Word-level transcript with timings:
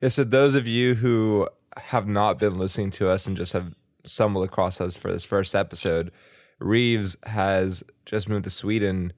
Yeah, 0.00 0.08
so 0.08 0.24
those 0.24 0.54
of 0.54 0.66
you 0.66 0.94
who 0.94 1.48
have 1.76 2.06
not 2.08 2.38
been 2.38 2.58
listening 2.58 2.90
to 2.92 3.08
us 3.10 3.26
and 3.26 3.36
just 3.36 3.52
have 3.52 3.74
stumbled 4.04 4.44
across 4.44 4.80
us 4.80 4.96
for 4.96 5.12
this 5.12 5.24
first 5.24 5.54
episode, 5.54 6.10
Reeves 6.58 7.16
has 7.24 7.82
just 8.06 8.28
moved 8.28 8.44
to 8.44 8.50
Sweden 8.50 9.12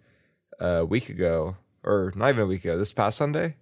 a 0.60 0.84
week 0.84 1.08
ago, 1.08 1.56
or 1.84 2.12
not 2.16 2.30
even 2.30 2.42
a 2.42 2.46
week 2.46 2.64
ago. 2.64 2.76
This 2.78 2.92
past 2.92 3.18
Sunday. 3.18 3.56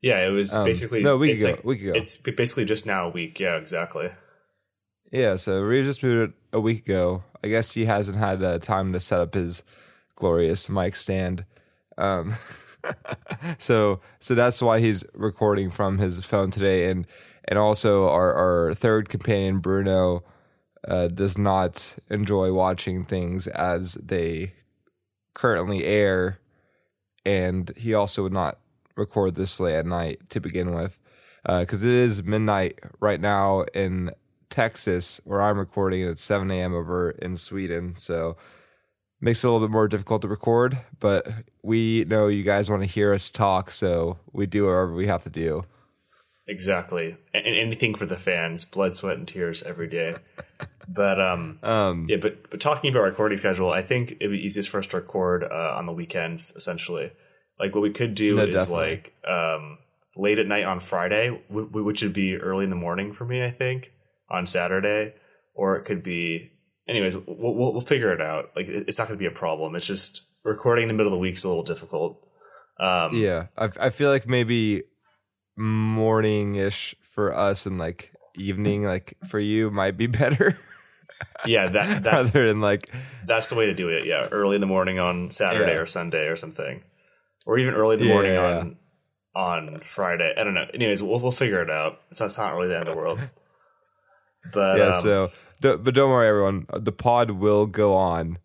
Yeah, 0.00 0.26
it 0.26 0.30
was 0.30 0.52
Um, 0.54 0.64
basically 0.64 1.02
no, 1.02 1.14
a 1.14 1.18
week 1.18 1.38
ago, 1.40 1.50
like- 1.52 1.64
week 1.64 1.82
ago. 1.82 1.92
It's 1.94 2.16
basically 2.16 2.64
just 2.64 2.86
now 2.86 3.06
a 3.06 3.10
week. 3.10 3.38
Yeah, 3.38 3.56
exactly. 3.56 4.10
Yeah, 5.12 5.36
so 5.36 5.60
Reeves 5.60 5.86
just 5.88 6.02
moved 6.02 6.32
a 6.52 6.60
week 6.60 6.86
ago. 6.86 7.24
I 7.44 7.48
guess 7.48 7.72
he 7.72 7.84
hasn't 7.84 8.18
had 8.18 8.42
uh, 8.42 8.58
time 8.58 8.92
to 8.94 9.00
set 9.00 9.20
up 9.20 9.34
his 9.34 9.62
glorious 10.16 10.68
mic 10.68 10.96
stand. 10.96 11.44
Um, 11.98 12.34
so 13.58 14.00
so 14.20 14.34
that's 14.34 14.62
why 14.62 14.80
he's 14.80 15.04
recording 15.14 15.70
from 15.70 15.98
his 15.98 16.24
phone 16.24 16.50
today, 16.50 16.90
and 16.90 17.06
and 17.46 17.58
also 17.58 18.08
our 18.08 18.32
our 18.34 18.74
third 18.74 19.08
companion 19.08 19.58
Bruno 19.58 20.24
uh, 20.86 21.08
does 21.08 21.38
not 21.38 21.98
enjoy 22.10 22.52
watching 22.52 23.04
things 23.04 23.46
as 23.46 23.94
they 23.94 24.54
currently 25.34 25.84
air, 25.84 26.40
and 27.24 27.70
he 27.76 27.94
also 27.94 28.24
would 28.24 28.32
not 28.32 28.58
record 28.96 29.34
this 29.34 29.58
late 29.60 29.76
at 29.76 29.86
night 29.86 30.28
to 30.30 30.40
begin 30.40 30.74
with, 30.74 30.98
because 31.44 31.84
it 31.84 31.94
is 31.94 32.22
midnight 32.24 32.78
right 33.00 33.20
now 33.20 33.62
in 33.74 34.10
Texas 34.50 35.20
where 35.24 35.40
I'm 35.40 35.58
recording, 35.58 36.02
and 36.02 36.10
it's 36.10 36.22
7 36.22 36.50
a.m. 36.50 36.74
over 36.74 37.10
in 37.10 37.36
Sweden, 37.36 37.94
so 37.96 38.36
makes 39.22 39.42
it 39.42 39.46
a 39.46 39.50
little 39.50 39.66
bit 39.66 39.72
more 39.72 39.88
difficult 39.88 40.20
to 40.22 40.28
record. 40.28 40.76
But 41.00 41.26
we 41.62 42.04
know 42.06 42.26
you 42.28 42.42
guys 42.42 42.68
want 42.68 42.82
to 42.82 42.88
hear 42.88 43.14
us 43.14 43.30
talk, 43.30 43.70
so 43.70 44.18
we 44.32 44.44
do 44.46 44.66
whatever 44.66 44.92
we 44.92 45.06
have 45.06 45.22
to 45.22 45.30
do. 45.30 45.64
Exactly. 46.46 47.16
And 47.32 47.46
anything 47.46 47.94
for 47.94 48.04
the 48.04 48.16
fans, 48.18 48.64
blood, 48.64 48.96
sweat, 48.96 49.16
and 49.16 49.26
tears 49.26 49.62
every 49.62 49.88
day. 49.88 50.14
But 50.88 51.20
um, 51.20 51.60
Um, 51.62 52.06
yeah, 52.10 52.16
but 52.20 52.50
but 52.50 52.60
talking 52.60 52.90
about 52.90 53.04
recording 53.04 53.38
schedule, 53.38 53.70
I 53.70 53.82
think 53.82 54.16
it'd 54.20 54.32
be 54.32 54.44
easiest 54.44 54.68
for 54.68 54.78
us 54.78 54.86
to 54.88 54.96
record 54.96 55.44
uh, 55.44 55.74
on 55.78 55.86
the 55.86 55.92
weekends. 55.92 56.52
Essentially, 56.56 57.12
like 57.58 57.72
what 57.72 57.82
we 57.82 57.90
could 57.92 58.16
do 58.16 58.34
No, 58.34 58.42
is 58.42 58.54
definitely. 58.54 58.90
like 58.90 59.14
um, 59.26 59.78
late 60.16 60.40
at 60.40 60.46
night 60.48 60.64
on 60.64 60.80
Friday, 60.80 61.40
which 61.48 62.02
would 62.02 62.12
be 62.12 62.36
early 62.36 62.64
in 62.64 62.70
the 62.70 62.76
morning 62.76 63.12
for 63.12 63.24
me. 63.24 63.44
I 63.44 63.52
think 63.52 63.92
on 64.28 64.44
Saturday, 64.46 65.14
or 65.54 65.76
it 65.76 65.84
could 65.84 66.02
be. 66.02 66.51
Anyways, 66.88 67.16
we'll, 67.16 67.54
we'll, 67.54 67.72
we'll 67.72 67.80
figure 67.80 68.12
it 68.12 68.20
out. 68.20 68.50
Like 68.56 68.66
it's 68.68 68.98
not 68.98 69.08
going 69.08 69.16
to 69.18 69.22
be 69.22 69.26
a 69.26 69.36
problem. 69.36 69.74
It's 69.76 69.86
just 69.86 70.22
recording 70.44 70.82
in 70.84 70.88
the 70.88 70.94
middle 70.94 71.12
of 71.12 71.16
the 71.16 71.20
week 71.20 71.34
is 71.36 71.44
a 71.44 71.48
little 71.48 71.62
difficult. 71.62 72.26
Um, 72.80 73.14
yeah, 73.14 73.46
I, 73.56 73.68
I 73.80 73.90
feel 73.90 74.10
like 74.10 74.26
maybe 74.28 74.82
morning 75.56 76.56
ish 76.56 76.94
for 77.02 77.32
us 77.34 77.66
and 77.66 77.78
like 77.78 78.12
evening, 78.36 78.84
like 78.84 79.14
for 79.28 79.38
you, 79.38 79.70
might 79.70 79.96
be 79.96 80.06
better. 80.08 80.54
yeah. 81.46 81.68
That 81.68 82.02
that's 82.02 82.24
rather 82.26 82.48
than 82.48 82.60
like 82.60 82.92
That's 83.24 83.48
the 83.48 83.56
way 83.56 83.66
to 83.66 83.74
do 83.74 83.88
it. 83.88 84.06
Yeah, 84.06 84.28
early 84.32 84.56
in 84.56 84.60
the 84.60 84.66
morning 84.66 84.98
on 84.98 85.30
Saturday 85.30 85.72
Yeah. 85.74 85.78
or 85.80 85.86
Sunday 85.86 86.26
or 86.26 86.36
something, 86.36 86.82
or 87.46 87.58
even 87.58 87.74
early 87.74 87.96
in 87.96 88.02
the 88.02 88.08
morning 88.08 88.32
yeah, 88.32 88.58
on 88.58 88.76
on 89.34 89.80
Friday. 89.82 90.34
I 90.36 90.42
don't 90.44 90.54
know. 90.54 90.66
Anyways, 90.74 91.02
we'll 91.02 91.20
we'll 91.20 91.30
figure 91.30 91.62
it 91.62 91.70
out. 91.70 92.00
So 92.12 92.26
it's 92.26 92.38
not 92.38 92.54
really 92.54 92.68
the 92.68 92.78
end 92.78 92.88
of 92.88 92.94
the 92.94 92.98
world. 93.00 93.20
But 94.52 94.78
yeah. 94.78 94.84
um, 94.86 94.92
so, 94.94 95.30
but 95.60 95.94
don't 95.94 96.10
worry, 96.10 96.28
everyone. 96.28 96.66
The 96.72 96.92
pod 96.92 97.32
will 97.32 97.66
go 97.66 97.94
on. 97.94 98.38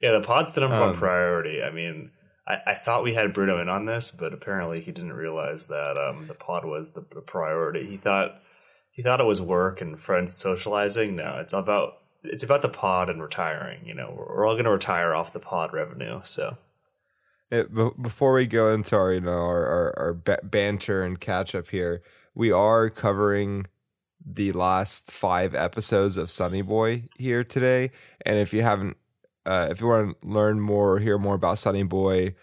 yeah, 0.00 0.12
the 0.12 0.24
pod's 0.26 0.52
the 0.52 0.62
number 0.62 0.80
one 0.80 0.90
Um, 0.90 0.96
priority. 0.96 1.62
I 1.62 1.70
mean, 1.70 2.10
I, 2.46 2.58
I 2.68 2.74
thought 2.74 3.04
we 3.04 3.14
had 3.14 3.32
Bruno 3.32 3.60
in 3.60 3.68
on 3.68 3.86
this, 3.86 4.10
but 4.10 4.32
apparently 4.32 4.80
he 4.80 4.90
didn't 4.92 5.12
realize 5.12 5.66
that 5.66 5.96
um, 5.96 6.26
the 6.26 6.34
pod 6.34 6.64
was 6.64 6.90
the, 6.90 7.04
the 7.14 7.20
priority. 7.20 7.86
He 7.88 7.96
thought 7.96 8.40
he 8.90 9.02
thought 9.02 9.20
it 9.20 9.26
was 9.26 9.40
work 9.40 9.80
and 9.80 9.98
friends 9.98 10.34
socializing. 10.34 11.16
No, 11.16 11.38
it's 11.38 11.52
about 11.54 11.98
it's 12.24 12.42
about 12.42 12.62
the 12.62 12.68
pod 12.68 13.08
and 13.08 13.22
retiring. 13.22 13.86
You 13.86 13.94
know, 13.94 14.12
we're, 14.16 14.36
we're 14.38 14.46
all 14.46 14.54
going 14.54 14.64
to 14.64 14.70
retire 14.72 15.14
off 15.14 15.32
the 15.32 15.40
pod 15.40 15.72
revenue. 15.72 16.20
So. 16.24 16.56
It, 17.52 17.74
be- 17.74 17.90
before 18.00 18.32
we 18.34 18.46
go 18.46 18.72
into 18.72 18.96
our 18.96 19.12
you 19.12 19.20
know 19.20 19.32
our 19.32 19.66
our, 19.66 19.94
our 19.98 20.14
ba- 20.14 20.38
banter 20.42 21.02
and 21.02 21.18
catch 21.20 21.54
up 21.54 21.68
here, 21.68 22.02
we 22.34 22.52
are 22.52 22.88
covering 22.90 23.66
the 24.24 24.52
last 24.52 25.12
five 25.12 25.54
episodes 25.54 26.16
of 26.16 26.30
Sonny 26.30 26.62
Boy 26.62 27.04
here 27.16 27.42
today. 27.44 27.90
And 28.24 28.38
if 28.38 28.52
you 28.52 28.62
haven't, 28.62 28.96
uh, 29.46 29.68
if 29.70 29.80
you 29.80 29.86
want 29.88 30.20
to 30.20 30.28
learn 30.28 30.60
more 30.60 30.94
or 30.94 30.98
hear 31.00 31.18
more 31.18 31.34
about 31.34 31.58
Sonny 31.58 31.82
Boy 31.82 32.34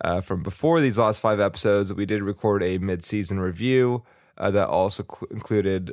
uh, 0.00 0.20
from 0.20 0.42
before 0.42 0.80
these 0.80 0.98
last 0.98 1.20
five 1.20 1.40
episodes, 1.40 1.92
we 1.92 2.06
did 2.06 2.22
record 2.22 2.62
a 2.62 2.78
mid-season 2.78 3.38
review 3.40 4.02
uh, 4.38 4.50
that 4.50 4.68
also 4.68 5.04
cl- 5.04 5.28
included 5.30 5.92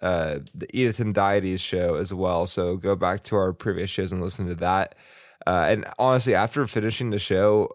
uh, 0.00 0.38
the 0.54 0.66
Edith 0.72 1.00
and 1.00 1.14
Deities 1.14 1.60
show 1.60 1.96
as 1.96 2.14
well. 2.14 2.46
So 2.46 2.76
go 2.76 2.96
back 2.96 3.22
to 3.24 3.36
our 3.36 3.52
previous 3.52 3.90
shows 3.90 4.12
and 4.12 4.22
listen 4.22 4.46
to 4.46 4.54
that. 4.56 4.94
Uh, 5.46 5.66
and 5.68 5.86
honestly, 5.98 6.34
after 6.34 6.66
finishing 6.66 7.10
the 7.10 7.18
show, 7.18 7.68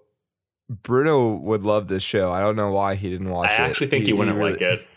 Bruno 0.69 1.35
would 1.35 1.63
love 1.63 1.87
this 1.87 2.03
show. 2.03 2.31
I 2.31 2.39
don't 2.39 2.55
know 2.55 2.71
why 2.71 2.95
he 2.95 3.09
didn't 3.09 3.29
watch 3.29 3.51
I 3.51 3.55
it. 3.55 3.59
I 3.59 3.69
actually 3.69 3.87
think 3.87 4.05
he, 4.05 4.13
wouldn't 4.13 4.37
really- 4.37 4.53
like 4.53 4.61
it. 4.61 4.87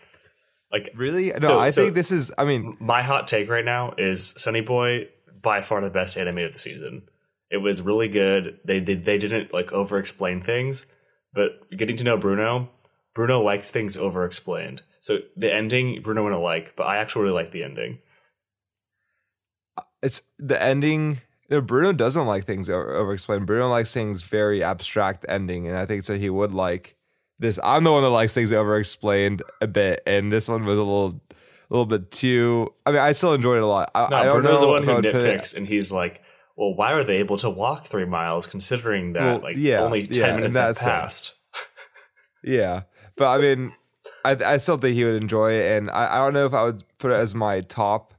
Like 0.73 0.91
Really? 0.95 1.33
No, 1.33 1.39
So- 1.41 1.59
I 1.59 1.71
so- 1.71 1.83
think 1.83 1.95
this 1.95 2.11
is. 2.13 2.33
I 2.39 2.45
mean, 2.45 2.77
my 2.81 3.03
hot 3.03 3.27
take 3.27 3.49
right 3.49 3.65
now 3.65 3.95
is 3.97 4.35
Sonny 4.37 4.61
Boy 4.61 5.09
by 5.41 5.61
far 5.61 5.81
the 5.81 5.91
best 5.91 6.17
anime 6.19 6.39
of 6.39 6.53
the 6.53 6.59
season. 6.59 7.09
It 7.51 7.59
was 7.59 7.81
really 7.81 8.09
good. 8.09 8.59
They 8.65 8.81
did 8.81 9.05
they 9.07 9.17
didn't 9.19 9.55
like 9.55 9.73
over 9.73 9.99
explain 9.99 10.43
things, 10.43 10.87
but 11.33 11.71
getting 11.75 11.97
to 11.97 12.05
know 12.05 12.19
Bruno, 12.19 12.69
Bruno 13.15 13.41
likes 13.41 13.71
things 13.71 13.97
over 13.97 14.25
explained. 14.25 14.83
So 15.01 15.21
the 15.37 15.51
ending 15.53 16.03
Bruno 16.03 16.25
wouldn't 16.25 16.43
like, 16.43 16.77
but 16.77 16.85
I 16.87 16.99
actually 16.99 17.23
really 17.23 17.35
like 17.35 17.53
the 17.53 17.65
ending. 17.65 18.01
Uh, 19.79 19.83
it's 20.03 20.21
the 20.39 20.61
ending. 20.63 21.23
Bruno 21.49 21.95
doesn't 21.95 22.27
like 22.27 22.45
things 22.45 22.69
over 22.69 23.15
explained. 23.15 23.47
Bruno 23.47 23.71
likes 23.71 23.95
things 23.95 24.21
very 24.21 24.63
abstract 24.63 25.25
ending, 25.31 25.67
and 25.67 25.79
I 25.79 25.87
think 25.87 26.03
so. 26.03 26.19
He 26.19 26.29
would 26.29 26.53
like 26.53 26.98
this. 27.39 27.59
I'm 27.63 27.85
the 27.85 27.93
one 27.93 28.03
that 28.03 28.11
likes 28.11 28.35
things 28.35 28.53
over 28.53 28.79
explained 28.79 29.43
a 29.61 29.67
bit, 29.67 30.01
and 30.07 30.33
this 30.33 30.49
one 30.49 30.65
was 30.65 30.77
a 30.79 30.83
little, 30.83 31.21
a 31.31 31.35
little 31.71 31.87
bit 31.87 32.11
too. 32.11 32.73
I 32.87 32.91
mean, 32.91 33.01
I 33.01 33.13
still 33.13 33.35
enjoyed 33.35 33.59
it 33.59 33.63
a 33.63 33.67
lot. 33.67 33.91
I, 33.95 34.09
No, 34.11 34.17
I 34.17 34.25
don't 34.25 34.43
Bruno's 34.43 34.61
know 34.63 34.67
the 34.67 34.73
one 34.73 34.83
who 34.85 34.95
would 34.95 35.05
put 35.05 35.15
it- 35.15 35.39
nitpicks, 35.41 35.57
and 35.57 35.67
he's 35.67 35.93
like, 35.93 36.23
"Well, 36.57 36.75
why 36.75 36.93
are 36.93 37.05
they 37.05 37.17
able 37.19 37.37
to 37.39 37.51
walk 37.51 37.85
three 37.85 38.05
miles 38.07 38.47
considering 38.47 39.13
that 39.15 39.23
Well, 39.25 39.41
like 39.41 39.57
yeah, 39.57 39.81
only 39.81 40.07
ten 40.07 40.17
yeah, 40.31 40.37
minutes 40.37 40.57
have 40.57 40.77
passed?" 40.79 41.35
Yeah, 42.45 42.83
but 43.17 43.27
I 43.27 43.39
mean, 43.39 43.73
I 44.25 44.37
I 44.45 44.57
still 44.59 44.77
think 44.79 44.95
he 44.95 45.05
would 45.05 45.21
enjoy 45.21 45.53
it, 45.53 45.77
and 45.77 45.91
I, 45.91 46.15
I 46.15 46.19
don't 46.19 46.33
know 46.35 46.47
if 46.47 46.55
I 46.55 46.65
would 46.65 46.83
put 46.99 47.11
it 47.11 47.15
as 47.15 47.35
my 47.35 47.61
top 47.63 48.15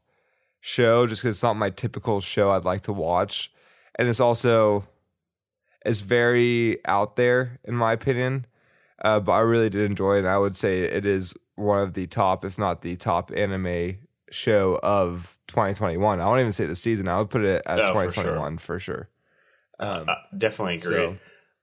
show 0.61 1.07
just 1.07 1.21
because 1.21 1.37
it's 1.37 1.43
not 1.43 1.55
my 1.55 1.69
typical 1.69 2.19
show 2.19 2.51
I'd 2.51 2.65
like 2.65 2.81
to 2.81 2.93
watch, 2.93 3.51
and 3.97 4.07
it's 4.09 4.19
also 4.19 4.87
it's 5.85 6.01
very 6.01 6.79
out 6.85 7.15
there 7.15 7.59
in 7.63 7.75
my 7.75 7.93
opinion. 7.93 8.45
Uh, 9.01 9.19
but 9.19 9.31
I 9.33 9.39
really 9.41 9.69
did 9.69 9.89
enjoy 9.89 10.15
it, 10.15 10.19
and 10.19 10.27
I 10.27 10.37
would 10.37 10.55
say 10.55 10.79
it 10.81 11.05
is 11.05 11.33
one 11.55 11.81
of 11.81 11.93
the 11.93 12.07
top, 12.07 12.43
if 12.43 12.57
not 12.57 12.81
the 12.81 12.95
top, 12.95 13.31
anime 13.35 13.97
show 14.31 14.79
of 14.83 15.39
2021. 15.47 16.19
I 16.19 16.25
won't 16.27 16.39
even 16.41 16.51
say 16.51 16.65
the 16.65 16.75
season. 16.75 17.07
I 17.07 17.17
would 17.19 17.29
put 17.29 17.43
it 17.43 17.61
at 17.65 17.79
Oh, 17.79 17.87
for 17.93 18.03
2021 18.05 18.57
for 18.57 18.79
sure. 18.79 19.09
Um, 19.79 20.05
Uh, 20.09 20.15
definitely 20.37 20.75
agree. 20.75 20.95
so- 20.95 21.17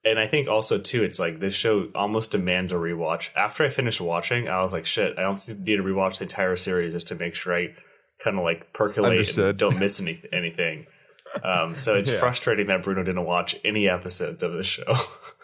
And 0.04 0.18
I 0.20 0.26
think 0.28 0.48
also 0.48 0.78
too, 0.78 1.02
it's 1.02 1.18
like 1.18 1.40
this 1.40 1.54
show 1.54 1.90
almost 1.94 2.30
demands 2.30 2.70
a 2.72 2.76
rewatch. 2.76 3.30
After 3.36 3.64
I 3.64 3.68
finished 3.70 4.00
watching, 4.00 4.48
I 4.48 4.62
was 4.62 4.72
like, 4.72 4.86
"Shit, 4.86 5.18
I 5.18 5.22
don't 5.22 5.48
need 5.64 5.76
to 5.76 5.82
rewatch 5.82 6.18
the 6.18 6.24
entire 6.24 6.54
series 6.56 6.92
just 6.92 7.08
to 7.08 7.16
make 7.16 7.34
sure 7.34 7.54
I 7.54 7.74
kind 8.20 8.38
of 8.38 8.44
like 8.44 8.72
percolate 8.72 9.10
Understood. 9.10 9.48
and 9.50 9.58
don't 9.58 9.80
miss 9.80 10.00
any, 10.00 10.20
anything." 10.32 10.86
Um, 11.42 11.76
so 11.76 11.96
it's 11.96 12.08
Yeah. 12.08 12.18
frustrating 12.20 12.68
that 12.68 12.84
Bruno 12.84 13.02
didn't 13.02 13.24
watch 13.24 13.56
any 13.64 13.88
episodes 13.88 14.44
of 14.44 14.52
this 14.52 14.66
show. 14.68 14.84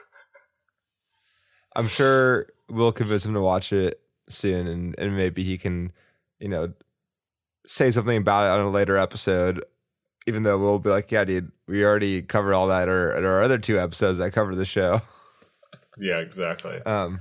I'm 1.76 1.86
sure 1.88 2.46
we'll 2.68 2.92
convince 2.92 3.24
him 3.26 3.34
to 3.34 3.40
watch 3.40 3.72
it 3.72 4.00
soon, 4.28 4.66
and, 4.66 4.94
and 4.98 5.16
maybe 5.16 5.42
he 5.42 5.56
can, 5.58 5.92
you 6.38 6.48
know, 6.48 6.72
say 7.66 7.90
something 7.90 8.16
about 8.16 8.44
it 8.44 8.60
on 8.60 8.66
a 8.66 8.70
later 8.70 8.96
episode. 8.96 9.64
Even 10.26 10.42
though 10.44 10.56
we'll 10.58 10.78
be 10.78 10.90
like, 10.90 11.10
yeah, 11.10 11.24
dude, 11.24 11.50
we 11.66 11.84
already 11.84 12.22
covered 12.22 12.54
all 12.54 12.68
that, 12.68 12.88
or 12.88 13.12
at 13.12 13.24
our 13.24 13.42
other 13.42 13.58
two 13.58 13.78
episodes 13.78 14.18
that 14.18 14.32
covered 14.32 14.54
the 14.54 14.64
show. 14.64 15.00
yeah, 15.98 16.18
exactly. 16.18 16.80
Um, 16.82 17.20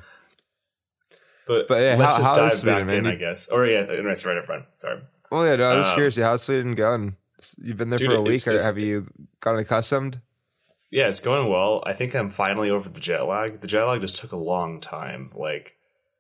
But, 1.48 1.68
But, 1.68 1.82
yeah, 1.82 1.96
let's 1.98 2.18
how- 2.18 2.36
just 2.36 2.64
how 2.64 2.70
dive 2.76 2.86
back 2.88 2.94
in, 2.96 3.08
I 3.08 3.16
guess. 3.16 3.48
Or 3.48 3.66
yeah, 3.66 3.86
nice 4.02 4.24
right 4.26 4.38
in 4.38 4.44
front. 4.44 4.66
Sorry. 4.78 5.02
well, 5.32 5.46
yeah, 5.46 5.56
no, 5.56 5.72
I'm 5.72 5.80
just 5.80 5.92
Um, 5.92 5.96
curious. 5.96 6.16
How's 6.18 6.44
Sweden 6.44 6.76
going? 6.76 7.16
You've 7.58 7.78
been 7.78 7.90
there 7.90 7.98
dude, 7.98 8.10
for 8.12 8.18
a 8.18 8.22
it's- 8.26 8.46
week, 8.46 8.54
or 8.56 8.62
have 8.64 8.78
you 8.78 9.08
gotten 9.40 9.60
accustomed? 9.62 10.22
Yeah, 10.92 11.08
it's 11.08 11.22
going 11.22 11.50
well. 11.50 11.82
I 11.86 11.94
think 11.94 12.14
I'm 12.16 12.30
finally 12.30 12.70
over 12.70 12.90
the 12.90 13.00
jet 13.00 13.26
lag. 13.26 13.62
The 13.62 13.68
jet 13.68 13.86
lag 13.86 14.02
just 14.02 14.18
took 14.18 14.34
a 14.34 14.38
long 14.38 14.82
time. 14.82 15.32
Like 15.34 15.76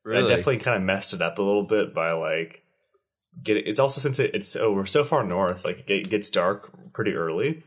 I 0.07 0.21
definitely 0.27 0.57
kind 0.57 0.77
of 0.77 0.83
messed 0.83 1.13
it 1.13 1.21
up 1.21 1.38
a 1.38 1.41
little 1.44 1.63
bit 1.65 1.94
by 1.94 2.13
like 2.13 2.63
getting. 3.44 3.63
It's 3.65 3.79
also 3.79 4.00
since 4.00 4.18
it, 4.19 4.31
it's 4.33 4.47
so 4.47 4.71
we're 4.73 4.85
so 4.85 5.03
far 5.03 5.23
north, 5.25 5.65
like 5.65 5.83
it 5.89 6.09
gets 6.09 6.29
dark 6.29 6.71
pretty 6.94 7.13
early, 7.13 7.63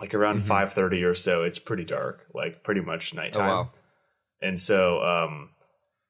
like 0.00 0.14
around 0.14 0.38
Mhm. 0.38 0.42
five 0.48 0.72
thirty 0.72 1.02
or 1.02 1.14
so. 1.14 1.42
It's 1.42 1.58
pretty 1.58 1.84
dark, 1.84 2.26
like 2.32 2.62
pretty 2.62 2.80
much 2.82 3.14
nighttime. 3.14 3.50
Oh 3.50 3.52
wow! 3.54 3.70
And 4.40 4.60
so, 4.60 5.02
um, 5.02 5.50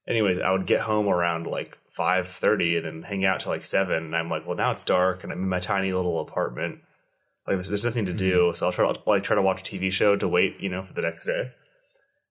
anyways, 0.06 0.38
I 0.38 0.50
would 0.50 0.66
get 0.66 0.80
home 0.82 1.08
around 1.08 1.46
like 1.46 1.78
five 1.90 2.28
thirty 2.28 2.76
and 2.76 2.84
then 2.84 3.02
hang 3.02 3.24
out 3.24 3.40
till 3.40 3.52
like 3.52 3.64
seven. 3.64 4.04
And 4.04 4.16
I'm 4.16 4.28
like, 4.28 4.46
well, 4.46 4.56
now 4.56 4.70
it's 4.72 4.82
dark 4.82 5.24
and 5.24 5.32
I'm 5.32 5.42
in 5.42 5.48
my 5.48 5.58
tiny 5.60 5.92
little 5.92 6.20
apartment. 6.20 6.80
Like 7.46 7.56
there's, 7.56 7.68
there's 7.68 7.84
nothing 7.84 8.06
to 8.06 8.12
do, 8.12 8.52
so 8.54 8.66
I'll 8.66 8.72
try 8.72 8.90
to 8.90 9.00
like 9.06 9.24
try 9.24 9.34
to 9.34 9.42
watch 9.42 9.60
a 9.60 9.64
TV 9.64 9.90
show 9.90 10.16
to 10.16 10.28
wait, 10.28 10.60
you 10.60 10.68
know, 10.68 10.82
for 10.82 10.92
the 10.92 11.02
next 11.02 11.26
day. 11.26 11.50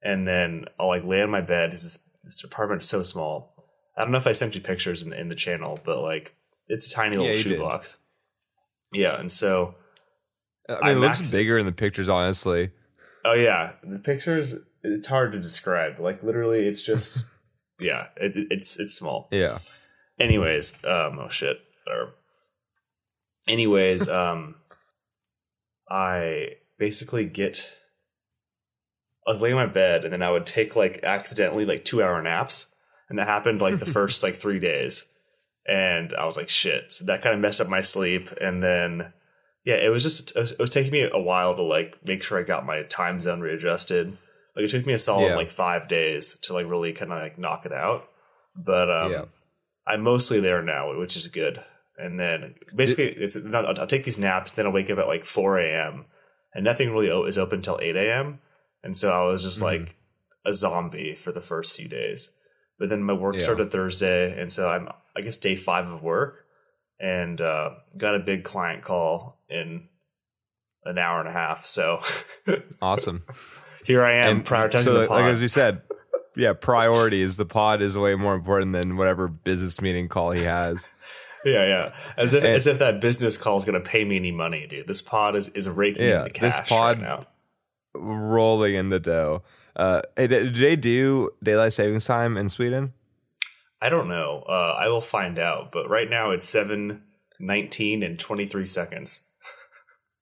And 0.04 0.28
then 0.28 0.66
I'll 0.80 0.88
like 0.88 1.04
lay 1.04 1.22
on 1.22 1.30
my 1.30 1.42
bed. 1.42 1.72
This 1.72 2.00
this 2.24 2.44
apartment 2.44 2.81
is 2.81 2.90
so 2.90 3.04
small. 3.04 3.54
I 3.98 4.02
don't 4.04 4.12
know 4.12 4.18
if 4.18 4.28
I 4.28 4.31
sent 4.31 4.56
you 4.56 4.62
pictures 4.62 5.02
in 5.02 5.10
the, 5.10 5.19
in 5.19 5.30
the 5.30 5.36
channel, 5.36 5.80
but 5.84 6.00
like 6.02 6.36
it's 6.68 6.92
a 6.92 6.96
tiny 6.96 7.18
little 7.18 7.34
Yeah, 7.34 7.42
shoebox. 7.42 7.98
Yeah, 8.94 9.19
and 9.19 9.31
so 9.31 9.75
I 10.69 10.74
mean, 10.74 10.80
I 10.84 10.92
it 10.92 10.96
looks 10.96 11.22
maxed- 11.22 11.36
bigger 11.36 11.58
in 11.58 11.66
the 11.66 11.72
pictures, 11.72 12.10
honestly. 12.10 12.72
Oh 13.25 13.34
yeah, 13.34 13.74
the 13.84 14.00
pictures. 14.00 14.56
It's 14.84 15.08
hard 15.08 15.34
to 15.34 15.40
describe. 15.40 16.00
Like 16.00 16.24
literally, 16.24 16.66
it's 16.68 16.81
just 16.81 17.30
yeah. 17.80 18.08
It, 18.16 18.48
it's 18.50 18.80
it's 18.80 18.96
small. 18.96 19.28
Yeah. 19.31 19.60
Anyways, 20.19 20.84
um, 20.86 21.19
oh 21.19 21.30
shit. 21.30 21.60
Or, 21.88 22.13
anyways, 23.48 24.08
um, 24.08 24.56
I 25.92 26.56
basically 26.78 27.26
get. 27.26 27.78
I 29.28 29.30
was 29.30 29.42
laying 29.42 29.56
in 29.56 29.62
my 29.62 29.72
bed, 29.72 30.04
and 30.04 30.12
then 30.14 30.24
I 30.24 30.32
would 30.32 30.46
take 30.46 30.76
like 30.76 31.04
accidentally 31.04 31.66
like 31.66 31.84
two 31.86 32.02
hour 32.02 32.22
naps, 32.22 32.68
and 33.10 33.20
that 33.20 33.28
happened 33.28 33.62
like 33.62 33.78
the 33.80 33.86
first 33.98 34.24
like 34.24 34.36
three 34.36 34.60
days, 34.60 35.06
and 35.68 36.14
I 36.14 36.26
was 36.26 36.38
like 36.38 36.50
shit. 36.50 36.94
So 36.94 37.06
that 37.06 37.22
kind 37.22 37.36
of 37.36 37.42
messed 37.42 37.62
up 37.62 37.68
my 37.68 37.82
sleep, 37.82 38.30
and 38.40 38.64
then 38.64 39.14
yeah, 39.66 39.76
it 39.76 39.90
was 39.90 40.02
just 40.04 40.32
it 40.36 40.40
was, 40.40 40.52
it 40.54 40.60
was 40.60 40.70
taking 40.70 40.92
me 40.94 41.08
a 41.12 41.20
while 41.20 41.56
to 41.56 41.62
like 41.62 41.96
make 42.08 42.24
sure 42.24 42.40
I 42.40 42.44
got 42.44 42.66
my 42.66 42.84
time 42.84 43.20
zone 43.22 43.42
readjusted. 43.42 44.08
Like 44.56 44.66
it 44.66 44.70
took 44.70 44.86
me 44.86 44.94
a 44.94 44.98
solid 44.98 45.28
Yeah. 45.30 45.36
like 45.36 45.50
five 45.50 45.88
days 45.88 46.36
to 46.44 46.54
like 46.54 46.68
really 46.68 46.94
kind 46.94 47.12
of 47.12 47.20
like 47.22 47.38
knock 47.38 47.66
it 47.66 47.74
out, 47.74 48.10
but 48.56 48.90
um, 48.90 49.12
Yeah. 49.12 49.26
I'm 49.86 50.02
mostly 50.02 50.40
there 50.40 50.62
now, 50.62 50.98
which 50.98 51.16
is 51.16 51.28
good. 51.28 51.64
And 52.01 52.19
then 52.19 52.56
basically, 52.75 53.09
it's, 53.09 53.36
I'll, 53.53 53.68
I'll 53.80 53.88
take 53.88 54.03
these 54.06 54.18
naps, 54.18 54.51
then 54.53 54.65
I'll 54.65 54.71
wake 54.74 54.89
up 54.89 54.98
at 55.00 55.07
like 55.07 55.25
4 55.25 55.59
a.m. 55.59 56.06
and 56.53 56.63
nothing 56.65 56.92
really 56.92 57.09
o- 57.12 57.25
is 57.25 57.38
open 57.38 57.59
until 57.59 57.80
8 57.81 57.95
a.m. 57.95 58.39
And 58.83 58.98
so 58.98 59.12
I 59.12 59.24
was 59.25 59.44
just 59.44 59.59
Mhm. 59.59 59.63
like 59.63 59.95
a 60.45 60.53
zombie 60.53 61.15
for 61.15 61.31
the 61.31 61.42
first 61.42 61.75
few 61.75 61.88
days. 61.88 62.31
But 62.80 62.89
then 62.89 63.03
my 63.03 63.13
work 63.13 63.36
Yeah. 63.36 63.42
started 63.44 63.71
Thursday, 63.71 64.39
and 64.42 64.51
so 64.51 64.68
I'm 64.69 64.89
I 65.15 65.21
guess 65.21 65.38
day 65.38 65.56
five 65.56 65.88
of 65.88 66.01
work, 66.01 66.45
and 67.00 67.39
uh, 67.39 67.71
got 67.98 68.15
a 68.15 68.19
big 68.19 68.44
client 68.44 68.83
call 68.83 69.38
in 69.50 69.88
an 70.86 70.98
hour 70.98 71.19
and 71.19 71.30
a 71.30 71.31
half. 71.33 71.68
So 71.68 72.00
Awesome. 72.81 73.24
here 73.86 74.03
I 74.03 74.13
am 74.13 74.38
and 74.38 74.45
prioritizing 74.45 74.80
so, 74.86 74.94
the 75.01 75.07
pod. 75.07 75.21
like 75.21 75.31
as 75.31 75.42
you 75.44 75.48
said, 75.48 75.81
yeah, 76.36 76.53
priorities. 76.53 77.38
The 77.38 77.45
pod 77.45 77.81
is 77.81 77.95
way 77.98 78.15
more 78.15 78.33
important 78.33 78.74
than 78.74 78.98
whatever 78.98 79.27
business 79.27 79.80
meeting 79.81 80.07
call 80.07 80.31
he 80.31 80.44
has. 80.44 80.89
Yeah, 81.46 81.66
yeah. 81.66 81.96
As 82.18 82.34
if 82.34 82.44
And- 82.44 82.54
as 82.54 82.68
if 82.68 82.80
that 82.80 83.02
business 83.02 83.38
call 83.38 83.58
is 83.58 83.66
going 83.66 83.82
to 83.82 83.90
pay 83.90 84.04
me 84.06 84.16
any 84.16 84.32
money, 84.32 84.68
dude. 84.68 84.88
This 84.88 85.02
pod 85.02 85.36
is 85.36 85.50
is 85.50 85.68
raking 85.68 86.04
Yeah, 86.08 86.20
in 86.20 86.24
the 86.26 86.30
cash 86.30 86.58
this 86.58 86.70
pod- 86.70 86.98
right 87.00 87.08
now. 87.08 87.28
Rolling 87.94 88.76
in 88.76 88.90
the 88.90 89.00
dough. 89.00 89.44
Uh, 89.76 90.02
hey, 90.16 90.28
did 90.28 90.56
they 90.56 90.76
do 90.76 91.30
daylight 91.44 91.74
savings 91.74 92.06
time 92.06 92.38
in 92.38 92.48
Sweden? 92.50 92.94
I 93.82 93.90
don't 93.90 94.08
know. 94.08 94.44
Uh, 94.48 94.78
I 94.80 94.88
will 94.90 95.02
find 95.02 95.40
out. 95.40 95.72
But 95.72 95.90
right 95.90 96.10
now 96.10 96.32
it's 96.32 96.48
seven 96.48 97.04
nineteen 97.40 98.04
and 98.04 98.20
twenty 98.20 98.46
three 98.46 98.68
seconds. 98.68 99.28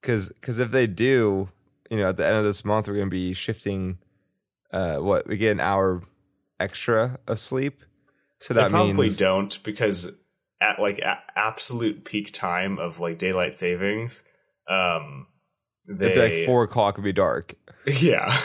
Because 0.02 0.30
because 0.30 0.60
if 0.60 0.72
they 0.72 0.88
do, 0.88 1.50
you 1.92 1.98
know, 1.98 2.08
at 2.08 2.16
the 2.16 2.26
end 2.26 2.38
of 2.38 2.46
this 2.46 2.64
month, 2.64 2.88
we're 2.88 2.94
going 2.94 3.08
to 3.10 3.12
be 3.12 3.34
shifting. 3.34 3.98
Uh, 4.72 4.96
what 5.00 5.28
we 5.28 5.36
get 5.36 5.52
an 5.52 5.60
hour 5.60 6.02
extra 6.58 7.20
of 7.28 7.38
sleep. 7.38 7.82
So 8.40 8.54
I 8.54 8.62
that 8.62 8.72
probably 8.72 8.94
means 8.94 9.18
don't 9.18 9.62
because 9.62 10.10
at 10.62 10.80
like 10.80 11.00
a- 11.00 11.22
absolute 11.36 12.06
peak 12.06 12.32
time 12.34 12.80
of 12.80 13.00
like 13.00 13.18
daylight 13.18 13.56
savings, 13.56 14.24
um, 14.70 15.28
they 15.88 16.12
it'd 16.12 16.16
be 16.16 16.38
like 16.38 16.46
four 16.46 16.64
o'clock 16.64 16.98
would 16.98 17.04
be 17.04 17.14
dark. 17.14 17.56
yeah. 17.86 18.36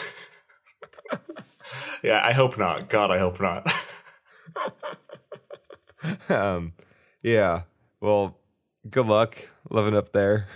yeah, 2.03 2.21
I 2.25 2.33
hope 2.33 2.57
not. 2.59 2.89
God, 2.89 3.11
I 3.11 3.19
hope 3.19 3.41
not. 3.41 3.71
um, 6.31 6.73
yeah. 7.23 7.63
Well, 8.01 8.39
good 8.89 9.07
luck 9.07 9.51
living 9.71 9.97
up 9.97 10.13
there. 10.13 10.47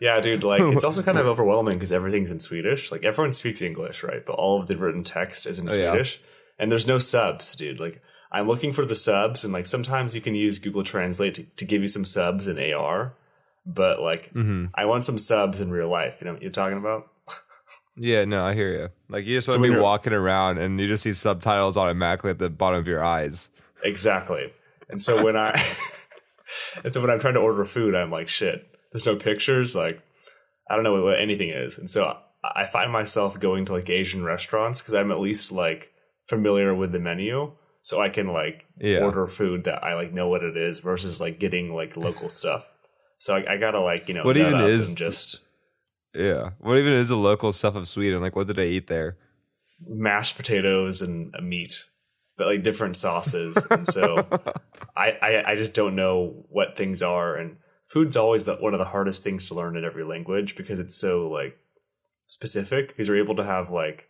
Yeah, 0.00 0.20
dude, 0.20 0.42
like 0.42 0.60
it's 0.60 0.82
also 0.82 1.00
kind 1.02 1.16
of 1.16 1.26
overwhelming 1.28 1.74
because 1.74 1.92
everything's 1.92 2.32
in 2.32 2.40
Swedish. 2.40 2.90
Like 2.90 3.04
everyone 3.04 3.32
speaks 3.32 3.62
English, 3.62 4.02
right? 4.02 4.26
But 4.26 4.32
all 4.32 4.60
of 4.60 4.66
the 4.66 4.76
written 4.76 5.04
text 5.04 5.46
is 5.46 5.60
in 5.60 5.70
Oh, 5.70 5.74
yeah. 5.74 5.90
Swedish. 5.90 6.20
And 6.58 6.72
there's 6.72 6.88
no 6.88 6.98
subs, 6.98 7.54
dude. 7.54 7.78
Like 7.78 8.02
I'm 8.32 8.48
looking 8.48 8.72
for 8.72 8.84
the 8.84 8.94
subs 8.94 9.44
and 9.44 9.52
like 9.52 9.66
sometimes 9.66 10.14
you 10.14 10.20
can 10.20 10.34
use 10.34 10.58
Google 10.58 10.82
Translate 10.82 11.34
to, 11.34 11.44
to 11.44 11.64
give 11.64 11.82
you 11.82 11.88
some 11.88 12.04
subs 12.04 12.48
in 12.48 12.58
AR. 12.72 13.14
But 13.64 14.00
like 14.00 14.30
hmm 14.32 14.66
I 14.74 14.86
want 14.86 15.04
some 15.04 15.18
subs 15.18 15.60
in 15.60 15.70
real 15.70 15.88
life. 15.88 16.16
You 16.20 16.26
know 16.26 16.32
what 16.32 16.42
you're 16.42 16.50
talking 16.50 16.78
about? 16.78 17.08
Yeah, 17.94 18.24
no, 18.24 18.42
I 18.42 18.54
hear 18.54 18.72
you. 18.72 18.88
Like 19.10 19.26
you 19.26 19.36
just 19.36 19.48
So 19.48 19.58
want 19.58 19.66
to 19.70 19.74
be 19.74 19.78
walking 19.78 20.14
around 20.14 20.56
and 20.56 20.80
you 20.80 20.86
just 20.86 21.02
see 21.02 21.12
subtitles 21.12 21.76
automatically 21.76 22.30
at 22.30 22.38
the 22.38 22.48
bottom 22.48 22.80
of 22.80 22.88
your 22.88 23.04
eyes. 23.04 23.50
Exactly. 23.84 24.50
And 24.88 25.00
so 25.02 25.22
when 25.22 25.36
I 25.36 25.50
and 26.84 26.92
so 26.92 27.02
when 27.02 27.10
I'm 27.10 27.20
trying 27.20 27.34
to 27.34 27.40
order 27.40 27.64
food, 27.66 27.94
I'm 27.94 28.10
like, 28.10 28.28
shit, 28.28 28.66
there's 28.92 29.04
no 29.04 29.16
pictures. 29.16 29.76
Like, 29.76 30.00
I 30.70 30.74
don't 30.74 30.84
know 30.84 30.94
what, 30.94 31.02
what 31.02 31.20
anything 31.20 31.50
is. 31.50 31.78
And 31.78 31.90
so 31.90 32.06
I 32.42 32.62
I 32.62 32.66
find 32.66 32.90
myself 32.90 33.38
going 33.38 33.66
to 33.66 33.74
like 33.74 33.90
Asian 33.90 34.24
restaurants 34.24 34.80
because 34.80 34.94
I'm 34.94 35.12
at 35.12 35.20
least 35.20 35.52
like 35.52 35.92
familiar 36.28 36.74
with 36.74 36.92
the 36.92 36.98
menu. 36.98 37.52
So 37.82 38.00
I 38.00 38.08
can 38.08 38.28
like 38.32 38.64
Yeah. 38.78 39.00
order 39.00 39.26
food 39.26 39.64
that 39.64 39.82
I 39.84 39.94
like 39.94 40.12
know 40.12 40.28
what 40.28 40.42
it 40.42 40.56
is 40.56 40.78
versus 40.78 41.20
like 41.20 41.38
getting 41.38 41.74
like 41.74 41.96
local 41.96 42.28
stuff. 42.40 42.72
So 43.18 43.34
I, 43.36 43.54
I 43.54 43.56
gotta 43.58 43.80
like, 43.80 44.08
you 44.08 44.14
know, 44.14 44.22
What 44.24 44.36
even 44.36 44.54
is- 44.60 44.94
just 44.94 45.42
Yeah. 46.14 46.50
What 46.60 46.78
even 46.78 46.92
is 46.92 47.08
the 47.08 47.16
local 47.16 47.52
stuff 47.52 47.74
of 47.74 47.86
Sweden? 47.88 48.20
Like, 48.20 48.36
what 48.36 48.46
did 48.46 48.58
I 48.58 48.64
eat 48.64 48.86
there? 48.86 49.16
mashed 49.84 50.36
potatoes 50.36 51.02
and 51.02 51.32
meat, 51.42 51.82
but 52.36 52.46
like 52.46 52.62
different 52.62 52.96
sauces. 52.96 53.66
and 53.70 53.84
so 53.84 54.16
I, 54.96 55.18
I 55.20 55.42
I 55.50 55.56
just 55.56 55.74
don't 55.74 55.96
know 55.96 56.46
what 56.50 56.76
things 56.76 57.02
are, 57.02 57.34
and 57.34 57.56
food's 57.84 58.16
always 58.16 58.44
the, 58.44 58.54
one 58.56 58.74
of 58.74 58.78
the 58.78 58.84
hardest 58.94 59.24
things 59.24 59.48
to 59.48 59.54
learn 59.56 59.76
in 59.76 59.84
every 59.84 60.04
language 60.04 60.54
because 60.56 60.78
it's 60.78 60.94
so 60.94 61.28
like 61.28 61.58
specific. 62.26 62.88
Because 62.88 63.08
you're 63.08 63.16
able 63.16 63.34
to 63.36 63.44
have 63.44 63.70
like 63.72 64.08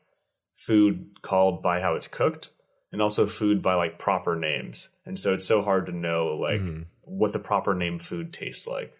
food 0.54 1.06
called 1.22 1.62
by 1.62 1.80
how 1.80 1.94
it's 1.94 2.08
cooked, 2.08 2.50
and 2.92 3.00
also 3.02 3.26
food 3.26 3.62
by 3.62 3.74
like 3.74 3.98
proper 3.98 4.36
names, 4.36 4.90
and 5.04 5.18
so 5.18 5.34
it's 5.34 5.46
so 5.46 5.62
hard 5.62 5.86
to 5.86 5.92
know 5.92 6.36
like 6.36 6.60
Mhm. 6.60 6.86
what 7.00 7.32
the 7.32 7.38
proper 7.38 7.74
name 7.74 7.98
food 7.98 8.32
tastes 8.32 8.66
like. 8.66 8.92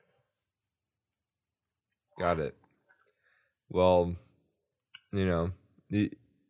Got 2.18 2.40
it. 2.40 2.54
Well, 3.68 4.16
you 5.12 5.26
know, 5.26 5.52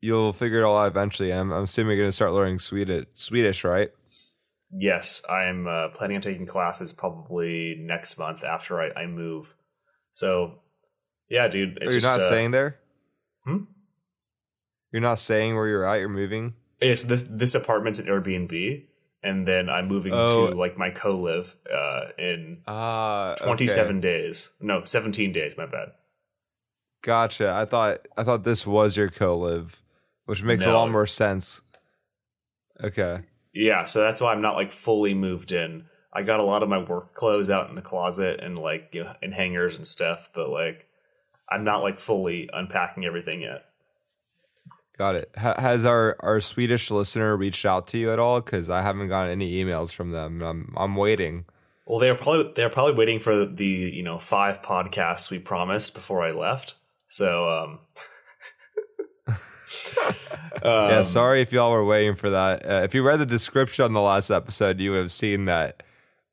you'll 0.01 0.33
figure 0.33 0.61
it 0.61 0.65
all 0.65 0.79
out 0.79 0.91
eventually. 0.91 1.33
I'm, 1.33 1.53
I'm 1.53 1.65
assuming 1.65 1.97
you're 1.97 2.05
going 2.05 2.09
to 2.09 2.13
start 2.13 2.33
learning 2.33 2.59
Swedish, 2.59 3.07
Swedish, 3.15 3.65
right? 3.65 3.91
Yes, 4.75 5.23
I'm 5.29 5.67
uh, 5.67 5.89
planning 5.91 6.17
on 6.17 6.23
taking 6.23 6.47
classes 6.47 6.93
probably 6.93 7.77
next 7.79 8.19
month 8.19 8.43
after 8.43 8.81
I, 8.81 9.03
I 9.03 9.07
move. 9.07 9.55
So, 10.11 10.61
yeah, 11.29 11.47
dude. 11.49 11.77
It's 11.77 11.83
you're 11.83 12.01
just, 12.01 12.07
not 12.07 12.19
uh, 12.21 12.27
staying 12.27 12.51
there? 12.51 12.81
Hmm? 13.45 13.65
You're 14.91 15.03
not 15.03 15.19
saying 15.19 15.55
where 15.55 15.69
you're 15.69 15.87
at. 15.87 16.01
You're 16.01 16.09
moving. 16.09 16.55
Yeah, 16.83 16.95
so 16.95 17.07
this 17.07 17.23
this 17.31 17.55
apartment's 17.55 17.99
an 17.99 18.07
Airbnb, 18.07 18.85
and 19.23 19.47
then 19.47 19.69
I'm 19.71 19.87
moving 19.89 20.13
Oh. 20.15 20.51
to 20.51 20.57
like 20.57 20.77
my 20.77 20.91
co-live 20.91 21.57
uh, 21.73 22.07
in 22.19 22.63
okay. 22.69 23.45
27 23.45 24.01
days. 24.01 24.53
No, 24.61 24.85
17 24.85 25.33
days. 25.33 25.57
My 25.57 25.67
bad. 25.67 25.93
Gotcha. 27.03 27.53
I 27.53 27.65
thought 27.65 28.07
I 28.17 28.25
thought 28.25 28.45
this 28.45 28.67
was 28.67 28.97
your 28.97 29.09
co-live, 29.09 29.83
which 30.27 30.43
makes 30.43 30.67
a 30.67 30.73
lot 30.73 30.91
more 30.91 31.07
sense. 31.07 31.63
Okay. 32.83 33.21
Yeah, 33.53 33.85
so 33.85 34.01
that's 34.01 34.21
why 34.21 34.33
I'm 34.33 34.41
not 34.43 34.57
like 34.57 34.73
fully 34.73 35.15
moved 35.15 35.53
in. 35.53 35.85
I 36.13 36.23
got 36.23 36.41
a 36.41 36.45
lot 36.45 36.63
of 36.63 36.69
my 36.69 36.79
work 36.79 37.15
clothes 37.15 37.51
out 37.51 37.69
in 37.69 37.75
the 37.75 37.83
closet 37.83 38.41
and 38.41 38.59
like 38.59 38.91
you 38.93 39.05
know 39.05 39.15
in 39.23 39.33
hangers 39.33 39.77
and 39.77 39.87
stuff, 39.87 40.31
but 40.35 40.49
like 40.51 40.87
I'm 41.51 41.65
not 41.65 41.83
like 41.83 41.99
fully 41.99 42.49
unpacking 42.53 43.05
everything 43.05 43.43
yet. 43.43 43.65
Got 44.99 45.15
it. 45.17 45.31
Ha- 45.37 45.61
has 45.61 45.87
our, 45.87 46.17
our 46.21 46.41
Swedish 46.41 46.91
listener 46.91 47.37
reached 47.37 47.65
out 47.65 47.89
to 47.89 47.99
you 47.99 48.13
at 48.13 48.19
all? 48.19 48.41
Because 48.41 48.69
I 48.71 48.83
haven't 48.83 49.09
gotten 49.09 49.31
any 49.31 49.53
emails 49.53 49.93
from 49.93 50.11
them. 50.11 50.43
I'm 50.43 50.73
I'm 50.77 50.97
waiting. 50.97 51.47
Well, 51.87 51.99
they're 51.99 52.15
probably 52.15 52.53
they're 52.55 52.71
probably 52.71 52.95
waiting 52.95 53.19
for 53.19 53.47
the 53.47 53.65
you 53.67 54.03
know 54.03 54.19
five 54.19 54.63
podcasts 54.63 55.31
we 55.31 55.39
promised 55.39 55.95
before 55.95 56.23
I 56.23 56.31
left. 56.33 56.75
So 57.07 57.49
um, 57.51 57.79
yeah, 60.65 60.99
um, 60.99 61.05
sorry 61.05 61.41
if 61.41 61.53
y'all 61.53 61.73
were 61.73 61.85
waiting 61.85 62.15
for 62.15 62.31
that. 62.31 62.65
Uh, 62.65 62.83
if 62.85 62.95
you 62.95 63.03
read 63.03 63.19
the 63.19 63.27
description 63.27 63.85
on 63.85 63.93
the 63.93 64.01
last 64.01 64.31
episode, 64.31 64.81
you 64.81 64.93
would 64.93 64.99
have 64.99 65.13
seen 65.13 65.47
that 65.47 65.83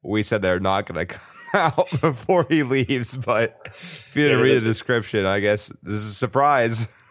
we 0.03 0.23
said 0.23 0.41
they're 0.41 0.59
not 0.59 0.85
going 0.85 1.05
to 1.07 1.13
come 1.13 1.35
out 1.53 1.89
before 2.01 2.45
he 2.49 2.63
leaves. 2.63 3.15
But 3.15 3.59
if 3.65 4.15
you 4.15 4.23
didn't 4.23 4.39
Yeah, 4.39 4.43
read 4.43 4.55
the 4.61 4.65
description, 4.65 5.25
I 5.25 5.39
guess 5.39 5.67
this 5.81 5.93
is 5.93 6.11
a 6.11 6.13
surprise. 6.13 6.87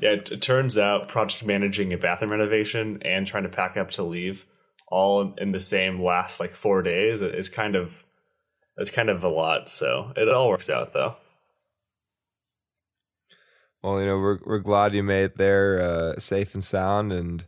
yeah, 0.00 0.10
it, 0.10 0.30
it 0.32 0.42
turns 0.42 0.76
out 0.78 1.08
project 1.08 1.44
managing 1.44 1.92
a 1.92 1.98
bathroom 1.98 2.30
renovation 2.30 3.00
and 3.02 3.26
trying 3.26 3.42
to 3.44 3.48
pack 3.48 3.76
up 3.76 3.90
to 3.92 4.02
leave 4.02 4.46
all 4.88 5.34
in 5.38 5.52
the 5.52 5.60
same 5.60 6.00
last 6.02 6.40
like 6.40 6.50
four 6.50 6.82
days 6.82 7.22
is 7.22 7.48
kind 7.48 7.74
of 7.74 8.04
it's 8.76 8.90
kind 8.90 9.08
of 9.08 9.22
a 9.24 9.28
lot. 9.28 9.68
So 9.68 10.12
it 10.16 10.28
all 10.28 10.48
works 10.48 10.68
out 10.70 10.92
though. 10.92 11.16
Well, 13.82 14.00
you 14.00 14.06
know, 14.06 14.18
we're 14.18 14.38
we're 14.44 14.58
glad 14.60 14.94
you 14.94 15.02
made 15.02 15.24
it 15.24 15.36
there 15.36 15.80
uh, 15.82 16.18
safe 16.18 16.54
and 16.54 16.64
sound, 16.64 17.12
and 17.12 17.44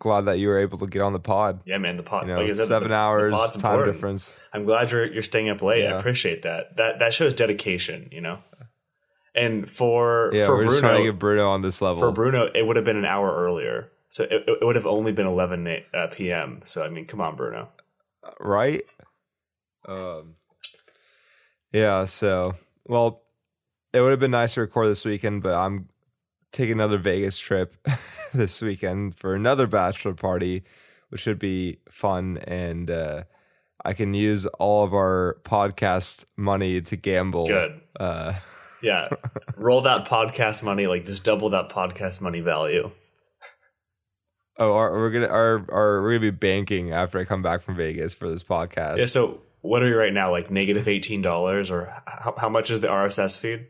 glad 0.00 0.22
that 0.22 0.38
you 0.40 0.48
were 0.48 0.58
able 0.58 0.76
to 0.78 0.86
get 0.88 1.02
on 1.02 1.12
the 1.12 1.20
pod. 1.20 1.60
Yeah, 1.64 1.78
man, 1.78 1.96
the 1.96 2.02
pod. 2.02 2.26
You 2.26 2.34
know, 2.34 2.40
like 2.42 2.54
said, 2.54 2.66
seven 2.66 2.88
the- 2.88 2.94
the 2.94 3.00
hours 3.00 3.32
pod's 3.32 3.56
time 3.56 3.72
important. 3.74 3.94
difference. 3.94 4.40
I'm 4.52 4.64
glad 4.64 4.90
you're 4.90 5.06
you're 5.06 5.22
staying 5.22 5.48
up 5.50 5.62
late. 5.62 5.86
I 5.86 5.96
appreciate 5.98 6.42
that. 6.42 6.76
That 6.76 6.98
that 6.98 7.14
shows 7.14 7.32
dedication, 7.32 8.08
you 8.10 8.20
know. 8.20 8.40
And 9.34 9.68
for 9.70 10.30
Yeah, 10.32 10.46
for 10.46 10.58
we're 10.58 10.64
just 10.64 10.80
trying 10.80 10.98
to 10.98 11.10
get 11.10 11.18
Bruno 11.18 11.48
on 11.50 11.62
this 11.62 11.82
level. 11.82 12.00
for 12.00 12.12
Bruno, 12.12 12.48
it 12.54 12.66
would 12.66 12.76
have 12.76 12.84
been 12.84 12.96
an 12.96 13.04
hour 13.04 13.34
earlier. 13.34 13.90
So 14.08 14.24
it, 14.24 14.44
it 14.46 14.64
would 14.64 14.76
have 14.76 14.86
only 14.86 15.10
been 15.10 15.26
11 15.26 15.66
uh, 15.92 16.06
p.m. 16.12 16.60
So 16.64 16.84
I 16.84 16.88
mean, 16.88 17.06
come 17.06 17.20
on, 17.20 17.34
Bruno. 17.34 17.68
right? 18.38 18.82
Um, 19.86 20.36
yeah. 21.72 22.04
So, 22.04 22.54
well, 22.86 23.22
it 23.92 24.00
would 24.00 24.10
have 24.10 24.20
been 24.20 24.30
nice 24.30 24.54
to 24.54 24.60
record 24.60 24.88
this 24.88 25.04
weekend, 25.04 25.42
but 25.42 25.54
I'm 25.54 25.88
taking 26.52 26.74
another 26.74 26.98
Vegas 26.98 27.38
trip 27.38 27.74
this 28.32 28.62
weekend 28.62 29.16
for 29.16 29.34
another 29.34 29.66
bachelor 29.66 30.14
party, 30.14 30.62
which 31.08 31.20
should 31.20 31.38
be 31.38 31.78
fun, 31.90 32.38
and 32.46 32.90
uh, 32.90 33.24
I 33.84 33.92
can 33.92 34.14
use 34.14 34.46
all 34.46 34.84
of 34.84 34.94
our 34.94 35.38
podcast 35.42 36.24
money 36.36 36.80
to 36.80 36.96
gamble. 36.96 37.46
Good. 37.46 37.80
Uh, 37.98 38.34
Yeah, 38.84 39.08
roll 39.56 39.80
that 39.82 40.06
podcast 40.06 40.62
money, 40.62 40.86
like 40.86 41.06
just 41.06 41.24
double 41.24 41.50
that 41.50 41.70
podcast 41.70 42.20
money 42.20 42.40
value. 42.40 42.90
oh, 44.58 44.72
we're 44.74 45.10
gonna 45.10 45.28
are 45.28 45.64
are 45.70 46.02
we're 46.02 46.10
gonna 46.12 46.20
be 46.20 46.30
banking 46.30 46.92
after 46.92 47.18
I 47.18 47.24
come 47.24 47.42
back 47.42 47.62
from 47.62 47.76
Vegas 47.76 48.14
for 48.14 48.28
this 48.28 48.44
podcast. 48.44 48.98
Yeah. 48.98 49.06
So 49.06 49.40
what 49.62 49.82
are 49.82 49.88
you 49.88 49.96
right 49.96 50.12
now? 50.12 50.30
Like 50.30 50.50
negative 50.50 50.86
eighteen 50.86 51.22
dollars, 51.22 51.70
or 51.70 51.94
how, 52.06 52.34
how 52.36 52.48
much 52.48 52.70
is 52.70 52.82
the 52.82 52.88
RSS 52.88 53.38
feed? 53.38 53.68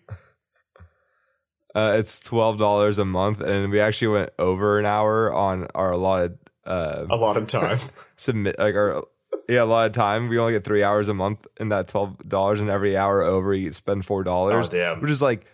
Uh, 1.75 1.97
it's 1.99 2.18
twelve 2.18 2.59
dollars 2.59 2.99
a 2.99 3.04
month, 3.04 3.40
and 3.40 3.71
we 3.71 3.80
actually 3.80 4.09
went 4.09 4.30
over 4.38 4.78
an 4.78 4.87
hour 4.87 5.33
on 5.33 5.68
our 5.75 5.92
allotted 5.92 6.38
uh, 6.66 7.06
A 7.09 7.16
lot 7.16 7.37
of 7.37 7.47
time. 7.47 7.78
submit 8.16 8.59
like 8.59 8.75
our 8.75 9.04
yeah 9.48 9.62
a 9.62 9.64
lot 9.64 9.86
of 9.86 9.92
time. 9.92 10.28
We 10.28 10.38
only 10.38 10.52
get 10.52 10.64
three 10.64 10.82
hours 10.82 11.08
a 11.08 11.14
month, 11.14 11.46
and 11.58 11.70
that 11.72 11.88
twelve 11.88 12.18
dollars, 12.28 12.60
and 12.60 12.70
every 12.70 12.96
hour 12.96 13.22
over 13.22 13.54
you 13.54 13.72
spend 13.72 14.04
four 14.04 14.24
dollars. 14.24 14.68
Oh, 14.68 14.70
damn. 14.70 15.00
Which 15.00 15.10
is 15.10 15.22
like 15.22 15.46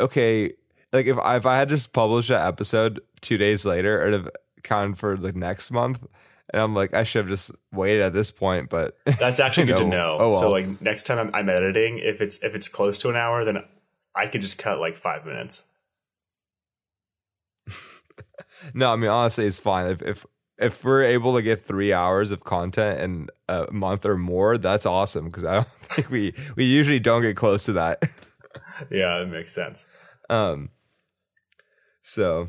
okay, 0.00 0.52
like 0.92 1.06
if 1.06 1.18
I, 1.18 1.36
if 1.36 1.46
I 1.46 1.56
had 1.56 1.68
just 1.68 1.92
published 1.92 2.28
that 2.28 2.46
episode 2.46 3.00
two 3.20 3.38
days 3.38 3.64
later, 3.64 4.02
it'd 4.02 4.24
have 4.24 4.30
counted 4.62 4.98
for 4.98 5.16
the 5.16 5.32
next 5.32 5.70
month. 5.70 6.06
And 6.52 6.60
I'm 6.60 6.74
like, 6.74 6.94
I 6.94 7.02
should 7.02 7.20
have 7.20 7.28
just 7.28 7.52
waited 7.72 8.02
at 8.02 8.12
this 8.12 8.30
point, 8.30 8.68
but 8.68 8.98
That's 9.18 9.40
actually 9.40 9.66
good 9.66 9.78
to 9.78 9.84
oh, 9.84 9.88
know. 9.88 10.16
Oh, 10.20 10.28
well. 10.30 10.40
So 10.40 10.50
like 10.50 10.82
next 10.82 11.04
time 11.04 11.18
I'm, 11.18 11.34
I'm 11.34 11.48
editing, 11.48 11.98
if 11.98 12.20
it's 12.20 12.42
if 12.42 12.54
it's 12.54 12.68
close 12.68 12.98
to 12.98 13.08
an 13.08 13.16
hour, 13.16 13.44
then 13.44 13.64
I 14.14 14.26
could 14.26 14.42
just 14.42 14.58
cut 14.58 14.78
like 14.78 14.96
five 14.96 15.24
minutes. 15.24 15.64
No, 18.74 18.92
I 18.92 18.96
mean 18.96 19.10
honestly, 19.10 19.46
it's 19.46 19.58
fine 19.58 19.88
if 19.88 20.02
if 20.02 20.26
if 20.58 20.84
we're 20.84 21.02
able 21.04 21.34
to 21.34 21.42
get 21.42 21.62
three 21.64 21.92
hours 21.92 22.30
of 22.30 22.44
content 22.44 23.00
in 23.00 23.28
a 23.48 23.70
month 23.72 24.04
or 24.06 24.16
more. 24.16 24.58
That's 24.58 24.86
awesome 24.86 25.26
because 25.26 25.44
I 25.44 25.54
don't 25.54 25.66
think 25.68 26.10
we 26.10 26.34
we 26.56 26.64
usually 26.64 27.00
don't 27.00 27.22
get 27.22 27.36
close 27.36 27.64
to 27.64 27.72
that. 27.74 28.02
Yeah, 28.90 29.20
it 29.22 29.28
makes 29.28 29.54
sense. 29.54 29.86
um, 30.28 30.70
so, 32.00 32.48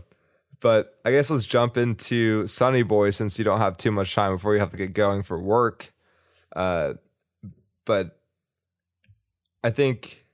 but 0.59 0.95
I 1.05 1.11
guess 1.11 1.29
let's 1.29 1.45
jump 1.45 1.77
into 1.77 2.47
Sonny 2.47 2.81
Boy 2.83 3.11
since 3.11 3.37
you 3.37 3.45
don't 3.45 3.59
have 3.59 3.77
too 3.77 3.91
much 3.91 4.15
time 4.15 4.33
before 4.33 4.53
you 4.53 4.59
have 4.59 4.71
to 4.71 4.77
get 4.77 4.93
going 4.93 5.21
for 5.23 5.39
work. 5.39 5.93
Uh, 6.55 6.93
but 7.85 8.19
I 9.63 9.69
think 9.69 10.25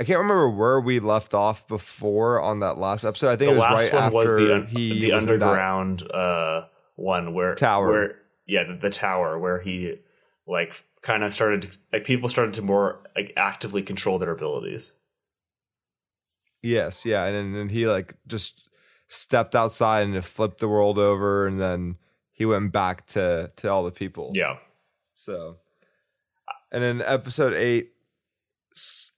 I 0.00 0.04
can't 0.04 0.18
remember 0.18 0.50
where 0.50 0.80
we 0.80 0.98
left 0.98 1.34
off 1.34 1.68
before 1.68 2.40
on 2.40 2.60
that 2.60 2.78
last 2.78 3.04
episode. 3.04 3.30
I 3.30 3.36
think 3.36 3.50
The 3.50 3.54
it 3.54 3.58
was 3.58 3.62
last 3.62 3.92
right 3.92 3.94
one 3.94 4.02
after 4.02 4.16
was 4.18 4.34
the 4.34 4.54
un- 4.54 4.66
he 4.66 5.00
the 5.00 5.12
was 5.12 5.26
in 5.26 5.38
that- 5.38 5.46
underground 5.46 6.02
uh, 6.12 6.62
one 6.96 7.34
where 7.34 7.54
Tower. 7.54 7.88
Where 7.88 8.16
yeah, 8.46 8.64
the, 8.64 8.74
the 8.74 8.90
tower 8.90 9.38
where 9.38 9.60
he 9.60 9.98
like 10.46 10.74
kind 11.02 11.24
of 11.24 11.32
started 11.32 11.62
to, 11.62 11.68
like 11.92 12.04
people 12.04 12.28
started 12.28 12.54
to 12.54 12.62
more 12.62 13.00
like 13.16 13.32
actively 13.36 13.82
control 13.82 14.18
their 14.18 14.32
abilities. 14.32 14.94
Yes, 16.62 17.04
yeah, 17.04 17.24
and 17.24 17.54
then 17.54 17.60
and 17.60 17.70
he 17.70 17.86
like 17.86 18.14
just 18.26 18.68
stepped 19.08 19.54
outside 19.54 20.06
and 20.06 20.24
flipped 20.24 20.60
the 20.60 20.68
world 20.68 20.98
over, 20.98 21.46
and 21.46 21.60
then 21.60 21.96
he 22.32 22.44
went 22.44 22.72
back 22.72 23.06
to 23.08 23.52
to 23.56 23.70
all 23.70 23.84
the 23.84 23.92
people. 23.92 24.32
Yeah. 24.34 24.56
So, 25.12 25.58
and 26.72 26.82
then 26.82 27.02
episode 27.02 27.52
eight 27.52 27.90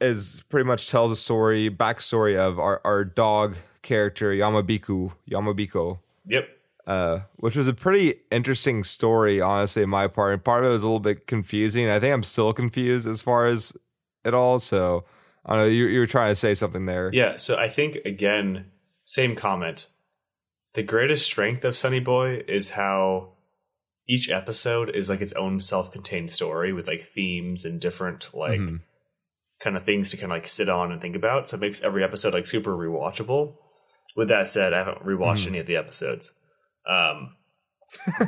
is 0.00 0.44
pretty 0.48 0.66
much 0.66 0.90
tells 0.90 1.10
a 1.10 1.16
story 1.16 1.70
backstory 1.70 2.36
of 2.36 2.58
our 2.58 2.80
our 2.84 3.04
dog 3.04 3.56
character 3.82 4.32
Yamabiku 4.32 5.12
Yamabiko, 5.30 6.00
Yep. 6.26 6.48
Uh, 6.86 7.20
which 7.36 7.56
was 7.56 7.66
a 7.66 7.74
pretty 7.74 8.14
interesting 8.30 8.84
story, 8.84 9.40
honestly, 9.40 9.82
in 9.82 9.90
my 9.90 10.06
part. 10.06 10.34
And 10.34 10.44
part 10.44 10.62
of 10.64 10.70
it 10.70 10.72
was 10.72 10.82
a 10.82 10.86
little 10.86 11.00
bit 11.00 11.26
confusing. 11.26 11.90
I 11.90 11.98
think 11.98 12.14
I'm 12.14 12.22
still 12.22 12.52
confused 12.52 13.08
as 13.08 13.22
far 13.22 13.46
as 13.48 13.76
it 14.24 14.34
all. 14.34 14.58
So. 14.58 15.04
I 15.48 15.50
don't 15.50 15.58
know. 15.60 15.66
You, 15.66 15.86
you 15.86 16.00
were 16.00 16.06
trying 16.06 16.32
to 16.32 16.34
say 16.34 16.54
something 16.54 16.86
there. 16.86 17.08
Yeah, 17.12 17.36
so 17.36 17.54
I 17.56 17.68
think 17.68 17.98
again, 18.04 18.66
same 19.04 19.36
comment. 19.36 19.86
The 20.74 20.82
greatest 20.82 21.24
strength 21.24 21.64
of 21.64 21.76
Sonny 21.76 22.00
Boy 22.00 22.42
is 22.48 22.70
how 22.70 23.34
each 24.08 24.28
episode 24.28 24.88
is 24.90 25.08
like 25.08 25.20
its 25.20 25.32
own 25.34 25.60
self-contained 25.60 26.32
story 26.32 26.72
with 26.72 26.88
like 26.88 27.02
themes 27.02 27.64
and 27.64 27.80
different 27.80 28.34
like 28.34 28.58
Mhm. 28.58 28.80
kind 29.60 29.76
of 29.76 29.84
things 29.84 30.10
to 30.10 30.16
kind 30.16 30.32
of 30.32 30.36
like 30.36 30.48
sit 30.48 30.68
on 30.68 30.90
and 30.90 31.00
think 31.00 31.14
about. 31.14 31.48
So 31.48 31.56
it 31.56 31.60
makes 31.60 31.80
every 31.80 32.02
episode 32.02 32.34
like 32.34 32.48
super 32.48 32.76
rewatchable. 32.76 33.54
With 34.16 34.26
that 34.26 34.48
said, 34.48 34.72
I 34.74 34.78
haven't 34.78 35.04
rewatched 35.04 35.44
Mhm. 35.44 35.48
any 35.50 35.58
of 35.60 35.66
the 35.66 35.76
episodes. 35.76 36.32
Um, 36.88 37.36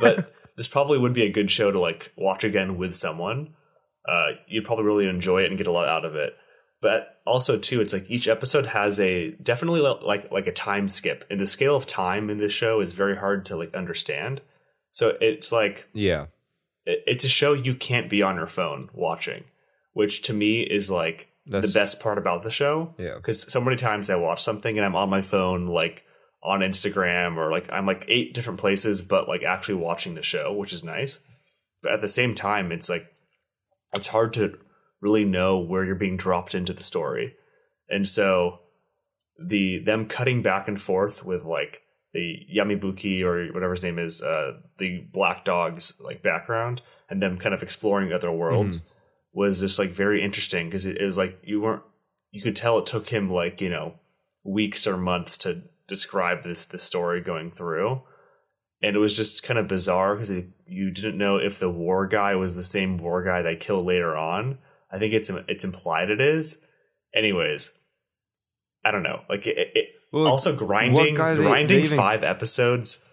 but 0.00 0.32
this 0.56 0.68
probably 0.68 0.98
would 0.98 1.14
be 1.14 1.24
a 1.24 1.30
good 1.32 1.50
show 1.50 1.70
to 1.70 1.78
like 1.78 2.12
watch 2.16 2.44
again 2.44 2.76
with 2.76 2.94
someone. 2.94 3.54
Uh, 4.08 4.32
you'd 4.46 4.64
probably 4.64 4.84
really 4.84 5.06
enjoy 5.08 5.42
it 5.42 5.48
and 5.50 5.58
get 5.58 5.66
a 5.66 5.72
lot 5.72 5.88
out 5.88 6.04
of 6.04 6.14
it. 6.14 6.34
But 6.80 7.20
also 7.26 7.58
too, 7.58 7.80
it's 7.80 7.92
like 7.92 8.08
each 8.08 8.28
episode 8.28 8.66
has 8.66 9.00
a 9.00 9.32
definitely 9.32 9.80
like 9.80 10.30
like 10.30 10.46
a 10.46 10.52
time 10.52 10.86
skip, 10.88 11.24
and 11.30 11.40
the 11.40 11.46
scale 11.46 11.76
of 11.76 11.86
time 11.86 12.30
in 12.30 12.38
this 12.38 12.52
show 12.52 12.80
is 12.80 12.92
very 12.92 13.16
hard 13.16 13.44
to 13.46 13.56
like 13.56 13.74
understand. 13.74 14.40
So 14.92 15.16
it's 15.20 15.50
like 15.52 15.88
Yeah. 15.92 16.26
it- 16.86 17.02
it's 17.06 17.24
a 17.24 17.28
show 17.28 17.52
you 17.52 17.74
can't 17.74 18.08
be 18.08 18.22
on 18.22 18.36
your 18.36 18.46
phone 18.46 18.88
watching, 18.94 19.44
which 19.92 20.22
to 20.22 20.32
me 20.32 20.60
is 20.62 20.88
like 20.90 21.28
That's- 21.46 21.72
the 21.72 21.78
best 21.78 22.00
part 22.00 22.16
about 22.16 22.42
the 22.44 22.50
show. 22.50 22.94
Yeah. 22.96 23.16
Because 23.16 23.50
so 23.52 23.60
many 23.60 23.76
times 23.76 24.08
I 24.08 24.14
watch 24.16 24.40
something 24.42 24.78
and 24.78 24.86
I'm 24.86 24.96
on 24.96 25.10
my 25.10 25.20
phone, 25.20 25.66
like 25.66 26.04
on 26.42 26.60
Instagram 26.60 27.36
or 27.36 27.50
like 27.50 27.70
I'm 27.72 27.86
like 27.86 28.04
eight 28.08 28.34
different 28.34 28.60
places, 28.60 29.02
but 29.02 29.28
like 29.28 29.42
actually 29.42 29.74
watching 29.74 30.14
the 30.14 30.22
show, 30.22 30.52
which 30.52 30.72
is 30.72 30.84
nice. 30.84 31.20
But 31.82 31.92
at 31.92 32.00
the 32.00 32.08
same 32.08 32.34
time, 32.34 32.72
it's 32.72 32.88
like 32.88 33.12
it's 33.92 34.08
hard 34.08 34.32
to 34.34 34.58
really 35.00 35.24
know 35.24 35.58
where 35.58 35.84
you're 35.84 35.94
being 35.94 36.16
dropped 36.16 36.54
into 36.54 36.72
the 36.72 36.82
story. 36.82 37.34
And 37.88 38.08
so 38.08 38.60
the 39.38 39.78
them 39.78 40.06
cutting 40.06 40.42
back 40.42 40.68
and 40.68 40.80
forth 40.80 41.24
with 41.24 41.44
like 41.44 41.82
the 42.12 42.46
Yamibuki 42.54 43.22
or 43.22 43.52
whatever 43.52 43.74
his 43.74 43.84
name 43.84 43.98
is, 43.98 44.22
uh, 44.22 44.54
the 44.78 45.04
black 45.12 45.44
dog's 45.44 46.00
like 46.00 46.22
background, 46.22 46.82
and 47.08 47.22
them 47.22 47.38
kind 47.38 47.54
of 47.54 47.62
exploring 47.62 48.12
other 48.12 48.32
worlds 48.32 48.90
was 49.32 49.60
just 49.60 49.78
like 49.78 49.90
very 49.90 50.22
interesting 50.22 50.66
because 50.66 50.86
it, 50.86 50.98
it 50.98 51.04
was 51.04 51.18
like 51.18 51.38
you 51.44 51.60
weren't 51.60 51.82
you 52.30 52.42
could 52.42 52.56
tell 52.56 52.78
it 52.78 52.86
took 52.86 53.08
him 53.08 53.30
like 53.30 53.60
you 53.60 53.70
know 53.70 53.94
weeks 54.44 54.86
or 54.86 54.96
months 54.96 55.38
to 55.38 55.62
describe 55.88 56.42
this 56.44 56.64
this 56.66 56.82
story 56.82 57.20
going 57.20 57.50
through. 57.50 58.02
And 58.80 58.94
it 58.94 59.00
was 59.00 59.16
just 59.16 59.42
kind 59.42 59.58
of 59.58 59.66
bizarre 59.66 60.14
because 60.14 60.30
you 60.66 60.92
didn't 60.92 61.18
know 61.18 61.36
if 61.36 61.58
the 61.58 61.68
war 61.70 62.06
guy 62.06 62.36
was 62.36 62.54
the 62.54 62.62
same 62.62 62.96
war 62.96 63.24
guy 63.24 63.42
they 63.42 63.56
killed 63.56 63.86
later 63.86 64.16
on. 64.16 64.58
I 64.92 64.98
think 64.98 65.12
it's 65.14 65.30
it's 65.48 65.64
implied 65.64 66.10
it 66.10 66.20
is. 66.20 66.64
Anyways 67.14 67.72
i 68.84 68.90
don't 68.92 69.02
know. 69.02 69.22
Like 69.28 69.46
it, 69.46 69.56
it 69.74 69.86
Well, 70.12 70.28
also 70.28 70.54
grinding 70.54 71.04
they- 71.06 71.12
grinding 71.34 71.66
they 71.78 71.82
even- 71.84 71.96
five 71.96 72.22
episodes 72.22 73.04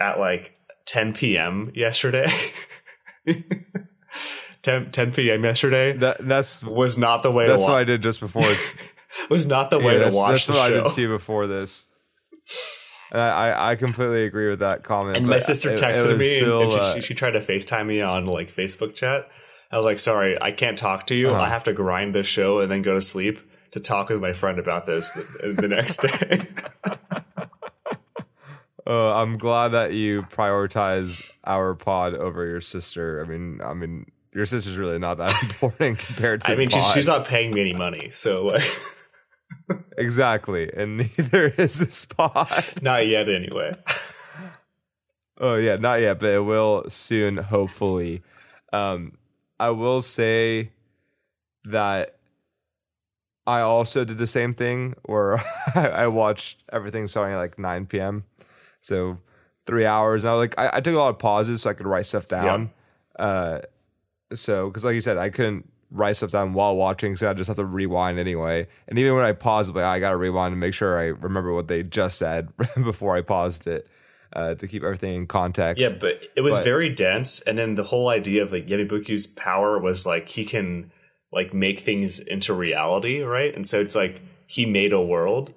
at 0.00 0.18
like 0.20 0.54
10 0.86 1.12
p.m 1.14 1.72
yesterday. 1.74 2.26
10, 4.62 4.90
10 4.90 5.12
p.m 5.12 5.44
yesterday 5.44 5.92
that 5.94 6.16
that's 6.26 6.64
was 6.64 6.96
not 6.98 7.22
the 7.22 7.30
way 7.30 7.46
that's 7.46 7.62
what 7.62 7.72
I 7.72 7.84
did 7.84 8.02
just 8.02 8.20
before. 8.20 8.42
was 9.30 9.46
not 9.46 9.70
the 9.70 9.78
way 9.78 9.98
Yeah, 9.98 10.10
to 10.10 10.16
watch 10.16 10.30
that's 10.32 10.46
the 10.46 10.52
what 10.52 10.62
I 10.62 10.68
show. 10.68 10.82
did 10.84 10.92
see 10.92 11.06
before 11.06 11.46
this. 11.46 11.86
And 13.10 13.20
I, 13.22 13.70
I, 13.70 13.76
completely 13.76 14.24
agree 14.24 14.48
with 14.48 14.60
that 14.60 14.82
comment. 14.84 15.16
and 15.16 15.26
my 15.26 15.38
sister 15.38 15.70
it- 15.70 15.80
it 15.80 15.82
texted 15.82 16.08
was 16.08 16.18
me 16.18 16.38
and- 16.40 16.62
and, 16.64 16.72
she, 16.72 16.78
uh, 16.78 16.94
she, 16.94 17.00
she 17.00 17.14
tried 17.14 17.30
to 17.32 17.40
facetime 17.40 17.86
me 17.86 18.02
on 18.02 18.26
like 18.26 18.50
facebook 18.54 18.94
chat 18.94 19.26
i 19.72 19.76
was 19.78 19.86
like 19.86 19.98
sorry 19.98 20.36
i 20.42 20.50
can't 20.52 20.76
talk 20.76 21.06
to 21.06 21.14
you 21.14 21.30
Uh-huh. 21.30 21.40
i 21.40 21.48
have 21.48 21.64
to 21.64 21.72
grind 21.72 22.14
this 22.14 22.26
show 22.26 22.60
and 22.60 22.70
then 22.70 22.82
go 22.82 22.94
to 22.96 23.00
sleep 23.00 23.38
to 23.70 23.80
talk 23.80 24.10
with 24.10 24.20
my 24.20 24.32
friend 24.34 24.58
about 24.58 24.84
this 24.86 25.10
the, 25.40 25.52
the 25.62 25.68
next 25.68 25.98
day. 26.02 26.38
Uh, 28.86 29.14
I'm 29.16 29.36
glad 29.36 29.68
that 29.72 29.92
you 29.92 30.22
prioritize 30.22 31.22
our 31.44 31.74
pod 31.74 32.14
over 32.14 32.46
your 32.46 32.62
sister. 32.62 33.22
I 33.22 33.28
mean, 33.28 33.60
I 33.62 33.74
mean, 33.74 34.06
your 34.32 34.46
sister's 34.46 34.78
really 34.78 34.98
not 34.98 35.18
that 35.18 35.34
important 35.42 35.98
compared 35.98 36.40
to. 36.42 36.50
I 36.52 36.54
mean, 36.54 36.70
she's, 36.70 36.92
she's 36.92 37.06
not 37.06 37.26
paying 37.26 37.52
me 37.52 37.60
any 37.60 37.74
money, 37.74 38.08
so 38.08 38.46
like, 38.46 38.62
exactly, 39.96 40.70
and 40.74 40.96
neither 41.18 41.48
is 41.58 41.78
this 41.78 42.04
pod. 42.06 42.48
not 42.82 43.06
yet 43.06 43.28
anyway. 43.28 43.74
Oh 45.40 45.54
yeah, 45.54 45.76
not 45.76 46.00
yet, 46.00 46.18
but 46.18 46.30
it 46.30 46.40
will 46.44 46.84
soon, 46.88 47.36
hopefully. 47.36 48.22
Um, 48.72 49.12
I 49.60 49.70
will 49.70 50.02
say 50.02 50.72
that 51.64 52.16
I 53.46 53.60
also 53.60 54.04
did 54.04 54.18
the 54.18 54.26
same 54.26 54.52
thing 54.52 54.94
where 55.04 55.38
I 55.76 56.08
watched 56.08 56.64
everything 56.72 57.06
starting 57.06 57.34
at 57.34 57.38
like 57.38 57.56
9 57.58 57.86
p.m. 57.86 58.24
So 58.80 59.18
three 59.64 59.86
hours, 59.86 60.24
and 60.24 60.30
I 60.30 60.34
was 60.34 60.40
like, 60.42 60.58
I, 60.58 60.78
I 60.78 60.80
took 60.80 60.94
a 60.94 60.98
lot 60.98 61.10
of 61.10 61.18
pauses 61.18 61.62
so 61.62 61.70
I 61.70 61.74
could 61.74 61.86
write 61.86 62.06
stuff 62.06 62.26
down. 62.26 62.70
Uh, 63.16 63.60
so 64.32 64.68
because 64.68 64.84
like 64.84 64.94
you 64.96 65.00
said, 65.00 65.18
I 65.18 65.30
couldn't 65.30 65.70
write 65.90 66.16
stuff 66.16 66.30
down 66.30 66.52
while 66.52 66.76
watching, 66.76 67.16
so 67.16 67.30
I 67.30 67.34
just 67.34 67.48
have 67.48 67.56
to 67.56 67.64
rewind 67.64 68.18
anyway. 68.18 68.66
And 68.88 68.98
even 68.98 69.14
when 69.14 69.24
I 69.24 69.32
paused, 69.32 69.74
like 69.74 69.84
I 69.84 70.00
got 70.00 70.10
to 70.10 70.16
rewind 70.16 70.52
and 70.52 70.60
make 70.60 70.74
sure 70.74 70.98
I 70.98 71.06
remember 71.06 71.52
what 71.52 71.68
they 71.68 71.82
just 71.82 72.18
said 72.18 72.48
before 72.76 73.16
I 73.16 73.22
paused 73.22 73.66
it 73.66 73.88
uh, 74.32 74.54
to 74.56 74.68
keep 74.68 74.82
everything 74.82 75.14
in 75.14 75.26
context. 75.26 75.82
Yeah, 75.82 75.94
but 75.98 76.20
it 76.36 76.42
was 76.42 76.56
But- 76.56 76.64
very 76.64 76.88
dense, 76.90 77.40
and 77.40 77.56
then 77.56 77.74
the 77.74 77.84
whole 77.84 78.08
idea 78.08 78.42
of 78.42 78.52
like 78.52 78.66
Yamibuki's 78.66 79.26
power 79.26 79.78
was 79.78 80.04
like 80.04 80.28
he 80.28 80.44
can 80.44 80.92
like 81.32 81.52
make 81.54 81.78
things 81.80 82.20
into 82.20 82.54
reality, 82.54 83.20
right? 83.20 83.54
And 83.54 83.66
so 83.66 83.80
it's 83.80 83.94
like 83.94 84.22
he 84.46 84.64
made 84.66 84.92
a 84.92 85.00
world. 85.00 85.54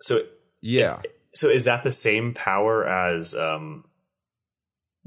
So 0.00 0.22
yeah. 0.60 1.00
so 1.34 1.48
is 1.48 1.64
that 1.64 1.82
the 1.82 1.90
same 1.90 2.32
power 2.34 2.86
as 2.86 3.34
um 3.34 3.84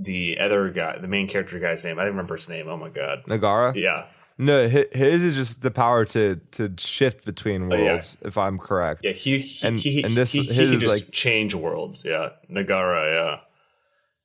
the 0.04 0.40
other 0.40 0.70
guy, 0.70 0.98
the 0.98 1.08
main 1.08 1.28
character 1.28 1.60
guy's 1.60 1.84
name? 1.86 2.00
I 2.00 2.04
don't 2.04 2.12
remember 2.12 2.36
his 2.36 2.50
name. 2.50 2.68
Oh 2.68 2.78
my 2.78 2.90
god. 2.90 3.24
Nagara. 3.28 3.76
Yeah. 3.76 4.06
No, 4.38 4.68
hi- 4.68 4.88
his 4.92 5.22
is 5.24 5.36
just 5.36 5.62
the 5.62 5.70
power 5.72 6.04
to 6.06 6.38
to 6.58 6.74
shift 6.78 7.26
between 7.26 7.72
Oh, 7.72 7.76
yeah. 7.76 7.84
worlds. 7.92 8.18
If 8.22 8.38
I'm 8.38 8.58
correct. 8.58 9.02
Yeah, 9.04 9.12
he 9.12 9.38
he 9.40 9.68
And- 9.68 9.80
he, 9.80 10.04
and 10.04 10.14
this- 10.16 10.32
he, 10.32 10.40
his 10.40 10.50
he 10.58 10.66
can 10.66 10.74
is 10.76 10.82
just 10.82 10.96
like- 11.06 11.12
change 11.14 11.54
worlds. 11.54 12.04
Yeah, 12.06 12.30
Nagara. 12.50 13.04
Yeah. 13.14 13.40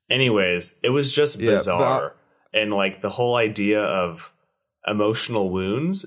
Anyways, 0.09 0.79
it 0.83 0.91
was 0.91 1.15
just 1.15 1.39
Yeah, 1.39 1.51
I- 1.51 1.55
bizarre, 1.55 2.15
and 2.55 2.73
like 2.73 3.03
the 3.03 3.11
whole 3.11 3.35
idea 3.37 3.83
of 3.83 4.33
emotional 4.87 5.51
wounds 5.51 6.07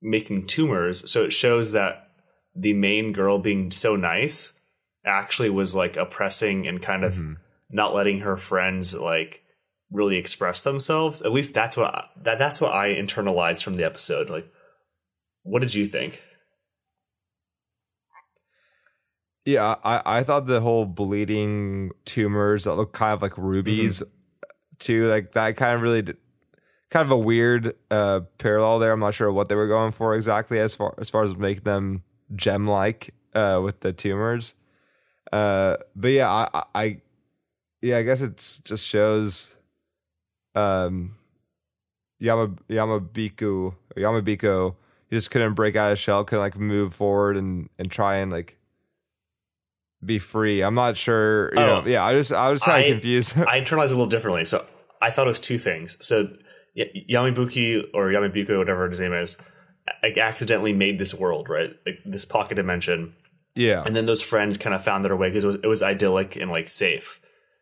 making 0.00 0.46
tumors. 0.46 1.10
So 1.10 1.24
it 1.24 1.32
shows 1.32 1.72
that 1.72 2.08
the 2.54 2.72
main 2.72 3.12
girl 3.12 3.38
being 3.38 3.70
so 3.70 3.96
nice 3.96 4.52
actually 5.04 5.50
was 5.50 5.74
like 5.74 5.96
oppressing 5.96 6.66
and 6.66 6.80
kind 6.80 7.04
of 7.04 7.14
Mm-hmm. 7.14 7.34
Not 7.70 7.94
letting 7.94 8.20
her 8.20 8.36
friends 8.36 8.94
like 8.94 9.42
really 9.90 10.16
express 10.16 10.62
themselves. 10.62 11.22
At 11.22 11.32
least 11.32 11.54
that's 11.54 11.76
what 11.76 11.94
I, 11.94 12.08
that 12.22 12.38
that's 12.38 12.60
what 12.60 12.74
I 12.74 12.94
internalized 12.94 13.62
from 13.62 13.74
the 13.74 13.84
episode. 13.84 14.30
Like, 14.30 14.50
what 15.42 15.60
did 15.60 15.74
you 15.74 15.86
think? 15.86 16.22
Yeah, 19.44 19.76
I, 19.84 20.02
I 20.04 20.22
thought 20.24 20.46
the 20.46 20.60
whole 20.60 20.86
bleeding 20.86 21.92
tumors 22.04 22.64
that 22.64 22.74
look 22.74 22.92
kind 22.92 23.14
of 23.14 23.22
like 23.22 23.38
rubies 23.38 24.02
too, 24.78 25.06
like 25.06 25.32
that 25.32 25.56
kind 25.56 25.76
of 25.76 25.82
really 25.82 26.02
did, 26.02 26.16
kind 26.90 27.04
of 27.04 27.12
a 27.12 27.16
weird 27.16 27.74
uh, 27.88 28.22
parallel 28.38 28.80
there. 28.80 28.90
I'm 28.92 28.98
not 28.98 29.14
sure 29.14 29.30
what 29.30 29.48
they 29.48 29.54
were 29.54 29.68
going 29.68 29.92
for 29.92 30.16
exactly 30.16 30.58
as 30.58 30.74
far 30.74 30.94
as 30.98 31.10
far 31.10 31.22
as 31.22 31.36
making 31.36 31.62
them 31.62 32.02
gem 32.34 32.66
like 32.66 33.14
uh, 33.34 33.60
with 33.62 33.80
the 33.80 33.92
tumors. 33.92 34.56
Uh, 35.32 35.76
but 35.94 36.08
yeah, 36.08 36.48
I, 36.52 36.64
I 36.74 37.00
yeah, 37.82 37.98
I 37.98 38.02
guess 38.02 38.20
it's 38.20 38.58
just 38.60 38.86
shows 38.86 39.56
um 40.54 41.16
Yama 42.18 42.48
Yamabiku 42.68 43.74
or 43.74 43.76
Yamabiko 43.96 44.74
he 45.08 45.16
just 45.16 45.30
couldn't 45.30 45.54
break 45.54 45.76
out 45.76 45.86
of 45.86 45.90
his 45.90 45.98
shell, 46.00 46.24
couldn't 46.24 46.42
like 46.42 46.56
move 46.58 46.94
forward 46.94 47.36
and 47.36 47.68
and 47.78 47.90
try 47.90 48.16
and 48.16 48.32
like 48.32 48.58
be 50.04 50.18
free. 50.18 50.62
I'm 50.62 50.74
not 50.74 50.96
sure, 50.96 51.50
you 51.50 51.60
know. 51.60 51.82
Oh. 51.84 51.88
Yeah, 51.88 52.04
I 52.04 52.12
just 52.14 52.32
I 52.32 52.50
was 52.50 52.62
kind 52.62 52.84
of 52.84 52.90
confused. 52.92 53.36
I 53.48 53.60
internalized 53.60 53.86
it 53.86 53.92
a 53.92 53.96
little 53.96 54.06
differently. 54.06 54.44
So 54.44 54.64
I 55.00 55.10
thought 55.10 55.26
it 55.26 55.30
was 55.30 55.40
two 55.40 55.58
things. 55.58 56.04
So 56.04 56.28
Y- 56.76 57.04
Yamibuki 57.10 57.82
or 57.94 58.08
Yamibuko, 58.08 58.58
whatever 58.58 58.88
his 58.88 59.00
name 59.00 59.14
is, 59.14 59.42
like 60.02 60.18
accidentally 60.18 60.72
made 60.72 60.98
this 60.98 61.14
world, 61.14 61.48
right? 61.48 61.74
Like 61.86 62.00
this 62.04 62.24
pocket 62.24 62.56
dimension. 62.56 63.14
yeah, 63.54 63.82
And 63.86 63.96
then 63.96 64.06
those 64.06 64.22
friends 64.22 64.58
kind 64.58 64.74
of 64.74 64.84
found 64.84 65.04
their 65.04 65.16
way 65.16 65.28
because 65.30 65.44
it 65.44 65.46
was, 65.46 65.56
it 65.56 65.66
was 65.66 65.82
idyllic 65.82 66.36
and 66.36 66.50
like 66.50 66.68
safe. 66.68 67.20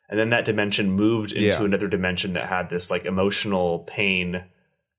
And 0.09 0.19
then 0.19 0.31
that 0.31 0.45
dimension 0.45 0.91
moved 0.93 1.33
into 1.33 1.59
Yeah. 1.59 1.65
another 1.65 1.89
dimension 1.89 2.35
that 2.35 2.49
had 2.49 2.69
this 2.71 2.91
like 2.91 3.05
emotional 3.07 3.81
pain 3.81 4.45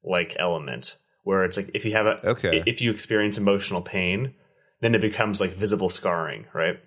like 0.04 0.36
element 0.40 0.98
where 1.24 1.44
it's 1.44 1.58
like 1.58 1.70
if 1.74 1.86
you 1.86 1.92
have 1.94 2.06
a 2.06 2.20
Okay. 2.30 2.64
if 2.66 2.82
you 2.82 2.92
experience 2.92 3.38
emotional 3.38 3.82
pain, 3.82 4.34
then 4.82 4.94
it 4.96 5.02
becomes 5.02 5.40
like 5.42 5.52
visible 5.52 5.90
scarring, 5.90 6.46
right? 6.54 6.80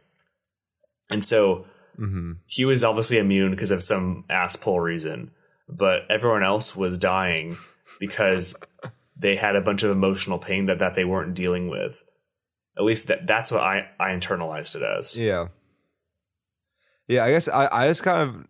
And 1.10 1.24
so 1.24 1.66
hmm 1.96 2.32
he 2.46 2.64
was 2.64 2.84
obviously 2.84 3.18
immune 3.18 3.50
because 3.50 3.70
of 3.70 3.82
some 3.82 4.24
asshole 4.30 4.80
reason, 4.80 5.30
but 5.68 6.02
everyone 6.10 6.42
else 6.42 6.76
was 6.76 6.96
dying 6.98 7.56
because 8.00 8.56
they 9.16 9.36
had 9.36 9.56
a 9.56 9.60
bunch 9.60 9.82
of 9.82 9.90
emotional 9.90 10.38
pain 10.38 10.66
that, 10.66 10.78
that 10.78 10.94
they 10.94 11.04
weren't 11.04 11.34
dealing 11.34 11.68
with. 11.68 12.04
At 12.76 12.84
least 12.84 13.08
that, 13.08 13.26
that's 13.26 13.50
what 13.50 13.62
I, 13.62 13.88
I 13.98 14.10
internalized 14.10 14.76
it 14.76 14.82
as. 14.82 15.18
yeah, 15.18 15.48
yeah. 17.08 17.24
I 17.24 17.30
guess 17.30 17.48
I 17.48 17.68
I 17.72 17.88
just 17.88 18.02
kind 18.02 18.22
of 18.22 18.46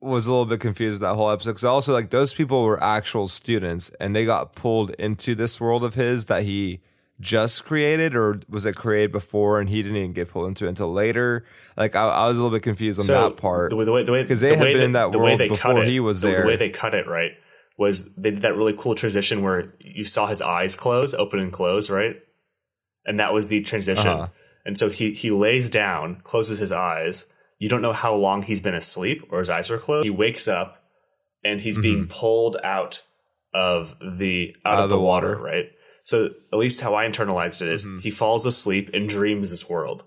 was 0.00 0.26
a 0.26 0.30
little 0.30 0.44
bit 0.46 0.60
confused 0.60 0.94
with 1.00 1.00
that 1.08 1.14
whole 1.16 1.30
episode 1.30 1.50
because 1.50 1.64
also 1.64 1.92
like 1.92 2.10
those 2.10 2.34
people 2.34 2.62
were 2.62 2.82
actual 2.82 3.26
students 3.28 3.90
and 3.98 4.14
they 4.14 4.24
got 4.26 4.54
pulled 4.54 4.90
into 4.98 5.34
this 5.34 5.58
world 5.60 5.82
of 5.82 5.94
his 5.94 6.26
that 6.26 6.42
he 6.42 6.80
just 7.18 7.64
created 7.64 8.14
or 8.14 8.38
was 8.48 8.66
it 8.66 8.76
created 8.76 9.10
before 9.10 9.58
and 9.58 9.70
he 9.70 9.82
didn't 9.82 9.96
even 9.96 10.12
get 10.12 10.28
pulled 10.28 10.46
into 10.48 10.66
it 10.66 10.68
until 10.68 10.92
later 10.92 11.44
like 11.74 11.96
i, 11.96 12.06
I 12.06 12.28
was 12.28 12.36
a 12.36 12.42
little 12.42 12.54
bit 12.54 12.62
confused 12.62 13.00
on 13.00 13.06
that 13.06 13.38
part 13.38 13.70
the 13.70 13.76
way, 13.76 13.86
the 13.86 13.92
way, 13.92 14.04
the 14.04 14.12
way, 14.12 14.24
'Cause 14.26 14.40
they 14.42 14.50
the 14.50 14.56
had 14.58 14.64
been 14.64 14.80
in 14.80 14.92
that 14.92 15.12
the 15.12 15.18
way 15.18 15.30
world 15.30 15.40
they 15.40 15.48
before 15.48 15.72
cut 15.72 15.82
it- 15.84 15.88
he 15.88 15.98
was 15.98 16.20
the, 16.20 16.28
there. 16.28 16.42
The 16.42 16.48
way 16.48 16.56
they 16.56 16.68
cut 16.68 16.92
it, 16.94 17.06
right, 17.08 17.32
was 17.78 18.12
they 18.16 18.32
did 18.32 18.42
that 18.42 18.54
really 18.54 18.74
cool 18.78 18.94
transition 18.94 19.40
where 19.42 19.72
you 19.80 20.04
saw 20.04 20.26
his 20.26 20.42
eyes 20.42 20.76
close, 20.76 21.14
open 21.14 21.38
and 21.40 21.50
close, 21.50 21.88
right? 21.88 22.16
And 23.06 23.18
that 23.18 23.32
was 23.32 23.48
the 23.48 23.62
transition. 23.62 24.06
Uh-huh. 24.08 24.28
And 24.66 24.76
so 24.76 24.90
he 24.90 25.12
he 25.12 25.30
lays 25.30 25.70
down, 25.70 26.20
closes 26.22 26.58
his 26.58 26.70
eyes. 26.70 27.26
You 27.58 27.68
don't 27.68 27.82
know 27.82 27.92
how 27.92 28.14
long 28.14 28.42
he's 28.42 28.60
been 28.60 28.74
asleep 28.74 29.24
or 29.30 29.38
his 29.40 29.48
eyes 29.50 29.70
are 29.70 29.78
closed. 29.78 30.04
He 30.04 30.10
wakes 30.10 30.46
up 30.48 30.82
and 31.44 31.60
he's 31.60 31.78
being 31.78 32.06
pulled 32.06 32.56
out 32.62 33.02
of 33.54 33.94
the 34.00 34.54
out, 34.64 34.84
of, 34.84 34.90
the, 34.90 34.98
water, 34.98 35.30
water. 35.30 35.42
right? 35.42 35.64
So 36.02 36.30
at 36.52 36.58
least 36.58 36.80
how 36.82 36.94
I 36.94 37.06
internalized 37.06 37.62
it 37.62 37.68
is 37.68 37.86
he 38.02 38.10
falls 38.10 38.44
asleep 38.44 38.90
and 38.92 39.08
dreams 39.08 39.50
this 39.50 39.68
world. 39.68 40.04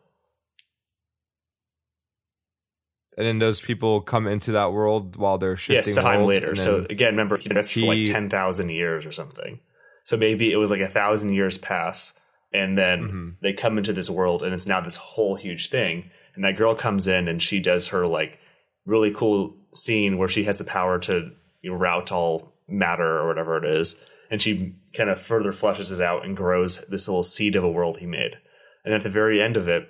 and 3.17 3.27
then 3.27 3.39
those 3.39 3.59
people 3.59 3.99
come 4.01 4.27
into 4.27 4.53
that 4.53 4.71
world 4.71 5.17
while 5.17 5.38
they're 5.38 5.57
shifting 5.57 5.93
sometime 5.93 6.21
worlds, 6.23 6.41
later. 6.41 6.55
So 6.55 6.85
again, 6.89 7.12
remember 7.13 7.38
he 7.38 7.49
lived 7.49 7.69
for 7.69 7.81
like 7.81 8.05
ten 8.05 8.29
thousand 8.29 8.69
years 8.69 9.05
or 9.05 9.12
something. 9.12 9.59
So 10.03 10.15
maybe 10.15 10.51
it 10.51 10.55
was 10.55 10.71
like 10.71 10.79
a 10.81 10.88
thousand 10.88 11.33
years 11.33 11.57
pass, 11.57 12.17
and 12.53 12.77
then 12.77 13.03
Mm-hmm. 13.03 13.29
they 13.41 13.53
come 13.53 13.77
into 13.77 13.91
this 13.91 14.09
world, 14.09 14.41
and 14.41 14.53
it's 14.53 14.67
now 14.67 14.79
this 14.79 14.95
whole 14.95 15.35
huge 15.35 15.69
thing. 15.69 16.12
And 16.39 16.45
that 16.45 16.56
girl 16.58 16.73
comes 16.73 17.06
in, 17.06 17.28
and 17.28 17.43
she 17.43 17.60
does 17.60 17.89
her 17.89 18.08
like 18.08 18.39
really 18.86 19.12
cool 19.13 19.58
scene 19.73 20.17
where 20.17 20.30
she 20.30 20.45
has 20.45 20.58
the 20.58 20.63
power 20.63 20.97
to 20.99 21.32
you 21.62 21.69
know, 21.71 21.75
route 21.75 22.13
all 22.13 22.54
matter 22.65 23.19
or 23.19 23.28
whatever 23.28 23.58
it 23.58 23.65
is, 23.65 23.97
and 24.32 24.41
she 24.41 24.73
kind 24.93 25.10
of 25.10 25.19
further 25.19 25.52
fleshes 25.52 25.91
it 25.91 25.99
out 25.99 26.23
and 26.23 26.38
grows 26.38 26.88
this 26.88 27.10
little 27.10 27.23
seed 27.23 27.58
of 27.58 27.63
a 27.65 27.69
world 27.69 27.97
he 27.99 28.06
made. 28.06 28.38
And 28.86 28.93
at 28.93 29.04
the 29.04 29.10
very 29.10 29.41
end 29.41 29.58
of 29.58 29.67
it, 29.67 29.89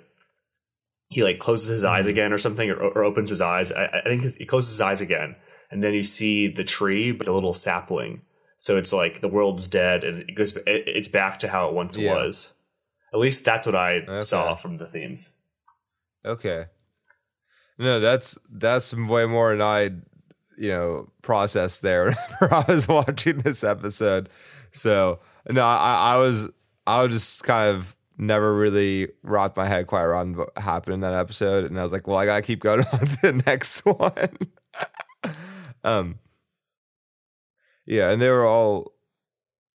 he 1.08 1.22
like 1.22 1.38
closes 1.38 1.68
his 1.68 1.84
eyes 1.84 2.06
Mm-hmm. 2.06 2.10
again 2.10 2.32
or 2.32 2.38
something, 2.38 2.68
or, 2.68 2.82
or 2.82 3.04
opens 3.04 3.30
his 3.30 3.40
eyes. 3.40 3.70
I, 3.70 3.84
I 3.84 4.00
think 4.02 4.22
he 4.36 4.44
closes 4.44 4.70
his 4.72 4.80
eyes 4.80 5.00
again, 5.00 5.36
and 5.70 5.84
then 5.84 5.94
you 5.94 6.02
see 6.02 6.48
the 6.48 6.64
tree, 6.64 7.12
but 7.12 7.20
it's 7.20 7.28
a 7.28 7.32
little 7.32 7.54
sapling. 7.54 8.22
So 8.56 8.76
it's 8.76 8.92
like 8.92 9.20
the 9.20 9.28
world's 9.28 9.68
dead, 9.68 10.02
and 10.02 10.28
it 10.28 10.34
goes. 10.34 10.56
It, 10.56 10.64
it's 10.66 11.06
back 11.06 11.38
to 11.38 11.48
how 11.48 11.68
it 11.68 11.74
once 11.74 11.96
Yeah. 11.96 12.12
was. 12.12 12.54
At 13.14 13.20
least 13.20 13.44
that's 13.44 13.66
what 13.66 13.76
I 13.76 13.98
Okay. 14.00 14.22
saw 14.22 14.56
from 14.56 14.78
the 14.78 14.88
themes. 14.88 15.36
Okay. 16.24 16.66
No, 17.78 17.98
that's 17.98 18.38
that's 18.50 18.94
way 18.94 19.26
more 19.26 19.52
than 19.52 19.62
I, 19.62 19.90
you 20.58 20.68
know, 20.68 21.08
processed 21.22 21.82
there 21.82 22.04
whenever 22.40 22.54
I 22.54 22.64
was 22.68 22.86
watching 22.86 23.38
this 23.38 23.64
episode. 23.64 24.28
So 24.70 25.20
no, 25.48 25.64
I, 25.64 26.14
I 26.14 26.16
was 26.18 26.50
I 26.86 27.02
was 27.02 27.12
just 27.12 27.44
kind 27.44 27.74
of 27.74 27.96
never 28.18 28.54
really 28.54 29.08
wrapped 29.22 29.56
my 29.56 29.66
head 29.66 29.86
quite 29.86 30.02
around 30.02 30.36
what 30.36 30.50
happened 30.58 30.94
in 30.94 31.00
that 31.00 31.14
episode, 31.14 31.64
and 31.64 31.78
I 31.78 31.82
was 31.82 31.92
like, 31.92 32.06
well, 32.06 32.18
I 32.18 32.26
gotta 32.26 32.42
keep 32.42 32.60
going 32.60 32.80
on 32.92 32.98
to 32.98 33.18
the 33.22 33.42
next 33.46 33.80
one. 33.86 34.36
um, 35.84 36.18
yeah, 37.86 38.10
and 38.10 38.20
they 38.20 38.28
were 38.28 38.46
all 38.46 38.92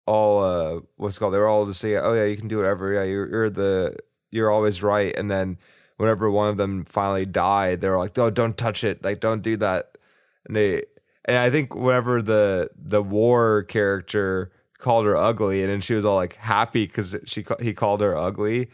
all 0.08 0.43
uh 0.43 0.79
what's 0.97 1.17
it 1.17 1.19
called 1.19 1.34
they 1.34 1.39
were 1.39 1.47
all 1.47 1.65
just 1.65 1.79
saying 1.79 1.99
oh 2.03 2.13
yeah 2.13 2.25
you 2.25 2.38
can 2.38 2.47
do 2.47 2.58
whatever 2.58 2.93
yeah 2.93 3.03
you're 3.03 3.27
you're 3.27 3.49
the 3.49 3.95
you're 4.29 4.51
always 4.51 4.84
right 4.84 5.15
and 5.17 5.31
then 5.31 5.58
whenever 5.97 6.29
one 6.29 6.49
of 6.49 6.58
them 6.58 6.84
finally 6.84 7.25
died 7.25 7.81
they 7.81 7.89
were 7.89 7.97
like 7.97 8.17
oh 8.17 8.29
don't 8.29 8.58
touch 8.58 8.84
it. 8.84 9.03
Like 9.03 9.19
don't 9.19 9.41
do 9.41 9.58
that. 9.58 9.97
And 10.45 10.55
they 10.55 10.84
and 11.25 11.38
I 11.38 11.49
think 11.49 11.75
whenever 11.75 12.21
the 12.21 12.69
the 12.75 13.03
war 13.03 13.63
character 13.63 14.51
called 14.77 15.05
her 15.05 15.17
ugly 15.17 15.62
and 15.62 15.69
then 15.69 15.81
she 15.81 15.93
was 15.93 16.05
all 16.05 16.15
like 16.15 16.36
happy 16.36 16.86
because 16.86 17.15
she 17.25 17.45
he 17.60 17.73
called 17.73 18.01
her 18.01 18.15
ugly 18.15 18.69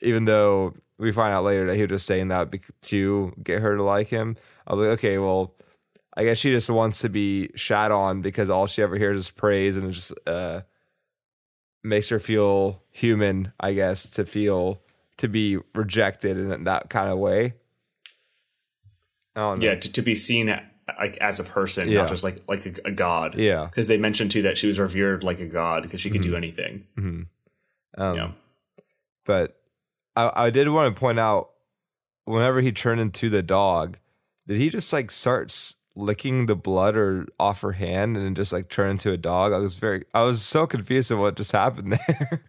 even 0.00 0.24
though 0.24 0.74
we 0.98 1.12
find 1.12 1.34
out 1.34 1.44
later 1.44 1.66
that 1.66 1.76
he 1.76 1.82
was 1.82 1.90
just 1.90 2.06
saying 2.06 2.28
that 2.28 2.52
to 2.80 3.32
get 3.42 3.60
her 3.60 3.76
to 3.76 3.82
like 3.82 4.08
him 4.08 4.36
I 4.66 4.74
was 4.74 4.86
like 4.86 4.98
okay 4.98 5.18
well 5.18 5.54
I 6.16 6.24
guess 6.24 6.38
she 6.38 6.50
just 6.50 6.68
wants 6.68 7.00
to 7.00 7.08
be 7.08 7.50
shat 7.54 7.90
on 7.90 8.20
because 8.20 8.50
all 8.50 8.66
she 8.66 8.82
ever 8.82 8.96
hears 8.96 9.16
is 9.16 9.30
praise 9.30 9.76
and 9.76 9.88
it 9.88 9.92
just 9.92 10.12
uh, 10.26 10.60
makes 11.82 12.10
her 12.10 12.18
feel 12.18 12.82
human, 12.90 13.52
I 13.58 13.72
guess, 13.72 14.10
to 14.10 14.26
feel 14.26 14.82
to 15.22 15.28
be 15.28 15.56
rejected 15.74 16.36
in 16.36 16.64
that 16.64 16.90
kind 16.90 17.10
of 17.10 17.18
way. 17.18 17.54
Yeah, 19.34 19.74
to, 19.76 19.92
to 19.92 20.02
be 20.02 20.14
seen 20.14 20.46
like 21.00 21.16
as 21.18 21.40
a 21.40 21.44
person, 21.44 21.88
Yeah. 21.88 22.00
not 22.02 22.08
just 22.10 22.22
like 22.24 22.36
like 22.48 22.66
a, 22.66 22.74
a 22.88 22.92
god. 22.92 23.36
Yeah. 23.38 23.64
because 23.66 23.88
they 23.88 23.96
mentioned 23.96 24.30
too 24.30 24.42
that 24.42 24.58
she 24.58 24.66
was 24.66 24.78
revered 24.78 25.24
like 25.24 25.40
a 25.40 25.46
god 25.46 25.82
because 25.84 26.00
she 26.00 26.10
could 26.10 26.20
do 26.20 26.36
anything. 26.36 26.84
hmm 26.96 27.22
Um, 27.96 28.16
yeah, 28.16 28.30
But 29.24 29.56
I, 30.14 30.30
I 30.46 30.50
did 30.50 30.68
want 30.68 30.94
to 30.94 30.98
point 31.00 31.18
out 31.18 31.50
whenever 32.24 32.60
he 32.60 32.72
turned 32.72 33.00
into 33.00 33.30
the 33.30 33.42
dog, 33.42 33.98
did 34.46 34.58
he 34.58 34.68
just 34.68 34.92
like 34.92 35.10
start 35.10 35.54
licking 35.94 36.46
the 36.46 36.56
blood 36.56 36.96
or 36.96 37.26
off 37.38 37.60
her 37.62 37.72
hand 37.72 38.16
and 38.16 38.26
then 38.26 38.34
just 38.34 38.52
like 38.52 38.68
turn 38.68 38.90
into 38.90 39.12
a 39.12 39.16
dog? 39.16 39.52
I 39.54 39.58
was 39.58 39.76
very, 39.76 40.04
I 40.12 40.24
was 40.24 40.42
so 40.42 40.66
confused 40.66 41.10
of 41.10 41.20
what 41.20 41.36
just 41.36 41.52
happened 41.52 41.92
there. 42.08 42.44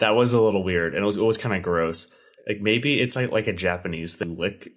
That 0.00 0.10
was 0.14 0.32
a 0.32 0.40
little 0.40 0.64
weird 0.64 0.94
and 0.94 1.02
it 1.02 1.06
was 1.06 1.16
it 1.16 1.22
was 1.22 1.38
kind 1.38 1.54
of 1.54 1.62
gross. 1.62 2.12
Like 2.48 2.60
maybe 2.60 3.00
it's 3.00 3.16
like 3.16 3.30
like 3.30 3.46
a 3.46 3.52
Japanese 3.52 4.16
thing, 4.16 4.36
lick 4.36 4.68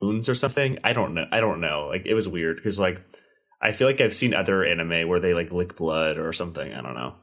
wounds 0.00 0.28
or 0.28 0.34
something. 0.34 0.78
I 0.84 0.92
don't 0.92 1.14
know. 1.14 1.26
I 1.32 1.40
don't 1.40 1.60
know. 1.60 1.86
Like 1.88 2.06
it 2.06 2.14
was 2.14 2.28
weird 2.28 2.56
because 2.56 2.78
like 2.78 3.00
I 3.60 3.72
feel 3.72 3.88
like 3.88 4.00
I've 4.00 4.14
seen 4.14 4.34
other 4.34 4.64
anime 4.64 5.08
where 5.08 5.20
they 5.20 5.34
like 5.34 5.50
lick 5.52 5.76
blood 5.76 6.18
or 6.18 6.32
something. 6.32 6.72
I 6.72 6.80
don't 6.80 6.94
know. 6.94 7.14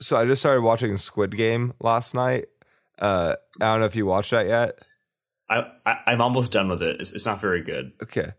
so 0.00 0.16
I 0.16 0.24
just 0.24 0.42
started 0.42 0.62
watching 0.62 0.96
Squid 0.96 1.36
Game 1.36 1.74
last 1.80 2.14
night. 2.14 2.46
Uh, 2.98 3.36
I 3.60 3.72
don't 3.72 3.80
know 3.80 3.86
if 3.86 3.96
you 3.96 4.06
watched 4.06 4.30
that 4.30 4.46
yet. 4.46 4.78
I, 5.48 5.64
I 5.84 5.96
I'm 6.06 6.20
almost 6.20 6.52
done 6.52 6.68
with 6.68 6.82
it. 6.82 7.00
It's, 7.00 7.12
it's 7.12 7.26
not 7.26 7.40
very 7.40 7.62
good. 7.62 7.92
Okay. 8.02 8.32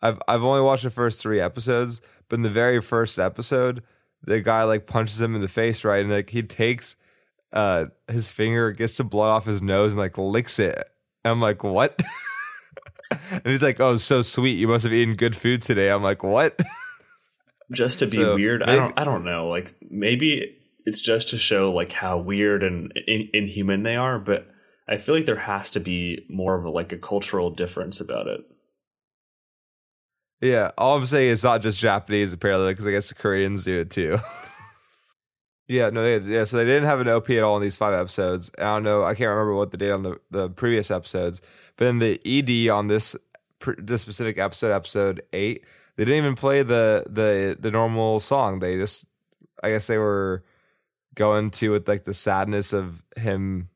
I've 0.00 0.20
I've 0.28 0.42
only 0.42 0.62
watched 0.62 0.84
the 0.84 0.90
first 0.90 1.22
three 1.22 1.40
episodes, 1.40 2.00
but 2.28 2.36
in 2.36 2.42
the 2.42 2.50
very 2.50 2.80
first 2.80 3.18
episode, 3.18 3.82
the 4.22 4.40
guy 4.40 4.64
like 4.64 4.86
punches 4.86 5.20
him 5.20 5.34
in 5.34 5.40
the 5.40 5.48
face, 5.48 5.84
right? 5.84 6.00
And 6.02 6.10
like 6.10 6.30
he 6.30 6.42
takes 6.42 6.96
uh 7.54 7.86
his 8.08 8.30
finger, 8.30 8.72
gets 8.72 8.96
the 8.98 9.04
blood 9.04 9.30
off 9.30 9.46
his 9.46 9.62
nose 9.62 9.92
and 9.92 10.00
like 10.00 10.18
licks 10.18 10.58
it. 10.58 10.74
And 11.24 11.32
I'm 11.32 11.40
like, 11.40 11.64
what? 11.64 12.02
and 13.30 13.46
he's 13.46 13.62
like, 13.62 13.80
Oh, 13.80 13.96
so 13.96 14.20
sweet. 14.20 14.58
You 14.58 14.68
must 14.68 14.84
have 14.84 14.92
eaten 14.92 15.14
good 15.14 15.34
food 15.36 15.62
today. 15.62 15.88
I'm 15.90 16.02
like, 16.02 16.22
what? 16.22 16.60
just 17.72 18.00
to 18.00 18.06
be 18.06 18.18
So, 18.18 18.34
weird. 18.34 18.62
I 18.62 18.76
don't 18.76 18.92
I 18.98 19.04
don't 19.04 19.24
know. 19.24 19.48
Like 19.48 19.74
maybe 19.88 20.58
it's 20.84 21.00
just 21.00 21.30
to 21.30 21.38
show 21.38 21.72
like 21.72 21.92
how 21.92 22.18
weird 22.18 22.62
and 22.62 22.92
in, 23.06 23.30
inhuman 23.32 23.84
they 23.84 23.96
are, 23.96 24.18
but 24.18 24.48
I 24.86 24.98
feel 24.98 25.14
like 25.14 25.24
there 25.24 25.36
has 25.36 25.70
to 25.70 25.80
be 25.80 26.26
more 26.28 26.56
of 26.58 26.64
a, 26.66 26.70
like 26.70 26.92
a 26.92 26.98
cultural 26.98 27.50
difference 27.50 28.00
about 28.00 28.26
it. 28.26 28.40
yeah. 30.42 30.72
All 30.76 30.98
I'm 30.98 31.06
saying 31.06 31.30
is 31.30 31.42
not 31.44 31.62
just 31.62 31.78
Japanese 31.78 32.32
apparently, 32.34 32.72
because 32.72 32.86
I 32.86 32.90
guess 32.90 33.08
the 33.08 33.14
Koreans 33.14 33.64
do 33.64 33.80
it 33.80 33.90
too. 33.90 34.18
Yeah, 35.66 35.88
no, 35.90 36.02
they, 36.02 36.30
yeah. 36.30 36.44
So 36.44 36.58
they 36.58 36.64
didn't 36.64 36.84
have 36.84 37.00
an 37.00 37.08
OP 37.08 37.30
at 37.30 37.42
all 37.42 37.56
in 37.56 37.62
these 37.62 37.76
five 37.76 37.94
episodes. 37.94 38.50
I 38.58 38.64
don't 38.64 38.82
know. 38.82 39.02
I 39.02 39.14
can't 39.14 39.30
remember 39.30 39.54
what 39.54 39.70
they 39.70 39.78
did 39.78 39.92
on 39.92 40.02
the, 40.02 40.20
the 40.30 40.50
previous 40.50 40.90
episodes, 40.90 41.40
but 41.76 41.86
in 41.86 41.98
the 42.00 42.20
ED 42.24 42.70
on 42.70 42.88
this 42.88 43.16
this 43.78 44.02
specific 44.02 44.36
episode, 44.38 44.72
episode 44.72 45.22
eight, 45.32 45.64
they 45.96 46.04
didn't 46.04 46.18
even 46.18 46.34
play 46.34 46.62
the 46.62 47.04
the 47.08 47.56
the 47.58 47.70
normal 47.70 48.20
song. 48.20 48.58
They 48.58 48.74
just, 48.74 49.08
I 49.62 49.70
guess, 49.70 49.86
they 49.86 49.96
were 49.96 50.44
going 51.14 51.50
to 51.50 51.70
with 51.70 51.88
like 51.88 52.04
the 52.04 52.14
sadness 52.14 52.72
of 52.74 53.02
him 53.16 53.70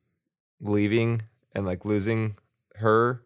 leaving 0.60 1.22
and 1.54 1.64
like 1.64 1.86
losing 1.86 2.36
her. 2.76 3.22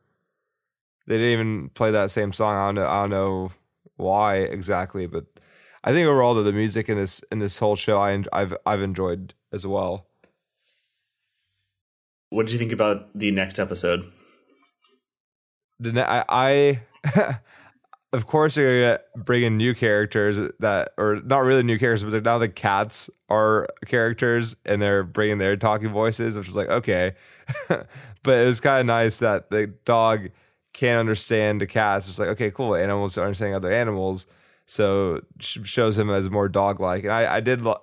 They 1.08 1.16
didn't 1.16 1.32
even 1.32 1.68
play 1.70 1.90
that 1.90 2.12
same 2.12 2.32
song. 2.32 2.54
I 2.54 2.66
don't 2.66 2.74
know. 2.76 2.86
I 2.86 3.00
don't 3.00 3.10
know 3.10 3.50
why 3.96 4.36
exactly, 4.36 5.06
but 5.08 5.24
I 5.84 5.92
think 5.92 6.06
overall 6.06 6.34
the, 6.34 6.42
the 6.42 6.52
music 6.52 6.88
in 6.88 6.96
this 6.96 7.20
in 7.32 7.38
this 7.38 7.58
whole 7.58 7.76
show 7.76 7.98
I 7.98 8.22
I've 8.32 8.54
I've 8.64 8.82
enjoyed 8.82 9.34
as 9.52 9.66
well. 9.66 10.06
What 12.30 12.46
did 12.46 12.52
you 12.52 12.58
think 12.58 12.72
about 12.72 13.10
the 13.14 13.30
next 13.30 13.58
episode? 13.58 14.10
The 15.78 15.92
ne- 15.92 16.02
I, 16.02 16.24
I 16.28 17.38
of 18.12 18.26
course 18.26 18.54
they're 18.54 18.96
gonna 18.96 19.24
bring 19.24 19.42
in 19.42 19.56
new 19.56 19.74
characters 19.74 20.38
that 20.60 20.90
or 20.96 21.20
not 21.24 21.40
really 21.40 21.62
new 21.62 21.78
characters, 21.78 22.10
but 22.10 22.24
now 22.24 22.38
the 22.38 22.48
cats 22.48 23.10
are 23.28 23.66
characters 23.86 24.56
and 24.64 24.80
they're 24.80 25.02
bringing 25.02 25.38
their 25.38 25.56
talking 25.56 25.90
voices, 25.90 26.38
which 26.38 26.46
was 26.46 26.56
like 26.56 26.68
okay, 26.68 27.12
but 27.68 28.38
it 28.38 28.44
was 28.46 28.60
kind 28.60 28.80
of 28.80 28.86
nice 28.86 29.18
that 29.18 29.50
the 29.50 29.66
dog 29.84 30.28
can't 30.72 31.00
understand 31.00 31.60
the 31.60 31.66
cats. 31.66 32.08
It's 32.08 32.20
like 32.20 32.28
okay, 32.28 32.52
cool, 32.52 32.76
animals 32.76 33.18
are 33.18 33.24
understanding 33.24 33.56
other 33.56 33.72
animals, 33.72 34.26
so 34.66 35.20
sh- 35.40 35.58
shows 35.64 35.98
him 35.98 36.10
as 36.10 36.30
more 36.30 36.48
dog 36.48 36.80
like, 36.80 37.04
and 37.04 37.12
I 37.12 37.36
I 37.36 37.40
did. 37.40 37.62
Lo- 37.62 37.82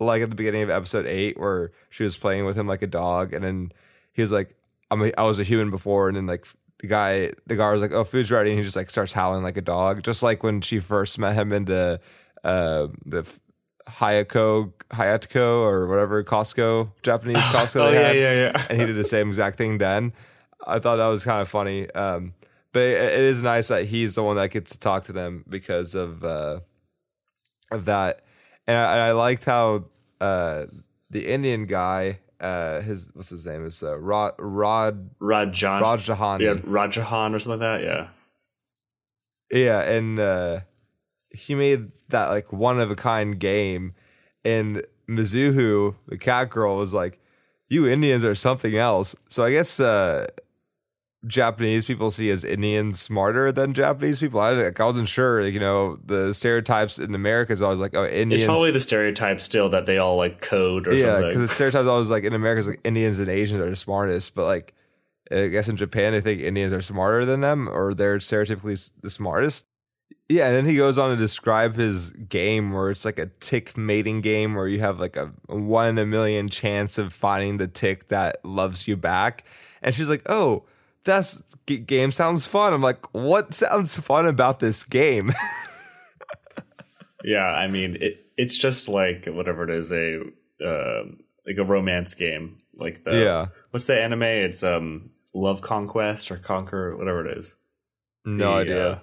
like 0.00 0.22
at 0.22 0.30
the 0.30 0.36
beginning 0.36 0.62
of 0.62 0.70
episode 0.70 1.06
eight 1.06 1.38
where 1.38 1.70
she 1.90 2.02
was 2.02 2.16
playing 2.16 2.44
with 2.44 2.56
him 2.56 2.66
like 2.66 2.82
a 2.82 2.86
dog 2.86 3.32
and 3.32 3.44
then 3.44 3.72
he 4.12 4.22
was 4.22 4.32
like 4.32 4.54
I'm 4.90 5.02
a, 5.02 5.12
I 5.16 5.22
was 5.24 5.38
a 5.38 5.44
human 5.44 5.70
before 5.70 6.08
and 6.08 6.16
then 6.16 6.26
like 6.26 6.46
the 6.78 6.86
guy 6.86 7.32
the 7.46 7.56
guy 7.56 7.72
was 7.72 7.80
like 7.80 7.92
oh 7.92 8.04
food's 8.04 8.30
ready 8.30 8.50
and 8.50 8.58
he 8.58 8.64
just 8.64 8.76
like 8.76 8.90
starts 8.90 9.12
howling 9.12 9.42
like 9.42 9.56
a 9.56 9.62
dog 9.62 10.02
just 10.02 10.22
like 10.22 10.42
when 10.42 10.60
she 10.60 10.80
first 10.80 11.18
met 11.18 11.34
him 11.34 11.52
in 11.52 11.64
the 11.64 12.00
uh 12.42 12.88
the 13.06 13.22
Hayako 13.88 14.72
Hayatoko 14.90 15.62
or 15.62 15.86
whatever 15.86 16.22
Costco 16.24 16.92
Japanese 17.02 17.36
Costco 17.38 17.80
oh 17.80 17.90
yeah, 17.90 18.00
had 18.00 18.16
yeah, 18.16 18.32
yeah. 18.32 18.66
and 18.70 18.80
he 18.80 18.86
did 18.86 18.96
the 18.96 19.04
same 19.04 19.28
exact 19.28 19.58
thing 19.58 19.78
then. 19.78 20.12
I 20.66 20.78
thought 20.78 20.96
that 20.96 21.08
was 21.08 21.24
kind 21.24 21.42
of 21.42 21.48
funny. 21.48 21.90
Um, 21.90 22.32
but 22.74 22.82
it, 22.82 23.20
is 23.20 23.42
nice 23.42 23.68
that 23.68 23.84
he's 23.84 24.16
the 24.16 24.22
one 24.22 24.36
that 24.36 24.50
gets 24.50 24.72
to 24.72 24.78
talk 24.78 25.04
to 25.04 25.12
them 25.12 25.44
because 25.48 25.94
of 25.94 26.22
uh, 26.24 26.60
of 27.70 27.86
that. 27.86 28.22
And 28.66 28.76
I, 28.76 28.92
and 28.92 29.02
I 29.02 29.12
liked 29.12 29.44
how 29.44 29.84
uh, 30.20 30.66
the 31.08 31.26
Indian 31.26 31.66
guy, 31.66 32.18
uh, 32.40 32.80
his 32.80 33.10
what's 33.14 33.30
his 33.30 33.46
name 33.46 33.64
is 33.64 33.82
uh, 33.82 33.96
Rod 33.96 34.34
Rod 34.38 35.10
Rajan. 35.20 35.80
Rajahani. 35.80 36.42
yeah, 36.42 36.54
Rajahan 36.54 37.32
or 37.32 37.38
something 37.38 37.60
like 37.60 37.80
that. 37.80 37.82
Yeah. 37.82 38.08
Yeah, 39.52 39.82
and 39.82 40.18
uh, 40.18 40.60
he 41.30 41.54
made 41.54 41.92
that 42.08 42.28
like 42.28 42.52
one 42.52 42.80
of 42.80 42.90
a 42.90 42.96
kind 42.96 43.38
game, 43.38 43.94
and 44.44 44.82
Mizuho, 45.08 45.94
the 46.08 46.18
cat 46.18 46.50
girl, 46.50 46.78
was 46.78 46.92
like, 46.92 47.20
"You 47.68 47.86
Indians 47.86 48.24
are 48.24 48.34
something 48.34 48.74
else." 48.74 49.14
So 49.28 49.44
I 49.44 49.52
guess 49.52 49.78
uh, 49.78 50.26
Japanese 51.26 51.84
people 51.84 52.10
see 52.10 52.30
as 52.30 52.44
Indians 52.44 53.00
smarter 53.00 53.50
than 53.52 53.72
Japanese 53.72 54.18
people. 54.18 54.40
I, 54.40 54.52
like, 54.52 54.78
I 54.78 54.84
wasn't 54.84 55.08
sure. 55.08 55.46
You 55.46 55.60
know, 55.60 55.96
the 56.04 56.34
stereotypes 56.34 56.98
in 56.98 57.14
America 57.14 57.52
is 57.52 57.62
always 57.62 57.80
like, 57.80 57.94
"Oh, 57.94 58.04
Indians." 58.04 58.42
It's 58.42 58.46
probably 58.46 58.70
the 58.70 58.80
stereotype 58.80 59.40
still 59.40 59.68
that 59.70 59.86
they 59.86 59.98
all 59.98 60.16
like 60.16 60.40
code 60.40 60.86
or 60.86 60.92
something 60.92 61.08
yeah, 61.08 61.28
because 61.28 61.40
the 61.40 61.48
stereotypes 61.48 61.86
always 61.86 62.10
like 62.10 62.24
in 62.24 62.34
America 62.34 62.60
is 62.60 62.68
like 62.68 62.80
Indians 62.84 63.18
and 63.18 63.28
Asians 63.28 63.60
are 63.60 63.70
the 63.70 63.76
smartest, 63.76 64.34
but 64.34 64.46
like 64.46 64.74
I 65.30 65.48
guess 65.48 65.68
in 65.68 65.76
Japan 65.76 66.12
they 66.12 66.20
think 66.20 66.40
Indians 66.40 66.72
are 66.72 66.82
smarter 66.82 67.24
than 67.24 67.40
them 67.40 67.68
or 67.68 67.94
they're 67.94 68.18
stereotypically 68.18 68.92
the 69.00 69.10
smartest. 69.10 69.66
Yeah, 70.28 70.46
and 70.48 70.56
then 70.56 70.64
he 70.66 70.76
goes 70.76 70.96
on 70.96 71.10
to 71.10 71.16
describe 71.16 71.76
his 71.76 72.10
game 72.12 72.72
where 72.72 72.90
it's 72.90 73.04
like 73.04 73.18
a 73.18 73.26
tick 73.26 73.76
mating 73.76 74.22
game 74.22 74.54
where 74.54 74.66
you 74.66 74.80
have 74.80 74.98
like 74.98 75.16
a 75.16 75.32
one 75.46 75.88
in 75.88 75.98
a 75.98 76.06
million 76.06 76.48
chance 76.48 76.96
of 76.96 77.12
finding 77.12 77.58
the 77.58 77.68
tick 77.68 78.08
that 78.08 78.42
loves 78.42 78.88
you 78.88 78.96
back. 78.96 79.44
And 79.82 79.94
she's 79.94 80.08
like, 80.08 80.22
"Oh, 80.26 80.64
that's 81.04 81.54
g- 81.66 81.78
game 81.78 82.10
sounds 82.10 82.46
fun." 82.46 82.72
I'm 82.72 82.82
like, 82.82 83.06
"What 83.14 83.54
sounds 83.54 83.98
fun 83.98 84.26
about 84.26 84.60
this 84.60 84.84
game?" 84.84 85.30
Yeah, 87.26 87.46
I 87.46 87.68
mean, 87.68 87.96
it, 88.00 88.26
it's 88.36 88.54
just 88.54 88.86
like 88.88 89.24
whatever 89.26 89.64
it 89.64 89.70
is, 89.74 89.90
a 89.92 90.20
uh, 90.62 91.04
like 91.46 91.56
a 91.56 91.64
romance 91.64 92.14
game. 92.14 92.58
Like 92.74 93.02
the 93.04 93.18
yeah, 93.18 93.46
what's 93.70 93.86
the 93.86 93.98
anime? 93.98 94.22
It's 94.24 94.62
um 94.62 95.10
Love 95.34 95.62
Conquest 95.62 96.30
or 96.30 96.36
Conquer, 96.36 96.96
whatever 96.96 97.26
it 97.26 97.38
is. 97.38 97.56
no 98.26 98.50
The, 98.56 98.60
idea. 98.60 98.88
uh, 98.90 98.98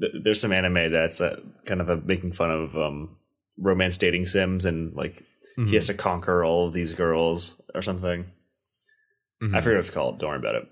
th- 0.00 0.12
there's 0.24 0.40
some 0.40 0.52
anime 0.52 0.90
that's 0.90 1.20
uh, 1.20 1.40
kind 1.64 1.80
of 1.80 1.88
a, 1.90 1.96
making 1.98 2.32
fun 2.32 2.50
of 2.50 2.74
um 2.76 3.16
romance 3.56 3.98
dating 3.98 4.26
sims 4.26 4.64
and 4.64 4.94
like 4.94 5.22
Mhm. 5.56 5.68
he 5.68 5.74
has 5.76 5.86
to 5.86 5.94
conquer 5.94 6.44
all 6.44 6.66
of 6.66 6.72
these 6.74 6.92
girls 6.92 7.62
or 7.74 7.80
something. 7.82 8.26
Mhm. 9.42 9.54
I 9.56 9.60
forget 9.60 9.76
what 9.76 9.80
it's 9.80 9.90
called. 9.90 10.18
Don't 10.18 10.28
worry 10.30 10.38
about 10.38 10.56
it. 10.56 10.68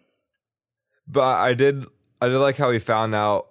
But 1.07 1.39
I 1.39 1.55
did 1.55 1.87
I 2.21 2.29
did 2.29 2.39
like 2.39 2.57
how 2.57 2.71
he 2.71 2.79
found 2.79 3.15
out 3.15 3.49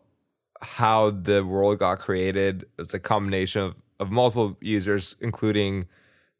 how 0.61 1.11
the 1.11 1.45
world 1.45 1.79
got 1.79 1.99
created. 1.99 2.65
It's 2.79 2.93
a 2.93 2.99
combination 2.99 3.61
of, 3.61 3.75
of 3.99 4.11
multiple 4.11 4.57
users, 4.61 5.15
including 5.19 5.87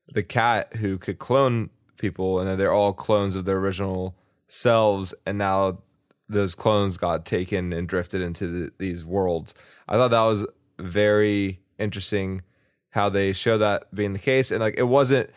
the 0.08 0.24
cat 0.24 0.76
who 0.76 0.98
could 0.98 1.20
clone 1.20 1.70
people, 1.98 2.40
and 2.40 2.50
then 2.50 2.58
they're 2.58 2.74
all 2.74 2.94
clones 2.94 3.36
of 3.36 3.46
their 3.46 3.58
original 3.58 4.16
selves, 4.48 5.14
and 5.26 5.38
now 5.38 5.80
those 6.28 6.56
clones 6.56 6.98
got 6.98 7.26
taken 7.26 7.74
and 7.74 7.88
drifted 7.88 8.22
into 8.22 8.48
the, 8.48 8.72
these 8.78 9.06
worlds. 9.06 9.54
I 9.88 9.96
thought 9.96 10.12
that 10.12 10.24
was 10.24 10.48
very 10.80 11.60
interesting 11.78 12.42
how 12.90 13.10
they 13.10 13.34
show 13.34 13.58
that 13.58 13.94
being 13.94 14.14
the 14.14 14.20
case, 14.20 14.52
and 14.52 14.60
like 14.60 14.78
it 14.78 14.88
wasn't 14.88 15.30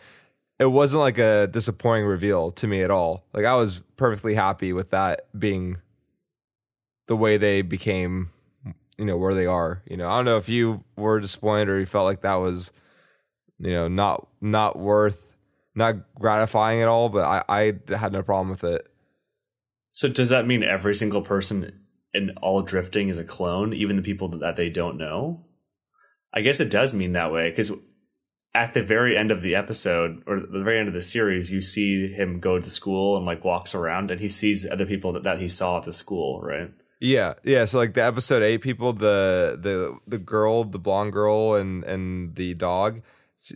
it 0.59 0.65
wasn't 0.65 1.01
like 1.01 1.17
a 1.17 1.47
disappointing 1.47 2.05
reveal 2.05 2.51
to 2.51 2.67
me 2.67 2.81
at 2.81 2.91
all. 2.91 3.25
Like 3.33 3.45
I 3.45 3.55
was 3.55 3.81
perfectly 3.95 4.33
happy 4.33 4.73
with 4.73 4.89
that 4.89 5.27
being 5.37 5.77
the 7.07 7.15
way 7.15 7.37
they 7.37 7.61
became, 7.61 8.29
you 8.97 9.05
know, 9.05 9.17
where 9.17 9.33
they 9.33 9.45
are. 9.45 9.83
You 9.85 9.97
know, 9.97 10.09
I 10.09 10.15
don't 10.15 10.25
know 10.25 10.37
if 10.37 10.49
you 10.49 10.83
were 10.95 11.19
disappointed 11.19 11.69
or 11.69 11.79
you 11.79 11.85
felt 11.85 12.05
like 12.05 12.21
that 12.21 12.35
was, 12.35 12.71
you 13.59 13.71
know, 13.71 13.87
not 13.87 14.27
not 14.41 14.77
worth, 14.77 15.35
not 15.75 15.95
gratifying 16.15 16.81
at 16.81 16.87
all. 16.87 17.09
But 17.09 17.23
I 17.23 17.43
I 17.89 17.95
had 17.95 18.11
no 18.11 18.23
problem 18.23 18.49
with 18.49 18.63
it. 18.63 18.87
So 19.91 20.07
does 20.07 20.29
that 20.29 20.47
mean 20.47 20.63
every 20.63 20.95
single 20.95 21.21
person 21.21 21.81
in 22.13 22.31
all 22.41 22.61
drifting 22.61 23.09
is 23.09 23.17
a 23.17 23.23
clone, 23.23 23.73
even 23.73 23.95
the 23.95 24.01
people 24.01 24.27
that 24.29 24.55
they 24.55 24.69
don't 24.69 24.97
know? 24.97 25.43
I 26.33 26.41
guess 26.41 26.59
it 26.59 26.69
does 26.69 26.93
mean 26.93 27.13
that 27.13 27.31
way 27.31 27.49
because 27.49 27.71
at 28.63 28.73
the 28.73 28.81
very 28.81 29.15
end 29.15 29.29
of 29.31 29.41
the 29.41 29.53
episode 29.55 30.23
or 30.25 30.39
the 30.39 30.63
very 30.63 30.79
end 30.79 30.87
of 30.87 30.93
the 30.93 31.03
series, 31.03 31.51
you 31.51 31.61
see 31.61 32.07
him 32.11 32.39
go 32.39 32.59
to 32.59 32.69
school 32.69 33.15
and 33.17 33.25
like 33.25 33.43
walks 33.43 33.75
around 33.75 34.09
and 34.11 34.19
he 34.19 34.27
sees 34.27 34.67
other 34.69 34.85
people 34.85 35.13
that, 35.13 35.23
that 35.23 35.39
he 35.39 35.47
saw 35.47 35.77
at 35.77 35.83
the 35.83 35.93
school, 35.93 36.41
right? 36.41 36.71
Yeah, 36.99 37.33
yeah. 37.43 37.65
So 37.65 37.77
like 37.77 37.93
the 37.93 38.03
episode 38.03 38.41
eight 38.41 38.61
people, 38.61 38.93
the 38.93 39.57
the 39.61 39.99
the 40.07 40.17
girl, 40.17 40.63
the 40.63 40.79
blonde 40.79 41.13
girl, 41.13 41.53
and 41.55 41.83
and 41.83 42.33
the 42.35 42.55
dog, 42.55 43.01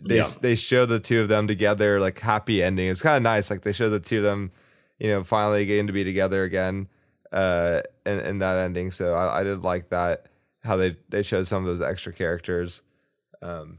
they 0.08 0.18
Yeah. 0.18 0.28
they 0.40 0.54
show 0.54 0.86
the 0.86 1.00
two 1.00 1.20
of 1.22 1.28
them 1.28 1.48
together, 1.48 1.98
like 1.98 2.20
happy 2.20 2.62
ending. 2.62 2.86
It's 2.88 3.02
kind 3.02 3.16
of 3.16 3.22
nice. 3.22 3.50
Like 3.50 3.62
they 3.62 3.72
show 3.72 3.88
the 3.90 3.98
two 3.98 4.18
of 4.18 4.22
them, 4.22 4.52
you 5.00 5.08
know, 5.10 5.24
finally 5.24 5.66
getting 5.66 5.88
to 5.88 5.92
be 5.92 6.04
together 6.04 6.44
again, 6.44 6.86
uh, 7.32 7.80
in, 8.06 8.20
in 8.20 8.38
that 8.38 8.58
ending. 8.58 8.92
So 8.92 9.14
I, 9.14 9.40
I 9.40 9.42
did 9.42 9.62
like 9.64 9.88
that 9.88 10.26
how 10.62 10.76
they 10.76 10.96
they 11.08 11.24
showed 11.24 11.48
some 11.48 11.62
of 11.62 11.66
those 11.66 11.82
extra 11.82 12.12
characters. 12.12 12.82
Um, 13.42 13.78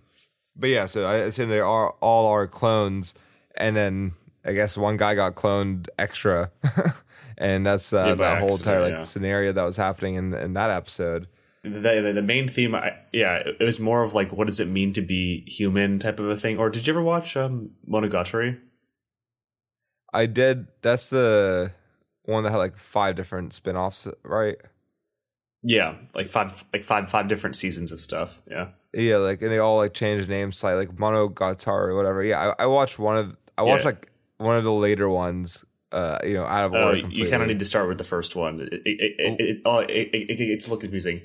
but 0.55 0.69
yeah, 0.69 0.85
so 0.85 1.05
I 1.05 1.15
assume 1.15 1.49
they 1.49 1.59
are 1.59 1.91
all 2.01 2.27
are 2.27 2.47
clones, 2.47 3.13
and 3.55 3.75
then 3.75 4.13
I 4.45 4.53
guess 4.53 4.77
one 4.77 4.97
guy 4.97 5.15
got 5.15 5.35
cloned 5.35 5.87
extra, 5.97 6.51
and 7.37 7.65
that's 7.65 7.91
uh, 7.93 8.05
Yeah, 8.09 8.15
that 8.15 8.39
whole 8.39 8.55
entire 8.55 8.81
like 8.81 8.97
yeah. 8.97 9.03
scenario 9.03 9.51
that 9.51 9.63
was 9.63 9.77
happening 9.77 10.15
in 10.15 10.33
in 10.33 10.53
that 10.53 10.69
episode. 10.69 11.27
The, 11.63 12.01
the, 12.01 12.11
the 12.15 12.21
main 12.21 12.49
theme, 12.49 12.75
I, 12.75 12.97
yeah, 13.13 13.35
it 13.35 13.63
was 13.63 13.79
more 13.79 14.03
of 14.03 14.13
like, 14.13 14.33
what 14.33 14.47
does 14.47 14.59
it 14.59 14.67
mean 14.67 14.91
to 14.93 15.01
be 15.01 15.45
human 15.47 15.97
type 15.97 16.19
of 16.19 16.27
a 16.27 16.35
thing. 16.35 16.57
Or 16.57 16.69
did 16.69 16.85
you 16.85 16.91
ever 16.91 17.01
watch 17.01 17.37
um, 17.37 17.69
Monogatari? 17.89 18.59
I 20.11 20.25
did. 20.25 20.67
That's 20.81 21.09
the 21.09 21.71
one 22.23 22.43
that 22.43 22.51
had 22.51 22.57
like 22.57 22.75
five 22.75 23.15
different 23.15 23.53
spin-offs, 23.53 24.09
right? 24.23 24.57
Yeah, 25.63 25.95
like 26.13 26.27
five, 26.27 26.65
like 26.73 26.83
five, 26.83 27.09
five 27.09 27.29
different 27.29 27.55
seasons 27.55 27.93
of 27.93 28.01
stuff. 28.01 28.41
Yeah, 28.45 28.71
Yeah, 28.93 29.17
like 29.17 29.41
and 29.41 29.51
they 29.51 29.59
all 29.59 29.77
like 29.77 29.93
changed 29.93 30.29
names, 30.29 30.57
slightly, 30.57 30.85
like 30.85 30.95
Monogatari 30.95 31.87
or 31.89 31.95
whatever. 31.95 32.23
Yeah, 32.23 32.53
I, 32.59 32.63
I 32.63 32.65
watched 32.67 32.99
one 32.99 33.17
of 33.17 33.35
I 33.57 33.63
watched 33.63 33.83
Yeah. 33.85 33.91
like 33.91 34.11
one 34.37 34.57
of 34.57 34.63
the 34.63 34.73
later 34.73 35.09
ones. 35.09 35.65
Uh, 35.91 36.17
you 36.23 36.33
know, 36.33 36.43
out 36.43 36.65
of 36.65 36.73
Oh, 36.73 36.83
order 36.85 36.95
you 36.97 37.03
completely. 37.03 37.29
kind 37.29 37.43
of 37.43 37.47
need 37.47 37.59
to 37.59 37.65
start 37.65 37.87
with 37.87 37.99
the 37.99 38.03
first 38.03 38.35
one. 38.35 38.61
It, 38.61 38.73
it, 38.83 39.15
it, 39.39 39.61
oh, 39.63 39.77
it, 39.79 39.91
it, 39.91 40.29
it, 40.31 40.39
it's 40.39 40.65
a 40.65 40.69
little 40.69 40.81
confusing. 40.81 41.21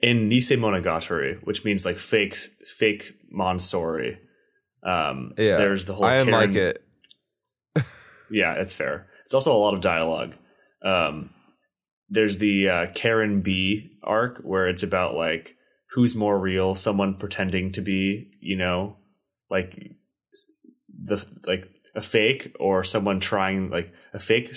In 0.00 0.28
Nisemonogatari, 0.30 1.42
which 1.44 1.64
means 1.64 1.84
like 1.84 1.96
fake, 1.96 2.34
fake 2.34 3.12
mon 3.32 3.58
story. 3.58 4.18
Um, 4.84 5.32
yeah, 5.36 5.56
there's 5.56 5.84
the 5.86 5.94
whole. 5.94 6.04
I 6.04 6.18
didn't 6.18 6.32
Karen- 6.32 6.48
like 6.52 6.56
it. 6.56 6.84
Yeah, 8.30 8.54
it's 8.54 8.74
fair. 8.74 9.06
It's 9.24 9.34
also 9.34 9.54
a 9.54 9.58
lot 9.58 9.74
of 9.74 9.80
dialogue. 9.80 10.34
Um, 10.84 11.30
there's 12.08 12.38
the 12.38 12.68
uh, 12.68 12.86
Karen 12.94 13.42
Bee 13.42 13.98
arc 14.02 14.40
where 14.40 14.66
it's 14.68 14.82
about 14.82 15.14
like 15.14 15.56
who's 15.94 16.14
more 16.16 16.38
real, 16.38 16.74
someone 16.74 17.14
pretending 17.14 17.72
to 17.72 17.80
be, 17.80 18.30
you 18.40 18.56
know, 18.56 18.96
like 19.50 19.92
the 20.88 21.24
like 21.46 21.70
a 21.94 22.00
fake, 22.00 22.54
or 22.58 22.84
someone 22.84 23.20
trying 23.20 23.70
like 23.70 23.92
a 24.12 24.18
fake, 24.18 24.54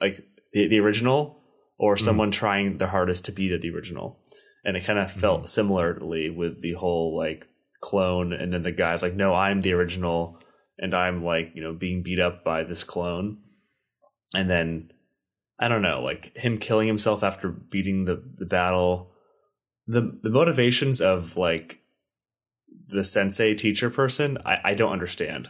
like 0.00 0.20
the, 0.52 0.68
the 0.68 0.80
original, 0.80 1.40
or 1.78 1.94
mm-hmm. 1.94 2.04
someone 2.04 2.30
trying 2.30 2.78
their 2.78 2.88
hardest 2.88 3.24
to 3.26 3.32
be 3.32 3.54
the 3.56 3.70
original. 3.70 4.20
And 4.64 4.76
it 4.76 4.84
kind 4.84 4.98
of 4.98 5.10
mm-hmm. 5.10 5.20
felt 5.20 5.48
similarly 5.48 6.30
with 6.30 6.62
the 6.62 6.72
whole 6.72 7.16
like 7.16 7.48
clone, 7.80 8.32
and 8.32 8.52
then 8.52 8.62
the 8.62 8.72
guy's 8.72 9.02
like, 9.02 9.14
"No, 9.14 9.34
I'm 9.34 9.60
the 9.60 9.72
original." 9.72 10.38
and 10.78 10.94
I'm 10.94 11.24
like, 11.24 11.52
you 11.54 11.62
know, 11.62 11.72
being 11.72 12.02
beat 12.02 12.20
up 12.20 12.44
by 12.44 12.64
this 12.64 12.84
clone. 12.84 13.38
And 14.34 14.50
then 14.50 14.90
I 15.58 15.68
don't 15.68 15.82
know, 15.82 16.02
like 16.02 16.36
him 16.36 16.58
killing 16.58 16.88
himself 16.88 17.22
after 17.22 17.48
beating 17.48 18.04
the, 18.04 18.22
the 18.38 18.46
battle. 18.46 19.12
The 19.86 20.18
the 20.22 20.30
motivations 20.30 21.00
of 21.00 21.36
like 21.36 21.80
the 22.88 23.04
sensei 23.04 23.54
teacher 23.54 23.90
person, 23.90 24.38
I, 24.44 24.60
I 24.64 24.74
don't 24.74 24.92
understand. 24.92 25.48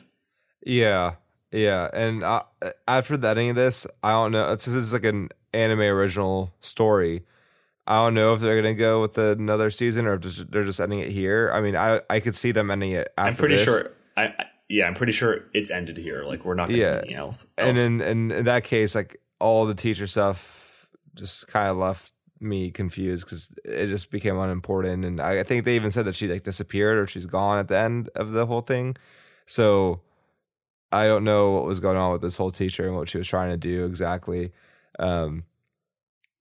Yeah, 0.66 1.14
yeah, 1.52 1.88
and 1.92 2.24
uh, 2.24 2.42
after 2.88 3.16
the 3.16 3.28
ending 3.28 3.50
of 3.50 3.56
this, 3.56 3.86
I 4.02 4.12
don't 4.12 4.32
know. 4.32 4.52
It's, 4.52 4.64
this 4.64 4.74
is 4.74 4.92
like 4.92 5.04
an 5.04 5.28
anime 5.52 5.80
original 5.80 6.52
story. 6.60 7.22
I 7.86 7.96
don't 8.04 8.14
know 8.14 8.34
if 8.34 8.40
they're 8.40 8.56
gonna 8.60 8.74
go 8.74 9.00
with 9.02 9.18
another 9.18 9.70
season 9.70 10.06
or 10.06 10.14
if 10.14 10.22
just, 10.22 10.50
they're 10.50 10.64
just 10.64 10.80
ending 10.80 11.00
it 11.00 11.10
here. 11.10 11.50
I 11.54 11.60
mean, 11.60 11.76
I 11.76 12.00
I 12.08 12.20
could 12.20 12.34
see 12.34 12.50
them 12.50 12.70
ending 12.70 12.92
it 12.92 13.08
after. 13.18 13.30
I'm 13.30 13.36
pretty 13.36 13.56
this. 13.56 13.64
sure 13.64 13.90
I, 14.16 14.24
I 14.24 14.44
yeah, 14.68 14.86
I'm 14.86 14.94
pretty 14.94 15.12
sure 15.12 15.44
it's 15.52 15.70
ended 15.70 15.98
here. 15.98 16.24
Like 16.24 16.44
we're 16.44 16.54
not 16.54 16.70
getting 16.70 16.82
Yeah. 16.82 16.92
anything 16.98 17.14
else. 17.14 17.46
and 17.58 17.76
in, 17.76 18.00
in 18.00 18.30
in 18.32 18.44
that 18.46 18.64
case, 18.64 18.94
like 18.94 19.18
all 19.38 19.66
the 19.66 19.74
teacher 19.74 20.06
stuff 20.06 20.88
just 21.14 21.46
kind 21.48 21.68
of 21.68 21.76
left 21.76 22.12
me 22.40 22.70
confused 22.70 23.24
because 23.24 23.50
it 23.64 23.86
just 23.86 24.10
became 24.10 24.38
unimportant. 24.38 25.04
And 25.04 25.20
I, 25.20 25.40
I 25.40 25.42
think 25.42 25.64
they 25.64 25.76
even 25.76 25.90
said 25.90 26.04
that 26.06 26.14
she 26.14 26.28
like 26.28 26.42
disappeared 26.42 26.98
or 26.98 27.06
she's 27.06 27.26
gone 27.26 27.58
at 27.58 27.68
the 27.68 27.78
end 27.78 28.10
of 28.14 28.32
the 28.32 28.46
whole 28.46 28.60
thing. 28.60 28.96
So 29.46 30.00
I 30.92 31.06
don't 31.06 31.24
know 31.24 31.52
what 31.52 31.64
was 31.64 31.80
going 31.80 31.96
on 31.96 32.12
with 32.12 32.22
this 32.22 32.36
whole 32.36 32.50
teacher 32.50 32.86
and 32.86 32.96
what 32.96 33.08
she 33.08 33.18
was 33.18 33.28
trying 33.28 33.50
to 33.50 33.56
do 33.56 33.84
exactly. 33.84 34.52
Um, 34.98 35.44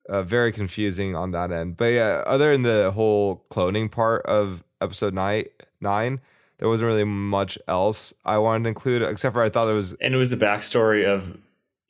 uh, 0.10 0.24
very 0.24 0.52
confusing 0.52 1.16
on 1.16 1.32
that 1.32 1.52
end. 1.52 1.78
But 1.78 1.94
yeah, 1.94 2.24
other 2.26 2.52
than 2.52 2.64
the 2.64 2.92
whole 2.92 3.46
cloning 3.50 3.90
part 3.90 4.26
of 4.26 4.64
episode 4.82 5.14
nine, 5.14 5.46
nine, 5.80 6.20
there 6.58 6.70
wasn't 6.70 6.88
really 6.88 7.04
much 7.04 7.58
else 7.68 8.14
I 8.26 8.38
wanted 8.38 8.64
to 8.64 8.70
include, 8.70 9.02
except 9.02 9.34
for 9.34 9.42
I 9.42 9.50
thought 9.50 9.70
it 9.70 9.74
was 9.74 9.94
and 9.94 10.14
it 10.14 10.18
was 10.18 10.30
the 10.30 10.38
backstory 10.38 11.06
of 11.06 11.38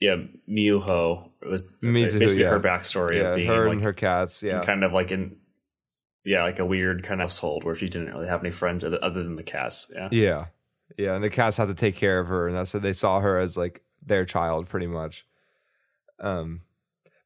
yeah, 0.04 0.18
Miyuho. 0.50 1.30
It 1.42 1.48
was 1.48 1.80
Mizuho, 1.82 2.20
basically 2.20 2.42
yeah. 2.42 2.50
her 2.50 2.60
backstory 2.60 3.20
yeah, 3.20 3.30
of 3.30 3.36
being 3.38 3.48
her 3.48 3.68
like, 3.68 3.76
and 3.76 3.84
her 3.84 3.94
cats. 3.94 4.44
Yeah, 4.44 4.66
kind 4.66 4.84
of 4.84 4.92
like 4.92 5.12
in 5.12 5.38
yeah, 6.26 6.44
like 6.44 6.60
a 6.60 6.66
weird 6.66 7.04
kind 7.04 7.22
of 7.22 7.26
household 7.30 7.63
where 7.63 7.74
she 7.74 7.88
didn't 7.88 8.10
really 8.10 8.28
have 8.28 8.42
any 8.42 8.52
friends 8.52 8.84
other, 8.84 9.00
other 9.02 9.24
than 9.24 9.38
the 9.38 9.44
cats. 9.44 9.89
Yeah. 9.96 10.10
yeah, 10.12 10.46
yeah. 10.98 11.16
And 11.16 11.24
the 11.24 11.30
cats 11.30 11.56
had 11.56 11.70
to 11.70 11.74
take 11.74 11.96
care 11.96 12.20
of 12.20 12.28
her, 12.28 12.48
and 12.48 12.56
that's 12.56 12.74
they 12.74 12.92
saw 12.92 13.22
her 13.22 13.39
as 13.39 13.56
like 13.56 13.82
their 14.06 14.26
child, 14.26 14.68
pretty 14.68 14.88
much. 14.88 15.26
Um, 16.20 16.63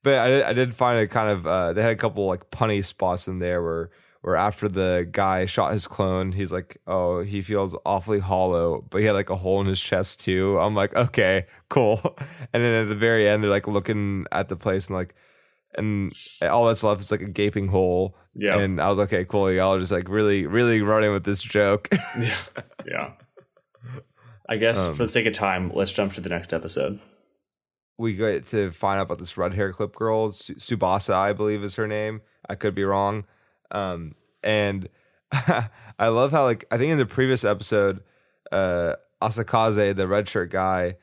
but 0.04 0.20
I 0.20 0.28
did, 0.30 0.44
I 0.44 0.54
did 0.54 0.76
find 0.76 1.00
it 1.02 1.08
kind 1.08 1.32
of 1.32 1.48
uh, 1.48 1.74
they 1.74 1.82
had 1.82 1.92
a 1.92 1.96
couple 1.96 2.28
like 2.28 2.52
punny 2.52 2.86
spots 2.86 3.28
in 3.28 3.40
there 3.40 3.64
where 3.64 3.90
where 4.22 4.36
after 4.36 4.68
the 4.68 5.08
guy 5.12 5.46
shot 5.46 5.74
his 5.74 5.88
clone, 5.88 6.32
he's 6.32 6.52
like, 6.52 6.78
oh, 6.88 7.22
he 7.22 7.42
feels 7.42 7.76
awfully 7.86 8.20
hollow, 8.20 8.86
but 8.90 9.00
he 9.00 9.06
had 9.06 9.14
like 9.14 9.30
a 9.30 9.36
hole 9.36 9.62
in 9.62 9.68
his 9.68 9.80
chest 9.80 10.20
too. 10.20 10.60
I'm 10.60 10.76
like, 10.76 10.96
okay, 10.96 11.46
cool. 11.70 12.00
And 12.54 12.64
then 12.64 12.84
at 12.84 12.90
the 12.90 12.96
very 12.96 13.28
end, 13.28 13.44
they're 13.44 13.52
like 13.52 13.68
looking 13.68 14.26
at 14.32 14.50
the 14.50 14.56
place 14.56 14.88
and 14.88 14.96
like. 14.98 15.14
And 15.76 16.12
all 16.42 16.66
that's 16.66 16.84
left 16.84 17.02
is 17.02 17.12
like 17.12 17.22
a 17.22 17.30
gaping 17.30 17.68
hole. 17.68 18.18
Yeah. 18.34 18.58
And 18.58 18.82
I 18.82 18.90
was 18.90 18.98
like, 18.98 19.14
okay, 19.14 19.26
cool. 19.26 19.52
Y'all 19.52 19.76
are 19.76 19.80
just 19.80 19.92
like 19.92 20.10
really, 20.10 20.48
really 20.48 20.82
running 20.82 21.12
with 21.12 21.24
this 21.24 21.42
joke. 21.44 21.88
yeah. 22.20 22.36
Yeah. 22.88 23.12
I 24.50 24.58
guess 24.58 24.88
Um, 24.88 24.96
for 24.96 25.04
the 25.04 25.10
sake 25.10 25.28
of 25.28 25.34
time, 25.34 25.72
let's 25.74 25.94
jump 25.94 26.14
to 26.14 26.22
the 26.22 26.30
next 26.30 26.52
episode. 26.52 27.00
we 28.00 28.16
get 28.16 28.48
to 28.48 28.72
find 28.72 29.00
out 29.00 29.04
about 29.08 29.20
this 29.20 29.38
red 29.38 29.54
hair 29.54 29.72
clip 29.72 29.96
girl, 29.96 30.32
Subasa, 30.32 31.14
I 31.14 31.34
believe 31.34 31.64
is 31.64 31.76
her 31.76 31.88
name. 31.88 32.22
I 32.50 32.56
could 32.56 32.74
be 32.74 32.84
wrong. 32.84 33.26
Um, 33.72 34.16
and 34.44 34.88
I 35.32 36.08
love 36.08 36.32
how, 36.32 36.44
like, 36.44 36.66
I 36.72 36.78
think 36.78 36.92
in 36.92 36.98
the 36.98 37.06
previous 37.06 37.44
episode, 37.44 38.02
uh, 38.52 38.94
Asakaze, 39.22 39.96
the 39.96 40.08
red 40.08 40.28
shirt 40.30 40.52
guy, 40.52 40.96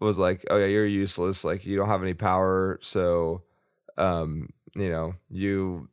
was 0.00 0.18
like, 0.18 0.44
"Oh 0.50 0.56
yeah, 0.56 0.66
you're 0.66 0.86
useless. 0.86 1.44
Like, 1.44 1.64
you 1.64 1.76
don't 1.76 1.88
have 1.88 2.02
any 2.02 2.14
power. 2.14 2.78
So, 2.82 3.42
um, 3.96 4.48
you 4.74 4.90
know, 4.90 5.14
you 5.30 5.88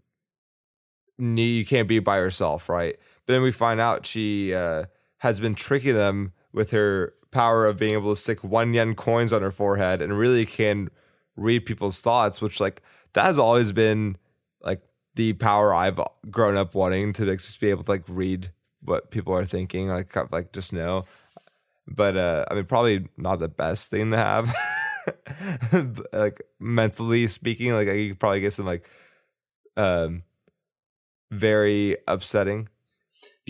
need 1.18 1.58
you 1.58 1.66
can't 1.66 1.88
be 1.88 2.00
by 2.00 2.18
yourself, 2.18 2.70
right?" 2.70 2.98
But 3.26 3.34
then 3.34 3.44
we 3.44 3.52
find 3.52 3.80
out 3.80 4.06
she 4.06 4.54
uh, 4.54 4.86
has 5.20 5.40
been 5.40 5.56
tricking 5.56 5.94
them 5.94 6.34
with 6.52 6.72
her 6.72 7.14
power 7.32 7.68
of 7.68 7.78
being 7.78 7.94
able 7.94 8.14
to 8.14 8.20
stick 8.20 8.44
one 8.44 8.74
yen 8.74 8.96
coins 8.96 9.32
on 9.32 9.44
her 9.44 9.52
forehead 9.52 10.02
and 10.02 10.18
really 10.18 10.46
can 10.46 10.90
read 11.36 11.66
people's 11.66 12.02
thoughts, 12.02 12.42
which 12.42 12.60
like 12.60 12.82
that 13.14 13.26
has 13.26 13.38
always 13.38 13.72
been 13.72 14.18
the 15.20 15.34
power 15.34 15.76
I've 15.76 16.00
grown 16.32 16.56
up 16.56 16.74
wanting 16.74 17.12
to 17.12 17.26
like, 17.26 17.40
just 17.40 17.60
be 17.60 17.70
able 17.72 17.84
to 17.84 17.92
like 17.92 18.06
read 18.08 18.48
what 18.82 19.12
people 19.12 19.34
are 19.34 19.44
thinking, 19.44 19.90
like 19.90 20.08
kind 20.08 20.24
of 20.24 20.32
like 20.32 20.54
just 20.54 20.72
know. 20.72 21.04
But 21.86 22.16
uh, 22.16 22.46
I 22.50 22.54
mean, 22.54 22.64
probably 22.64 23.10
not 23.18 23.40
the 23.40 23.50
best 23.50 23.92
thing 23.92 24.12
to 24.12 24.18
have, 24.18 24.56
like 26.14 26.42
mentally 26.58 27.28
speaking. 27.28 27.74
Like 27.74 27.88
you 27.88 28.12
could 28.12 28.20
probably 28.22 28.40
get 28.40 28.54
some 28.54 28.66
like 28.66 28.88
um 29.76 30.24
very 31.32 31.98
upsetting 32.08 32.70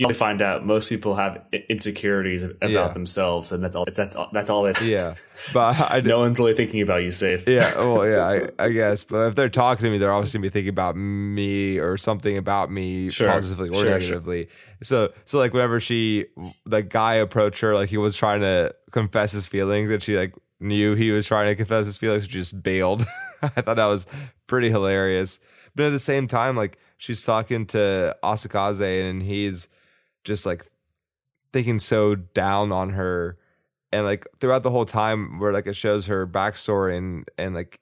you 0.00 0.06
oh. 0.08 0.14
find 0.14 0.40
out 0.40 0.64
most 0.64 0.88
people 0.88 1.14
have 1.16 1.44
insecurities 1.68 2.42
about 2.42 2.70
yeah. 2.70 2.88
themselves, 2.88 3.52
and 3.52 3.62
that's 3.62 3.76
all. 3.76 3.84
That's 3.84 4.16
all. 4.16 4.30
That's 4.32 4.48
all 4.48 4.64
it. 4.64 4.80
Yeah, 4.80 5.14
but 5.52 5.78
I, 5.78 6.00
no 6.04 6.20
one's 6.20 6.38
really 6.38 6.54
thinking 6.54 6.80
about 6.80 7.02
you, 7.02 7.10
safe. 7.10 7.46
Yeah, 7.46 7.70
well, 7.76 8.08
yeah, 8.08 8.48
I, 8.58 8.64
I, 8.64 8.70
guess. 8.70 9.04
But 9.04 9.26
if 9.26 9.34
they're 9.34 9.50
talking 9.50 9.84
to 9.84 9.90
me, 9.90 9.98
they're 9.98 10.10
obviously 10.10 10.38
gonna 10.38 10.46
be 10.46 10.52
thinking 10.54 10.70
about 10.70 10.96
me 10.96 11.78
or 11.78 11.98
something 11.98 12.38
about 12.38 12.70
me, 12.70 13.10
sure. 13.10 13.28
positively 13.28 13.68
or 13.68 13.74
sure, 13.74 13.90
negatively. 13.90 14.46
Sure. 14.46 14.78
So, 14.80 15.12
so 15.26 15.38
like 15.38 15.52
whenever 15.52 15.80
she, 15.80 16.28
the 16.64 16.82
guy 16.82 17.16
approached 17.16 17.60
her, 17.60 17.74
like 17.74 17.90
he 17.90 17.98
was 17.98 18.16
trying 18.16 18.40
to 18.40 18.74
confess 18.92 19.32
his 19.32 19.46
feelings, 19.46 19.90
and 19.90 20.02
she 20.02 20.16
like 20.16 20.34
knew 20.60 20.94
he 20.94 21.10
was 21.10 21.26
trying 21.26 21.48
to 21.48 21.54
confess 21.56 21.84
his 21.84 21.98
feelings, 21.98 22.22
she 22.22 22.30
just 22.30 22.62
bailed. 22.62 23.04
I 23.42 23.48
thought 23.48 23.76
that 23.76 23.84
was 23.84 24.06
pretty 24.46 24.70
hilarious. 24.70 25.40
But 25.74 25.84
at 25.84 25.92
the 25.92 25.98
same 25.98 26.26
time, 26.26 26.56
like 26.56 26.78
she's 26.96 27.22
talking 27.22 27.66
to 27.66 28.16
Asakaze, 28.24 29.10
and 29.10 29.22
he's 29.22 29.68
just 30.24 30.46
like 30.46 30.66
thinking 31.52 31.78
so 31.78 32.14
down 32.14 32.72
on 32.72 32.90
her. 32.90 33.38
And 33.92 34.04
like 34.04 34.26
throughout 34.38 34.62
the 34.62 34.70
whole 34.70 34.84
time 34.84 35.40
where 35.40 35.52
like 35.52 35.66
it 35.66 35.74
shows 35.74 36.06
her 36.06 36.26
backstory 36.26 36.96
and 36.96 37.28
and 37.36 37.54
like 37.54 37.80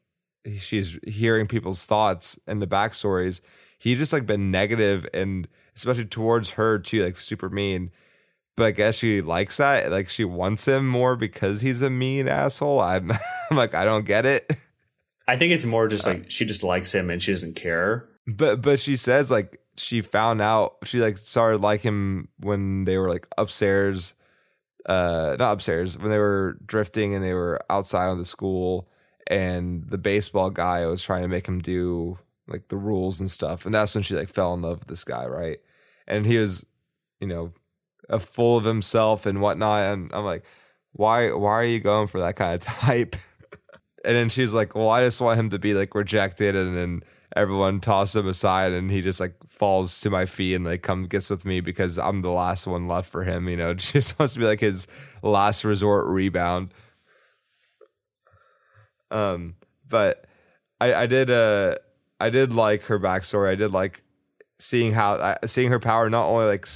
she's 0.56 0.98
hearing 1.06 1.46
people's 1.46 1.84
thoughts 1.84 2.38
and 2.46 2.62
the 2.62 2.66
backstories 2.66 3.42
he 3.78 3.94
just 3.94 4.12
like 4.12 4.26
been 4.26 4.50
negative 4.50 5.06
and 5.14 5.48
especially 5.76 6.04
towards 6.04 6.52
her 6.52 6.78
too 6.78 7.04
like 7.04 7.16
super 7.16 7.48
mean. 7.48 7.90
But 8.56 8.66
i 8.66 8.70
guess 8.72 8.96
she 8.98 9.20
likes 9.20 9.58
that 9.58 9.90
like 9.92 10.08
she 10.08 10.24
wants 10.24 10.66
him 10.66 10.88
more 10.88 11.14
because 11.14 11.60
he's 11.60 11.80
a 11.80 11.90
mean 11.90 12.26
asshole. 12.26 12.80
I'm, 12.80 13.10
I'm 13.50 13.56
like 13.56 13.74
i 13.74 13.84
don't 13.84 14.04
get 14.04 14.26
it. 14.26 14.52
I 15.28 15.36
think 15.36 15.52
it's 15.52 15.64
more 15.64 15.88
just 15.88 16.06
uh, 16.06 16.10
like 16.10 16.30
she 16.30 16.44
just 16.44 16.64
likes 16.64 16.92
him 16.92 17.10
and 17.10 17.22
she 17.22 17.32
doesn't 17.32 17.54
care. 17.54 18.08
But 18.26 18.60
but 18.60 18.80
she 18.80 18.96
says 18.96 19.30
like 19.30 19.60
she 19.78 20.00
found 20.00 20.40
out 20.40 20.76
she 20.84 21.00
like 21.00 21.16
started 21.16 21.60
like 21.60 21.80
him 21.80 22.28
when 22.40 22.84
they 22.84 22.98
were 22.98 23.08
like 23.08 23.26
upstairs 23.36 24.14
uh 24.86 25.36
not 25.38 25.52
upstairs 25.52 25.98
when 25.98 26.10
they 26.10 26.18
were 26.18 26.58
drifting 26.64 27.14
and 27.14 27.24
they 27.24 27.34
were 27.34 27.60
outside 27.70 28.08
of 28.08 28.18
the 28.18 28.24
school 28.24 28.88
and 29.28 29.88
the 29.88 29.98
baseball 29.98 30.50
guy 30.50 30.86
was 30.86 31.02
trying 31.02 31.22
to 31.22 31.28
make 31.28 31.46
him 31.46 31.60
do 31.60 32.18
like 32.46 32.68
the 32.68 32.76
rules 32.76 33.20
and 33.20 33.30
stuff 33.30 33.66
and 33.66 33.74
that's 33.74 33.94
when 33.94 34.02
she 34.02 34.14
like 34.14 34.28
fell 34.28 34.54
in 34.54 34.62
love 34.62 34.80
with 34.80 34.88
this 34.88 35.04
guy 35.04 35.26
right? 35.26 35.58
And 36.06 36.24
he 36.24 36.38
was 36.38 36.64
you 37.20 37.26
know 37.26 37.52
a 38.08 38.18
full 38.18 38.56
of 38.56 38.64
himself 38.64 39.26
and 39.26 39.42
whatnot 39.42 39.82
and 39.82 40.10
i'm 40.14 40.24
like 40.24 40.44
why 40.92 41.30
why 41.30 41.52
are 41.52 41.64
you 41.64 41.78
going 41.78 42.06
for 42.06 42.20
that 42.20 42.36
kind 42.36 42.54
of 42.54 42.62
type? 42.66 43.14
And 44.04 44.16
then 44.16 44.28
she's 44.30 44.54
like 44.54 44.74
well 44.74 44.88
i 44.88 45.04
just 45.04 45.20
want 45.20 45.38
him 45.38 45.50
to 45.50 45.58
be 45.58 45.74
like 45.74 45.94
rejected 45.94 46.56
and 46.56 46.76
then 46.76 47.02
everyone 47.38 47.78
tosses 47.78 48.16
him 48.16 48.26
aside 48.26 48.72
and 48.72 48.90
he 48.90 49.00
just 49.00 49.20
like 49.20 49.34
falls 49.46 50.00
to 50.00 50.10
my 50.10 50.26
feet 50.26 50.54
and 50.54 50.64
like 50.64 50.82
come 50.82 51.06
gets 51.06 51.30
with 51.30 51.44
me 51.44 51.60
because 51.60 51.96
I'm 51.98 52.22
the 52.22 52.30
last 52.30 52.66
one 52.66 52.88
left 52.88 53.10
for 53.10 53.22
him, 53.22 53.48
you 53.48 53.56
know. 53.56 53.74
Just 53.78 54.18
wants 54.18 54.34
to 54.34 54.40
be 54.40 54.46
like 54.46 54.60
his 54.60 54.88
last 55.22 55.64
resort 55.64 56.08
rebound. 56.08 56.74
Um, 59.10 59.54
but 59.88 60.26
I 60.80 60.94
I 60.94 61.06
did 61.06 61.30
uh 61.30 61.76
I 62.20 62.30
did 62.30 62.52
like 62.52 62.84
her 62.84 62.98
backstory. 62.98 63.50
I 63.50 63.54
did 63.54 63.70
like 63.70 64.02
seeing 64.58 64.92
how 64.92 65.14
uh, 65.14 65.36
seeing 65.46 65.70
her 65.70 65.78
power 65.78 66.10
not 66.10 66.26
only 66.26 66.46
like 66.46 66.66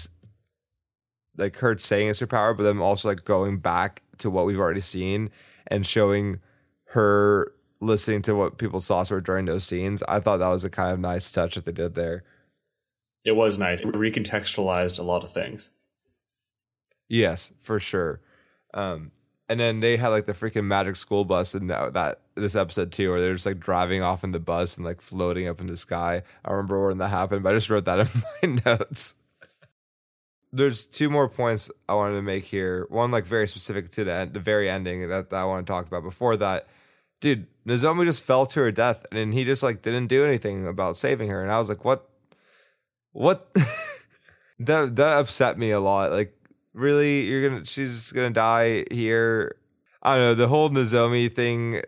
like 1.37 1.57
her 1.57 1.77
saying 1.77 2.11
it's 2.11 2.20
her 2.20 2.27
power, 2.27 2.55
but 2.55 2.62
then 2.62 2.79
also 2.79 3.09
like 3.09 3.25
going 3.25 3.59
back 3.59 4.03
to 4.18 4.31
what 4.31 4.46
we've 4.46 4.61
already 4.61 4.81
seen 4.81 5.31
and 5.66 5.85
showing 5.85 6.40
her 6.90 7.53
listening 7.83 8.23
to 8.23 8.35
what 8.35 8.59
people's 8.59 8.87
thoughts 8.87 9.11
were 9.11 9.21
during 9.21 9.47
those 9.47 9.64
scenes. 9.64 10.03
I 10.09 10.21
thought 10.21 10.38
that 10.38 10.49
was 10.49 10.64
a 10.64 10.71
kind 10.71 10.92
of 10.92 11.01
nice 11.01 11.31
touch 11.31 11.57
that 11.57 11.64
they 11.64 11.73
did 11.73 11.95
there. 11.95 12.23
It 13.25 13.33
was 13.33 13.59
nice. 13.59 13.81
It 13.81 13.87
recontextualized 13.88 14.99
a 14.99 15.03
lot 15.03 15.23
of 15.23 15.33
things. 15.33 15.71
Yes, 17.09 17.53
for 17.61 17.79
sure. 17.79 18.21
Um, 18.73 19.12
and 19.49 19.61
then 19.61 19.81
they 19.81 19.97
had 19.97 20.09
like 20.09 20.27
the 20.27 20.33
freaking 20.33 20.64
magic 20.64 20.97
school 20.97 21.25
bus 21.25 21.55
in 21.55 21.66
that, 21.66 21.92
that 21.92 22.21
this 22.37 22.57
episode 22.57 22.92
too, 22.92 23.11
where 23.11 23.21
they're 23.21 23.35
just 23.35 23.47
like 23.47 23.61
driving 23.61 24.03
off 24.03 24.25
in 24.25 24.31
the 24.31 24.40
bus 24.40 24.77
and 24.77 24.87
like 24.87 25.01
floating 25.01 25.47
up 25.47 25.61
in 25.61 25.66
the 25.66 25.77
sky. 25.77 26.23
I 26.45 26.51
remember 26.51 26.88
when 26.88 26.99
that 26.99 27.09
happened, 27.09 27.42
but 27.42 27.51
I 27.51 27.57
just 27.57 27.68
wrote 27.68 27.85
that 27.85 28.09
in 28.42 28.55
my 28.55 28.62
notes. 28.64 29.16
There's 30.55 30.87
two 30.87 31.11
more 31.11 31.29
points 31.29 31.71
I 31.88 31.95
wanted 31.95 32.16
to 32.16 32.23
make 32.23 32.45
here. 32.45 32.87
One 32.90 33.11
like 33.11 33.27
very 33.27 33.49
specific 33.49 33.88
to 33.90 34.05
the 34.05 34.12
end, 34.12 34.35
the 34.35 34.40
very 34.40 34.68
ending 34.68 35.09
that, 35.09 35.31
that 35.31 35.37
I 35.37 35.45
want 35.45 35.66
to 35.66 35.71
talk 35.71 35.87
about. 35.87 36.03
Before 36.03 36.37
that, 36.37 36.66
dude, 37.23 37.47
Nozomi 37.67 38.05
just 38.05 38.23
fell 38.23 38.45
to 38.45 38.61
her 38.61 38.71
death 38.71 39.07
and 39.11 39.33
he 39.33 39.45
just 39.45 39.63
like 39.63 39.81
didn't 39.81 40.09
do 40.09 40.25
anything 40.25 40.67
about 40.67 40.99
saving 40.99 41.31
her. 41.31 41.43
And 41.43 41.51
I 41.51 41.59
was 41.59 41.71
like, 41.71 41.87
what? 41.87 42.07
What? 43.13 43.49
that 44.59 44.97
that 44.97 45.19
upset 45.19 45.57
me 45.57 45.71
a 45.71 45.81
lot. 45.81 46.11
Like, 46.11 46.37
really, 46.75 47.23
you're 47.23 47.49
gonna 47.49 47.65
she's 47.65 48.13
gonna 48.13 48.31
die 48.31 48.85
here. 48.91 49.57
I 50.03 50.17
don't 50.17 50.25
know 50.25 50.35
the 50.35 50.49
whole 50.49 50.69
Nozomi 50.69 51.35
thing 51.35 51.81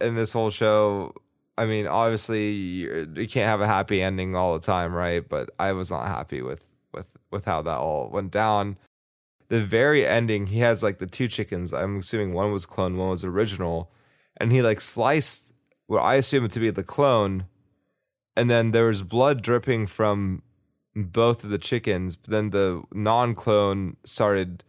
in 0.00 0.16
this 0.16 0.32
whole 0.32 0.50
show. 0.50 1.14
I 1.58 1.66
mean, 1.66 1.86
obviously 1.86 2.50
you 2.52 3.28
can't 3.28 3.48
have 3.48 3.60
a 3.60 3.66
happy 3.66 4.00
ending 4.00 4.34
all 4.34 4.54
the 4.54 4.64
time, 4.64 4.94
right? 4.94 5.26
But 5.28 5.50
I 5.58 5.72
was 5.72 5.90
not 5.90 6.08
happy 6.08 6.40
with 6.40 6.72
with 6.92 7.16
with 7.30 7.44
how 7.44 7.62
that 7.62 7.78
all 7.78 8.08
went 8.08 8.30
down. 8.30 8.78
The 9.48 9.60
very 9.60 10.06
ending, 10.06 10.46
he 10.46 10.60
has 10.60 10.82
like 10.82 10.98
the 10.98 11.06
two 11.06 11.28
chickens. 11.28 11.74
I'm 11.74 11.98
assuming 11.98 12.32
one 12.32 12.52
was 12.52 12.64
clone, 12.64 12.96
one 12.96 13.10
was 13.10 13.24
original 13.24 13.90
and 14.40 14.50
he 14.50 14.62
like 14.62 14.80
sliced 14.80 15.52
what 15.86 16.00
I 16.00 16.14
assume 16.14 16.48
to 16.48 16.60
be 16.60 16.70
the 16.70 16.82
clone, 16.82 17.44
and 18.36 18.48
then 18.48 18.70
there 18.70 18.86
was 18.86 19.02
blood 19.02 19.42
dripping 19.42 19.86
from 19.86 20.42
both 20.96 21.44
of 21.44 21.50
the 21.50 21.58
chickens. 21.58 22.16
But 22.16 22.30
then 22.30 22.50
the 22.50 22.82
non-clone 22.92 23.96
started 24.04 24.64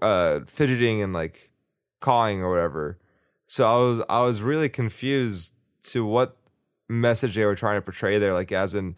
uh, 0.00 0.40
fidgeting 0.46 1.02
and 1.02 1.12
like 1.12 1.50
cawing 2.00 2.42
or 2.42 2.50
whatever. 2.50 2.98
So 3.46 3.66
I 3.66 3.76
was 3.76 4.02
I 4.08 4.22
was 4.22 4.42
really 4.42 4.68
confused 4.68 5.54
to 5.84 6.04
what 6.04 6.36
message 6.88 7.34
they 7.34 7.44
were 7.44 7.54
trying 7.54 7.76
to 7.76 7.82
portray 7.82 8.18
there. 8.18 8.34
Like 8.34 8.52
as 8.52 8.74
in, 8.74 8.96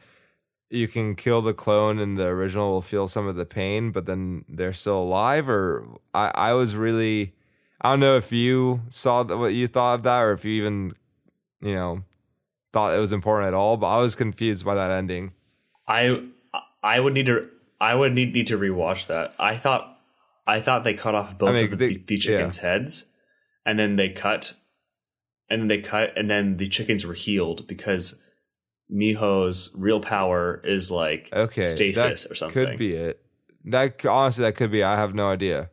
you 0.70 0.86
can 0.86 1.16
kill 1.16 1.42
the 1.42 1.54
clone 1.54 1.98
and 1.98 2.16
the 2.16 2.26
original 2.26 2.70
will 2.70 2.82
feel 2.82 3.08
some 3.08 3.26
of 3.26 3.36
the 3.36 3.46
pain, 3.46 3.90
but 3.90 4.06
then 4.06 4.44
they're 4.48 4.72
still 4.72 5.02
alive. 5.02 5.48
Or 5.48 5.86
I 6.14 6.30
I 6.34 6.52
was 6.52 6.76
really 6.76 7.34
I 7.80 7.90
don't 7.90 8.00
know 8.00 8.16
if 8.16 8.30
you 8.30 8.82
saw 8.88 9.24
what 9.24 9.54
you 9.54 9.66
thought 9.66 9.94
of 9.94 10.02
that, 10.02 10.20
or 10.20 10.32
if 10.32 10.44
you 10.44 10.52
even, 10.52 10.92
you 11.62 11.74
know, 11.74 12.02
thought 12.72 12.94
it 12.94 13.00
was 13.00 13.12
important 13.12 13.48
at 13.48 13.54
all. 13.54 13.76
But 13.76 13.88
I 13.88 14.00
was 14.00 14.14
confused 14.14 14.64
by 14.64 14.74
that 14.74 14.90
ending. 14.90 15.32
I 15.88 16.24
I 16.82 17.00
would 17.00 17.14
need 17.14 17.26
to 17.26 17.48
I 17.80 17.94
would 17.94 18.12
need, 18.12 18.34
need 18.34 18.46
to 18.48 18.58
rewatch 18.58 19.06
that. 19.06 19.32
I 19.38 19.54
thought 19.56 19.98
I 20.46 20.60
thought 20.60 20.84
they 20.84 20.94
cut 20.94 21.14
off 21.14 21.38
both 21.38 21.50
I 21.50 21.52
mean, 21.52 21.64
of 21.64 21.70
the, 21.70 21.76
they, 21.76 21.94
the 21.94 22.18
chickens' 22.18 22.58
yeah. 22.62 22.70
heads, 22.70 23.06
and 23.64 23.78
then 23.78 23.96
they 23.96 24.10
cut, 24.10 24.52
and 25.48 25.62
then 25.62 25.68
they 25.68 25.80
cut, 25.80 26.16
and 26.16 26.28
then 26.28 26.58
the 26.58 26.68
chickens 26.68 27.06
were 27.06 27.14
healed 27.14 27.66
because 27.66 28.22
Miho's 28.90 29.70
real 29.74 30.00
power 30.00 30.60
is 30.64 30.90
like 30.90 31.30
okay 31.32 31.64
stasis 31.64 32.30
or 32.30 32.34
something. 32.34 32.66
Could 32.66 32.76
be 32.76 32.94
it. 32.94 33.24
That 33.64 34.04
honestly, 34.04 34.44
that 34.44 34.54
could 34.54 34.70
be. 34.70 34.82
I 34.82 34.96
have 34.96 35.14
no 35.14 35.30
idea 35.30 35.70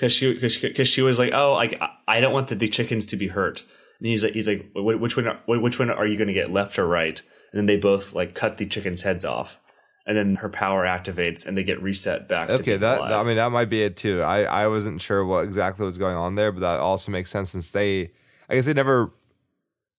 because 0.00 0.14
she 0.14 0.32
because 0.32 0.54
she 0.54 0.84
she 0.84 1.02
was 1.02 1.18
like, 1.18 1.34
oh, 1.34 1.52
like 1.52 1.80
I 2.08 2.20
don't 2.20 2.32
want 2.32 2.48
the, 2.48 2.54
the 2.54 2.68
chickens 2.68 3.04
to 3.06 3.16
be 3.16 3.28
hurt. 3.28 3.62
And 3.98 4.06
he's 4.06 4.24
like, 4.24 4.32
he's 4.32 4.48
like, 4.48 4.70
which 4.74 5.14
one? 5.14 5.28
Are, 5.28 5.40
which 5.46 5.78
one 5.78 5.90
are 5.90 6.06
you 6.06 6.16
going 6.16 6.28
to 6.28 6.32
get, 6.32 6.50
left 6.50 6.78
or 6.78 6.86
right? 6.86 7.20
And 7.52 7.58
then 7.58 7.66
they 7.66 7.76
both 7.76 8.14
like 8.14 8.34
cut 8.34 8.56
the 8.56 8.64
chickens' 8.64 9.02
heads 9.02 9.26
off, 9.26 9.60
and 10.06 10.16
then 10.16 10.36
her 10.36 10.48
power 10.48 10.84
activates, 10.84 11.46
and 11.46 11.54
they 11.54 11.64
get 11.64 11.82
reset 11.82 12.28
back. 12.28 12.48
Okay, 12.48 12.78
that, 12.78 13.00
that, 13.00 13.12
I 13.12 13.22
mean 13.24 13.36
that 13.36 13.52
might 13.52 13.68
be 13.68 13.82
it 13.82 13.98
too. 13.98 14.22
I 14.22 14.44
I 14.44 14.68
wasn't 14.68 15.02
sure 15.02 15.22
what 15.24 15.44
exactly 15.44 15.84
was 15.84 15.98
going 15.98 16.16
on 16.16 16.34
there, 16.34 16.50
but 16.50 16.60
that 16.60 16.80
also 16.80 17.12
makes 17.12 17.28
sense 17.28 17.50
since 17.50 17.70
they, 17.70 18.10
I 18.48 18.54
guess 18.54 18.64
they 18.64 18.72
never 18.72 19.12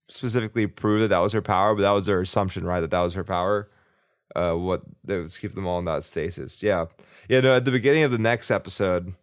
specifically 0.08 0.66
proved 0.66 1.04
that 1.04 1.10
that 1.10 1.20
was 1.20 1.34
her 1.34 1.44
power, 1.44 1.76
but 1.76 1.84
that 1.84 1.92
was 1.92 2.08
their 2.08 2.22
assumption, 2.22 2.64
right? 2.64 2.82
That 2.82 2.90
that 2.90 3.02
was 3.02 3.14
her 3.14 3.24
power. 3.24 3.70
Uh, 4.36 4.54
what 4.54 4.82
that 5.04 5.22
was 5.22 5.38
keep 5.38 5.54
them 5.54 5.68
all 5.68 5.78
in 5.78 5.86
that 5.86 6.04
stasis. 6.04 6.64
Yeah, 6.64 6.86
yeah. 7.30 7.42
No, 7.42 7.54
at 7.54 7.66
the 7.66 7.72
beginning 7.72 8.04
of 8.04 8.12
the 8.12 8.18
next 8.18 8.50
episode 8.50 9.14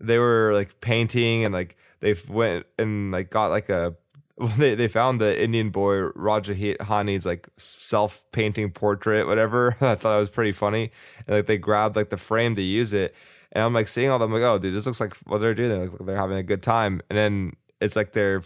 they 0.00 0.18
were 0.18 0.52
like 0.52 0.80
painting 0.80 1.44
and 1.44 1.54
like 1.54 1.76
they 2.00 2.14
went 2.28 2.66
and 2.78 3.12
like 3.12 3.30
got 3.30 3.50
like 3.50 3.68
a 3.68 3.96
they 4.58 4.74
they 4.74 4.88
found 4.88 5.20
the 5.20 5.42
Indian 5.42 5.70
boy 5.70 5.96
Rajdhani's 6.10 7.24
like 7.24 7.48
self 7.56 8.22
painting 8.32 8.70
portrait, 8.70 9.26
whatever. 9.26 9.76
I 9.80 9.94
thought 9.94 10.16
it 10.16 10.20
was 10.20 10.30
pretty 10.30 10.52
funny. 10.52 10.90
And 11.26 11.36
like 11.36 11.46
they 11.46 11.58
grabbed 11.58 11.96
like 11.96 12.10
the 12.10 12.16
frame 12.18 12.54
to 12.56 12.62
use 12.62 12.92
it, 12.92 13.14
and 13.52 13.64
I'm 13.64 13.72
like 13.72 13.88
seeing 13.88 14.10
all 14.10 14.18
them 14.18 14.32
like, 14.32 14.42
oh 14.42 14.58
dude, 14.58 14.74
this 14.74 14.84
looks 14.84 15.00
like 15.00 15.14
what 15.26 15.38
they're 15.38 15.54
doing. 15.54 15.80
Like, 15.80 16.06
they're 16.06 16.16
having 16.16 16.36
a 16.36 16.42
good 16.42 16.62
time, 16.62 17.00
and 17.08 17.18
then 17.18 17.52
it's 17.80 17.96
like 17.96 18.12
their 18.12 18.42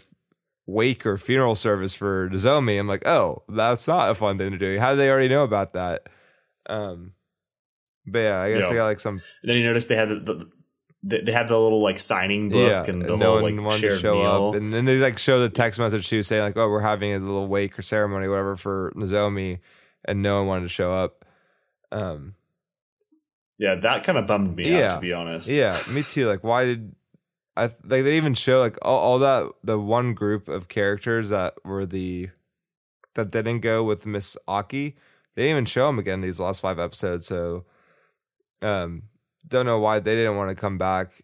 wake 0.65 1.05
or 1.05 1.17
funeral 1.17 1.55
service 1.55 1.93
for 1.93 2.29
Nozomi. 2.29 2.79
I'm 2.79 2.87
like, 2.87 3.05
oh, 3.05 3.43
that's 3.49 3.87
not 3.87 4.11
a 4.11 4.15
fun 4.15 4.37
thing 4.37 4.51
to 4.51 4.57
do. 4.57 4.79
How 4.79 4.91
do 4.91 4.97
they 4.97 5.09
already 5.09 5.27
know 5.27 5.43
about 5.43 5.73
that? 5.73 6.07
Um, 6.69 7.13
But 8.05 8.19
yeah, 8.19 8.39
I 8.39 8.51
guess 8.51 8.69
they 8.69 8.75
got 8.75 8.85
like 8.85 8.99
some 8.99 9.15
And 9.41 9.49
then 9.49 9.57
you 9.57 9.63
notice 9.63 9.87
they 9.87 9.95
had 9.95 10.09
the, 10.09 10.19
the 10.19 10.51
they 11.03 11.21
they 11.21 11.31
had 11.31 11.47
the 11.47 11.57
little 11.57 11.81
like 11.81 11.97
signing 11.99 12.49
book 12.49 12.57
yeah, 12.69 12.83
and 12.91 13.01
the 13.01 13.15
no 13.17 13.33
whole 13.33 13.41
one 13.41 13.55
like 13.57 13.65
wanted 13.65 13.79
shared 13.79 13.93
to 13.93 13.99
show 13.99 14.15
meal. 14.15 14.49
up, 14.49 14.55
and 14.55 14.71
then 14.73 14.85
they 14.85 14.97
like 14.97 15.17
show 15.17 15.39
the 15.39 15.49
text 15.49 15.79
message 15.79 16.07
too, 16.09 16.23
saying 16.23 16.43
like, 16.43 16.57
"Oh, 16.57 16.69
we're 16.69 16.81
having 16.81 17.13
a 17.13 17.19
little 17.19 17.47
wake 17.47 17.77
or 17.77 17.81
ceremony, 17.81 18.27
or 18.27 18.31
whatever, 18.31 18.55
for 18.55 18.93
Nozomi," 18.95 19.59
and 20.05 20.21
no 20.21 20.37
one 20.39 20.47
wanted 20.47 20.61
to 20.63 20.69
show 20.69 20.93
up. 20.93 21.25
Um, 21.91 22.35
yeah, 23.57 23.75
that 23.75 24.03
kind 24.03 24.17
of 24.17 24.27
bummed 24.27 24.55
me 24.55 24.69
Yeah. 24.71 24.87
out 24.87 24.91
to 24.95 24.99
be 25.01 25.13
honest. 25.13 25.49
yeah, 25.49 25.79
me 25.89 26.03
too. 26.03 26.27
Like, 26.27 26.43
why 26.43 26.65
did 26.65 26.95
I 27.57 27.63
like 27.83 28.03
they 28.03 28.17
even 28.17 28.33
show 28.33 28.59
like 28.59 28.77
all, 28.81 28.97
all 28.99 29.19
that 29.19 29.51
the 29.63 29.79
one 29.79 30.13
group 30.13 30.47
of 30.47 30.67
characters 30.67 31.29
that 31.29 31.55
were 31.65 31.85
the 31.85 32.29
that 33.15 33.31
didn't 33.31 33.59
go 33.59 33.83
with 33.83 34.05
Miss 34.05 34.37
Aki? 34.47 34.95
They 35.35 35.43
didn't 35.43 35.51
even 35.51 35.65
show 35.65 35.87
them 35.87 35.99
again 35.99 36.21
these 36.21 36.39
last 36.39 36.61
five 36.61 36.79
episodes. 36.79 37.25
So, 37.27 37.65
um, 38.61 39.03
don't 39.47 39.65
know 39.65 39.79
why 39.79 39.99
they 39.99 40.15
didn't 40.15 40.37
want 40.37 40.49
to 40.49 40.55
come 40.55 40.77
back. 40.77 41.23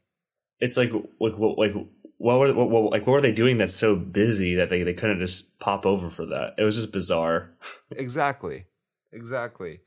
It's 0.60 0.78
like 0.78 0.92
like 1.20 1.38
what 1.38 1.58
like 1.58 1.74
what 2.18 2.40
were 2.40 2.54
what, 2.54 2.70
what, 2.70 2.92
like 2.92 3.06
what 3.06 3.14
were 3.14 3.22
they 3.22 3.32
doing 3.32 3.58
that's 3.58 3.76
so 3.76 3.96
busy 3.96 4.56
that 4.56 4.70
they, 4.70 4.84
they 4.84 4.94
couldn't 4.94 5.20
just 5.20 5.60
pop 5.60 5.86
over 5.86 6.10
for 6.10 6.26
that? 6.26 6.56
It 6.58 6.64
was 6.64 6.76
just 6.76 6.94
bizarre. 6.94 7.52
Exactly, 7.92 8.66
exactly. 9.14 9.80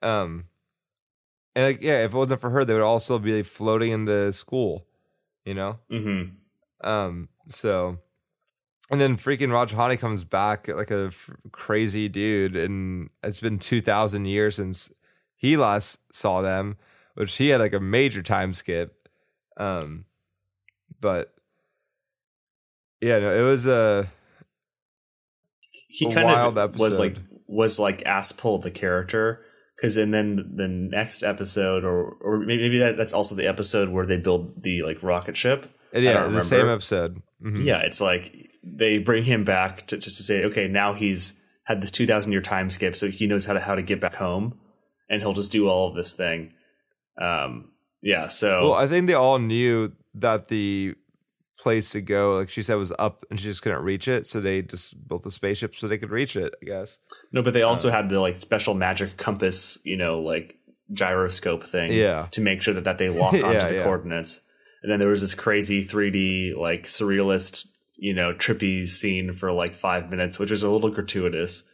Um, 0.00 0.46
and 1.54 1.66
like 1.66 1.82
yeah, 1.82 2.04
if 2.04 2.14
it 2.14 2.16
wasn't 2.16 2.40
for 2.40 2.50
her, 2.50 2.64
they 2.64 2.72
would 2.72 2.82
all 2.82 2.98
still 2.98 3.18
be 3.18 3.42
floating 3.42 3.92
in 3.92 4.04
the 4.06 4.32
school. 4.32 4.86
You 5.44 5.54
know. 5.54 5.78
Mm-hmm. 5.90 6.88
Um, 6.88 7.28
so, 7.48 7.98
and 8.90 9.00
then 9.00 9.16
freaking 9.16 9.48
Rajdhani 9.48 9.98
comes 9.98 10.24
back 10.24 10.68
like 10.68 10.90
a 10.90 11.06
f- 11.06 11.30
crazy 11.52 12.08
dude, 12.08 12.56
and 12.56 13.10
it's 13.22 13.40
been 13.40 13.58
two 13.58 13.80
thousand 13.80 14.24
years 14.26 14.56
since 14.56 14.92
he 15.36 15.56
last 15.56 16.00
saw 16.14 16.40
them, 16.40 16.78
which 17.14 17.36
he 17.36 17.48
had 17.48 17.60
like 17.60 17.72
a 17.72 17.80
major 17.80 18.22
time 18.22 18.54
skip. 18.54 19.08
Um, 19.56 20.06
but 21.00 21.32
yeah, 23.00 23.18
no, 23.18 23.32
it 23.34 23.42
was 23.46 23.66
a 23.66 24.06
He 25.88 26.06
A 26.06 26.14
kind 26.14 26.28
of 26.56 26.78
was 26.78 26.98
like 26.98 27.16
was 27.46 27.78
like 27.78 28.02
Aspel 28.04 28.62
the 28.62 28.70
character 28.70 29.44
because 29.76 29.96
and 29.96 30.12
then 30.14 30.54
the 30.56 30.68
next 30.68 31.22
episode 31.22 31.84
or 31.84 32.12
or 32.20 32.38
maybe, 32.38 32.62
maybe 32.62 32.78
that, 32.78 32.96
that's 32.96 33.12
also 33.12 33.34
the 33.34 33.46
episode 33.46 33.88
where 33.88 34.06
they 34.06 34.16
build 34.16 34.62
the 34.62 34.82
like 34.82 35.02
rocket 35.02 35.36
ship. 35.36 35.66
and 35.92 36.04
yeah, 36.04 36.26
the 36.28 36.40
same 36.40 36.68
episode. 36.68 37.22
Mhm. 37.42 37.64
Yeah, 37.64 37.78
it's 37.80 38.00
like 38.00 38.50
they 38.62 38.98
bring 38.98 39.24
him 39.24 39.44
back 39.44 39.86
to 39.88 39.98
just 39.98 40.16
to 40.16 40.22
say, 40.22 40.44
okay, 40.44 40.68
now 40.68 40.94
he's 40.94 41.40
had 41.64 41.82
this 41.82 41.90
two 41.90 42.06
thousand 42.06 42.32
year 42.32 42.40
time 42.40 42.70
skip, 42.70 42.94
so 42.96 43.08
he 43.08 43.26
knows 43.26 43.44
how 43.46 43.52
to 43.52 43.60
how 43.60 43.74
to 43.74 43.82
get 43.82 44.00
back 44.00 44.14
home, 44.14 44.56
and 45.10 45.20
he'll 45.20 45.32
just 45.34 45.52
do 45.52 45.68
all 45.68 45.88
of 45.88 45.94
this 45.96 46.14
thing. 46.14 46.54
Um, 47.20 47.70
yeah, 48.00 48.28
so 48.28 48.62
Well, 48.70 48.74
I 48.74 48.86
think 48.86 49.06
they 49.06 49.14
all 49.14 49.38
knew 49.38 49.92
that 50.14 50.48
the 50.48 50.94
place 51.58 51.90
to 51.92 52.00
go, 52.00 52.36
like 52.38 52.50
she 52.50 52.62
said, 52.62 52.74
was 52.74 52.92
up, 52.98 53.24
and 53.30 53.38
she 53.38 53.44
just 53.44 53.62
couldn't 53.62 53.82
reach 53.84 54.08
it, 54.08 54.26
so 54.26 54.40
they 54.40 54.62
just 54.62 55.06
built 55.06 55.22
the 55.22 55.30
spaceship 55.30 55.74
so 55.74 55.86
they 55.86 55.98
could 55.98 56.10
reach 56.10 56.34
it. 56.36 56.52
I 56.62 56.64
guess. 56.64 56.98
no, 57.30 57.42
but 57.42 57.54
they 57.54 57.62
also 57.62 57.88
uh, 57.88 57.92
had 57.92 58.08
the 58.08 58.18
like 58.20 58.36
special 58.36 58.74
magic 58.74 59.16
compass, 59.16 59.78
you 59.84 59.96
know, 59.96 60.20
like 60.20 60.56
gyroscope 60.92 61.62
thing, 61.62 61.92
Yeah. 61.92 62.26
to 62.32 62.40
make 62.40 62.60
sure 62.62 62.74
that 62.74 62.84
that 62.84 62.98
they 62.98 63.08
lock 63.08 63.32
onto 63.34 63.46
Yeah, 63.46 63.68
the 63.68 63.74
yeah. 63.76 63.82
coordinates. 63.84 64.42
And 64.82 64.90
then 64.90 64.98
there 64.98 65.08
was 65.08 65.20
this 65.20 65.34
crazy 65.34 65.84
3D 65.84 66.56
like 66.56 66.82
surrealist, 66.82 67.68
you 67.96 68.12
know, 68.14 68.34
trippy 68.34 68.88
scene 68.88 69.32
for 69.32 69.52
like 69.52 69.72
five 69.72 70.10
minutes, 70.10 70.40
which 70.40 70.50
was 70.50 70.64
a 70.64 70.70
little 70.70 70.90
gratuitous. 70.90 71.68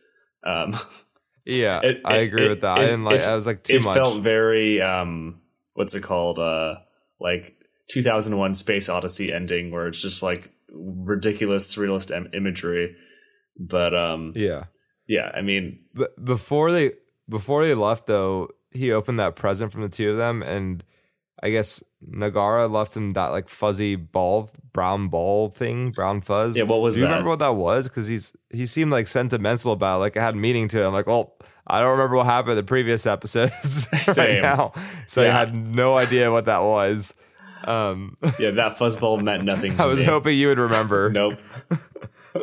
Um, 0.45 0.76
Yeah, 1.49 1.80
It- 1.82 2.01
I 2.05 2.16
agree 2.18 2.44
it- 2.46 2.49
with 2.51 2.61
that. 2.61 2.78
I 2.78 2.84
didn't 2.84 3.05
like. 3.05 3.20
it- 3.20 3.26
I 3.28 3.34
was 3.34 3.46
like 3.46 3.62
too 3.64 3.76
it 3.76 3.82
much. 3.82 3.96
It 3.96 4.01
felt 4.01 4.20
very 4.22 4.80
um 4.82 5.40
what's 5.74 5.94
it 5.94 6.03
called 6.03 6.38
uh 6.38 6.76
like 7.20 7.55
2001 7.90 8.55
space 8.55 8.88
odyssey 8.88 9.32
ending 9.32 9.70
where 9.70 9.86
it's 9.88 10.03
just 10.03 10.22
like 10.22 10.51
ridiculous 10.72 11.74
surrealist 11.74 12.14
im- 12.14 12.28
imagery 12.32 12.94
but 13.59 13.94
um 13.94 14.32
yeah, 14.36 14.64
yeah 15.07 15.30
i 15.34 15.40
mean 15.40 15.80
but 15.94 16.22
before 16.22 16.70
they 16.70 16.92
before 17.28 17.64
they 17.64 17.74
left 17.74 18.07
though, 18.07 18.49
he 18.72 18.92
opened 18.92 19.18
that 19.18 19.36
present 19.36 19.72
from 19.72 19.82
the 19.82 19.88
two 19.88 20.11
of 20.11 20.16
them, 20.16 20.42
and 20.42 20.82
I 21.43 21.51
guess 21.51 21.82
Nagara 22.05 22.70
left 22.70 22.97
him 22.97 23.12
that 23.12 23.28
like 23.28 23.49
fuzzy 23.49 23.95
ball, 23.97 24.51
brown 24.72 25.09
ball 25.09 25.51
thing, 25.51 25.91
brown 25.91 26.20
fuzz. 26.20 26.57
Yeah, 26.57 26.64
what 26.64 26.80
was 26.80 26.95
Do 26.97 27.01
you 27.03 27.07
that? 27.07 27.12
remember 27.12 27.30
what 27.30 27.39
that 27.39 27.55
was? 27.55 27.89
Because 27.89 28.07
he's 28.09 28.32
he 28.51 28.66
seemed 28.66 28.91
like 28.91 29.07
sentimental 29.09 29.72
about 29.72 29.97
it, 29.97 30.01
like 30.01 30.16
it 30.16 30.20
had 30.20 30.34
meaning 30.36 30.68
to 30.68 30.82
him. 30.84 30.93
Like, 30.93 31.07
well, 31.07 31.34
I 31.66 31.80
don't 31.80 31.93
remember 31.93 32.16
what 32.16 32.26
happened 32.26 32.53
in 32.53 32.57
the 32.57 32.62
previous 32.64 33.07
episodes 33.07 33.86
right 33.93 34.01
Same. 34.01 34.43
now, 34.43 34.72
so 35.07 35.22
I 35.22 35.26
had 35.26 35.55
no 35.55 35.97
idea 35.97 36.32
what 36.32 36.47
that 36.47 36.62
was. 36.62 37.14
Um, 37.64 38.16
yeah 38.39 38.51
that 38.53 38.76
fuzzball 38.78 39.20
meant 39.22 39.45
nothing 39.45 39.76
to 39.76 39.82
I 39.82 39.86
was 39.86 39.99
me. 39.99 40.05
hoping 40.07 40.39
you 40.39 40.49
would 40.49 40.59
remember. 40.61 41.11
nope 41.14 41.39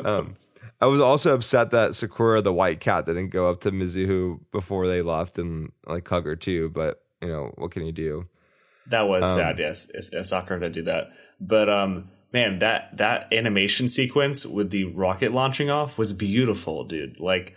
Um, 0.03 0.33
I 0.81 0.87
was 0.87 0.99
also 0.99 1.33
upset 1.33 1.71
that 1.71 1.95
Sakura 1.95 2.41
the 2.41 2.51
white 2.53 2.79
cat 2.81 3.05
didn't 3.05 3.29
go 3.29 3.49
up 3.49 3.61
to 3.61 3.71
Mizuho 3.71 4.39
before 4.51 4.87
they 4.87 5.01
left 5.01 5.37
and 5.37 5.71
like 5.87 6.07
hug 6.07 6.25
her 6.25 6.35
too. 6.35 6.69
But 6.69 7.01
you 7.21 7.29
know 7.29 7.53
what 7.55 7.71
can 7.71 7.85
you 7.85 7.91
do? 7.93 8.27
That 8.89 9.03
was 9.07 9.25
Um, 9.25 9.35
sad 9.35 9.59
yes. 9.59 9.91
Sakura 10.27 10.59
did 10.59 10.71
do 10.73 10.81
that. 10.83 11.11
But 11.39 11.69
um 11.69 12.09
man 12.33 12.59
that 12.59 12.95
that 12.97 13.31
animation 13.33 13.87
sequence 13.87 14.45
with 14.45 14.69
the 14.71 14.85
rocket 14.85 15.31
launching 15.33 15.69
off 15.69 15.97
was 15.97 16.11
beautiful 16.13 16.83
dude. 16.83 17.19
Like 17.19 17.53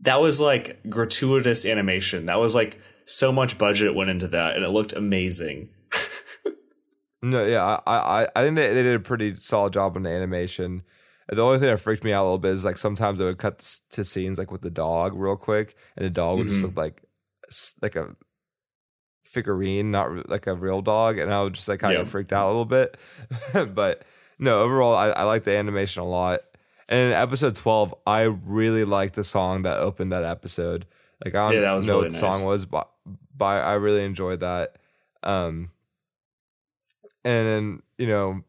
that 0.00 0.20
was 0.20 0.40
like 0.40 0.80
gratuitous 0.88 1.64
animation. 1.64 2.26
That 2.26 2.38
was 2.38 2.54
like 2.54 2.78
so 3.04 3.32
much 3.32 3.56
budget 3.58 3.94
went 3.94 4.10
into 4.10 4.28
that 4.28 4.56
and 4.56 4.64
it 4.64 4.70
looked 4.70 4.92
amazing. 4.92 5.68
No, 7.22 7.44
yeah, 7.44 7.80
I 7.86 7.96
I, 7.96 8.28
I 8.36 8.42
think 8.42 8.56
they, 8.56 8.72
they 8.74 8.82
did 8.82 8.94
a 8.94 9.00
pretty 9.00 9.34
solid 9.34 9.72
job 9.72 9.96
on 9.96 10.02
the 10.02 10.10
animation. 10.10 10.82
The 11.28 11.42
only 11.42 11.58
thing 11.58 11.68
that 11.70 11.80
freaked 11.80 12.04
me 12.04 12.12
out 12.12 12.22
a 12.22 12.24
little 12.26 12.38
bit 12.38 12.52
is 12.52 12.64
like 12.64 12.76
sometimes 12.76 13.18
they 13.18 13.24
would 13.24 13.38
cut 13.38 13.58
to 13.90 14.04
scenes 14.04 14.38
like 14.38 14.52
with 14.52 14.60
the 14.60 14.70
dog 14.70 15.14
real 15.16 15.34
quick, 15.34 15.74
and 15.96 16.04
the 16.04 16.10
dog 16.10 16.38
would 16.38 16.46
just 16.48 16.60
Mhm. 16.60 16.64
look 16.64 16.76
like 16.76 17.02
like 17.82 17.96
a 17.96 18.14
figurine, 19.26 19.90
not 19.90 20.28
like 20.30 20.46
a 20.46 20.54
real 20.54 20.80
dog, 20.80 21.18
and 21.18 21.32
I 21.32 21.42
was 21.42 21.52
just 21.54 21.68
like 21.68 21.80
kind 21.80 21.94
Yeah. 21.94 22.00
of 22.02 22.08
freaked 22.08 22.32
out 22.32 22.46
a 22.46 22.48
little 22.48 22.64
bit. 22.64 22.96
but 23.74 24.02
no, 24.38 24.60
overall, 24.60 24.94
I, 24.94 25.08
I 25.08 25.22
like 25.24 25.44
the 25.44 25.56
animation 25.56 26.02
a 26.02 26.06
lot. 26.06 26.40
And 26.88 27.08
in 27.08 27.12
episode 27.12 27.56
twelve, 27.56 27.94
I 28.06 28.22
really 28.22 28.84
liked 28.84 29.14
the 29.14 29.24
song 29.24 29.62
that 29.62 29.78
opened 29.78 30.12
that 30.12 30.24
episode. 30.24 30.86
Like 31.24 31.34
I 31.34 31.52
don't 31.52 31.62
Yeah, 31.62 31.74
know 31.74 31.80
really 31.80 31.96
what 31.96 32.08
the 32.08 32.12
nice. 32.14 32.20
song 32.20 32.44
was, 32.44 32.66
but 32.66 32.88
but 33.36 33.44
I 33.64 33.74
really 33.74 34.04
enjoyed 34.04 34.40
that. 34.40 34.76
Um, 35.22 35.70
and 37.24 37.46
then 37.46 37.82
you 37.98 38.06
know, 38.06 38.42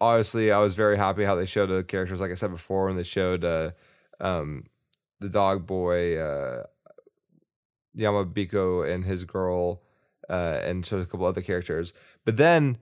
obviously, 0.00 0.50
I 0.52 0.58
was 0.60 0.74
very 0.74 0.96
happy 0.96 1.24
how 1.24 1.34
they 1.34 1.46
showed 1.46 1.66
the 1.66 1.84
characters. 1.84 2.20
Like 2.20 2.30
I 2.30 2.34
said 2.36 2.50
before, 2.50 2.86
when 2.86 2.96
they 2.96 3.02
showed 3.02 3.44
uh, 3.44 3.72
um, 4.20 4.64
the 5.20 5.28
dog 5.28 5.66
boy 5.66 6.16
uh, 6.18 6.64
Yamabiko 7.96 8.88
and 8.88 9.04
his 9.04 9.24
girl, 9.24 9.82
uh, 10.28 10.60
and 10.62 10.84
showed 10.84 11.02
a 11.02 11.06
couple 11.06 11.26
other 11.26 11.42
characters. 11.42 11.92
But 12.24 12.36
then 12.36 12.78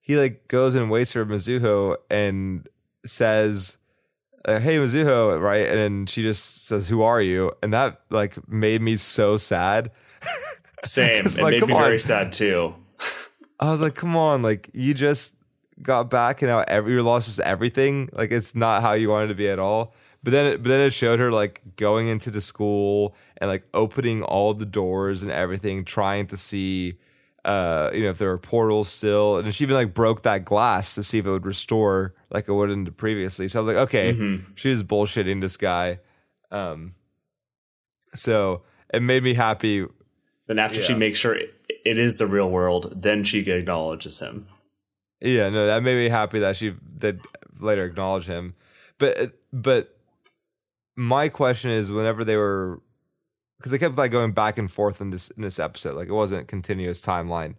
he 0.00 0.16
like 0.16 0.48
goes 0.48 0.74
and 0.74 0.90
waits 0.90 1.12
for 1.12 1.24
Mizuho 1.24 1.96
and 2.10 2.68
says. 3.04 3.76
Uh, 4.42 4.58
hey 4.58 4.78
Mizuho, 4.78 5.38
right? 5.38 5.66
And 5.66 5.76
then 5.76 6.06
she 6.06 6.22
just 6.22 6.64
says, 6.66 6.88
"Who 6.88 7.02
are 7.02 7.20
you?" 7.20 7.52
And 7.62 7.74
that 7.74 8.00
like 8.08 8.48
made 8.48 8.80
me 8.80 8.96
so 8.96 9.36
sad. 9.36 9.90
same 10.82 11.26
it 11.26 11.38
like, 11.42 11.60
made 11.60 11.66
me 11.66 11.74
very 11.74 12.00
sad 12.00 12.32
too 12.32 12.74
I 13.60 13.70
was 13.70 13.82
like, 13.82 13.94
come 13.94 14.16
on, 14.16 14.40
like 14.40 14.70
you 14.72 14.94
just 14.94 15.36
got 15.82 16.10
back 16.10 16.40
and 16.40 16.50
now 16.50 16.64
every 16.66 16.94
you 16.94 17.02
lost 17.02 17.26
just 17.26 17.40
everything. 17.40 18.08
Like 18.12 18.32
it's 18.32 18.54
not 18.54 18.80
how 18.80 18.94
you 18.94 19.10
wanted 19.10 19.28
to 19.28 19.34
be 19.34 19.48
at 19.50 19.58
all. 19.58 19.94
But 20.22 20.32
then 20.32 20.46
it, 20.46 20.62
but 20.62 20.68
then 20.68 20.80
it 20.82 20.92
showed 20.92 21.18
her 21.18 21.30
like 21.32 21.62
going 21.76 22.08
into 22.08 22.30
the 22.30 22.40
school 22.42 23.14
and 23.38 23.48
like 23.48 23.64
opening 23.72 24.22
all 24.22 24.52
the 24.52 24.66
doors 24.66 25.22
and 25.22 25.32
everything, 25.32 25.84
trying 25.84 26.26
to 26.28 26.36
see 26.36 26.98
uh, 27.42 27.90
you 27.94 28.02
know, 28.02 28.10
if 28.10 28.18
there 28.18 28.28
were 28.28 28.36
portals 28.36 28.86
still. 28.88 29.38
And 29.38 29.54
she 29.54 29.64
even 29.64 29.74
like 29.74 29.94
broke 29.94 30.22
that 30.24 30.44
glass 30.44 30.94
to 30.96 31.02
see 31.02 31.18
if 31.20 31.26
it 31.26 31.30
would 31.30 31.46
restore 31.46 32.14
like 32.30 32.48
it 32.48 32.52
would 32.52 32.68
not 32.76 32.96
previously. 32.98 33.48
So 33.48 33.58
I 33.58 33.64
was 33.64 33.66
like, 33.74 33.82
okay, 33.88 34.12
Mhm. 34.12 34.44
she 34.56 34.68
was 34.68 34.82
bullshitting 34.84 35.40
this 35.40 35.56
guy. 35.56 36.00
Um 36.50 36.94
so 38.14 38.62
it 38.92 39.00
made 39.02 39.22
me 39.22 39.34
happy 39.34 39.86
then 40.48 40.58
after 40.58 40.82
she 40.82 40.94
makes 40.94 41.16
sure 41.16 41.34
it, 41.34 41.54
it 41.84 41.96
is 41.96 42.18
the 42.18 42.26
real 42.26 42.50
world 42.50 42.92
then 43.02 43.22
she 43.24 43.38
acknowledges 43.48 44.18
him 44.20 44.44
Yeah, 45.20 45.48
no, 45.48 45.66
that 45.66 45.82
made 45.82 45.96
me 45.96 46.08
happy 46.08 46.40
that 46.40 46.56
she 46.56 46.74
did 46.98 47.20
later 47.58 47.84
acknowledge 47.84 48.26
him. 48.26 48.54
But 48.98 49.38
but 49.52 49.94
my 51.00 51.28
question 51.28 51.70
is, 51.70 51.90
whenever 51.90 52.24
they 52.24 52.36
were, 52.36 52.80
because 53.58 53.72
they 53.72 53.78
kept 53.78 53.96
like 53.96 54.10
going 54.10 54.32
back 54.32 54.58
and 54.58 54.70
forth 54.70 55.00
in 55.00 55.10
this 55.10 55.30
in 55.30 55.42
this 55.42 55.58
episode, 55.58 55.96
like 55.96 56.08
it 56.08 56.12
wasn't 56.12 56.42
a 56.42 56.44
continuous 56.44 57.00
timeline. 57.02 57.54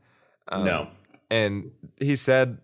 Um, 0.47 0.65
no 0.65 0.87
and 1.31 1.71
he 1.99 2.15
said 2.15 2.59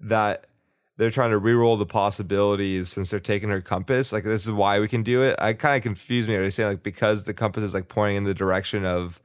that 0.00 0.48
they're 0.96 1.10
trying 1.10 1.30
to 1.30 1.38
re-roll 1.38 1.76
the 1.76 1.86
possibilities 1.86 2.88
since 2.88 3.10
they're 3.10 3.20
taking 3.20 3.48
her 3.48 3.60
compass. 3.60 4.12
Like 4.12 4.24
this 4.24 4.44
is 4.44 4.50
why 4.50 4.80
we 4.80 4.88
can 4.88 5.02
do 5.02 5.22
it. 5.22 5.36
I 5.38 5.54
kind 5.54 5.76
of 5.76 5.82
confused 5.82 6.28
me. 6.28 6.34
Are 6.34 6.42
they 6.42 6.50
saying 6.50 6.68
like 6.68 6.82
because 6.82 7.24
the 7.24 7.32
compass 7.32 7.62
is 7.62 7.72
like 7.72 7.88
pointing 7.88 8.16
in 8.18 8.24
the 8.24 8.34
direction 8.34 8.84
of 8.84 9.22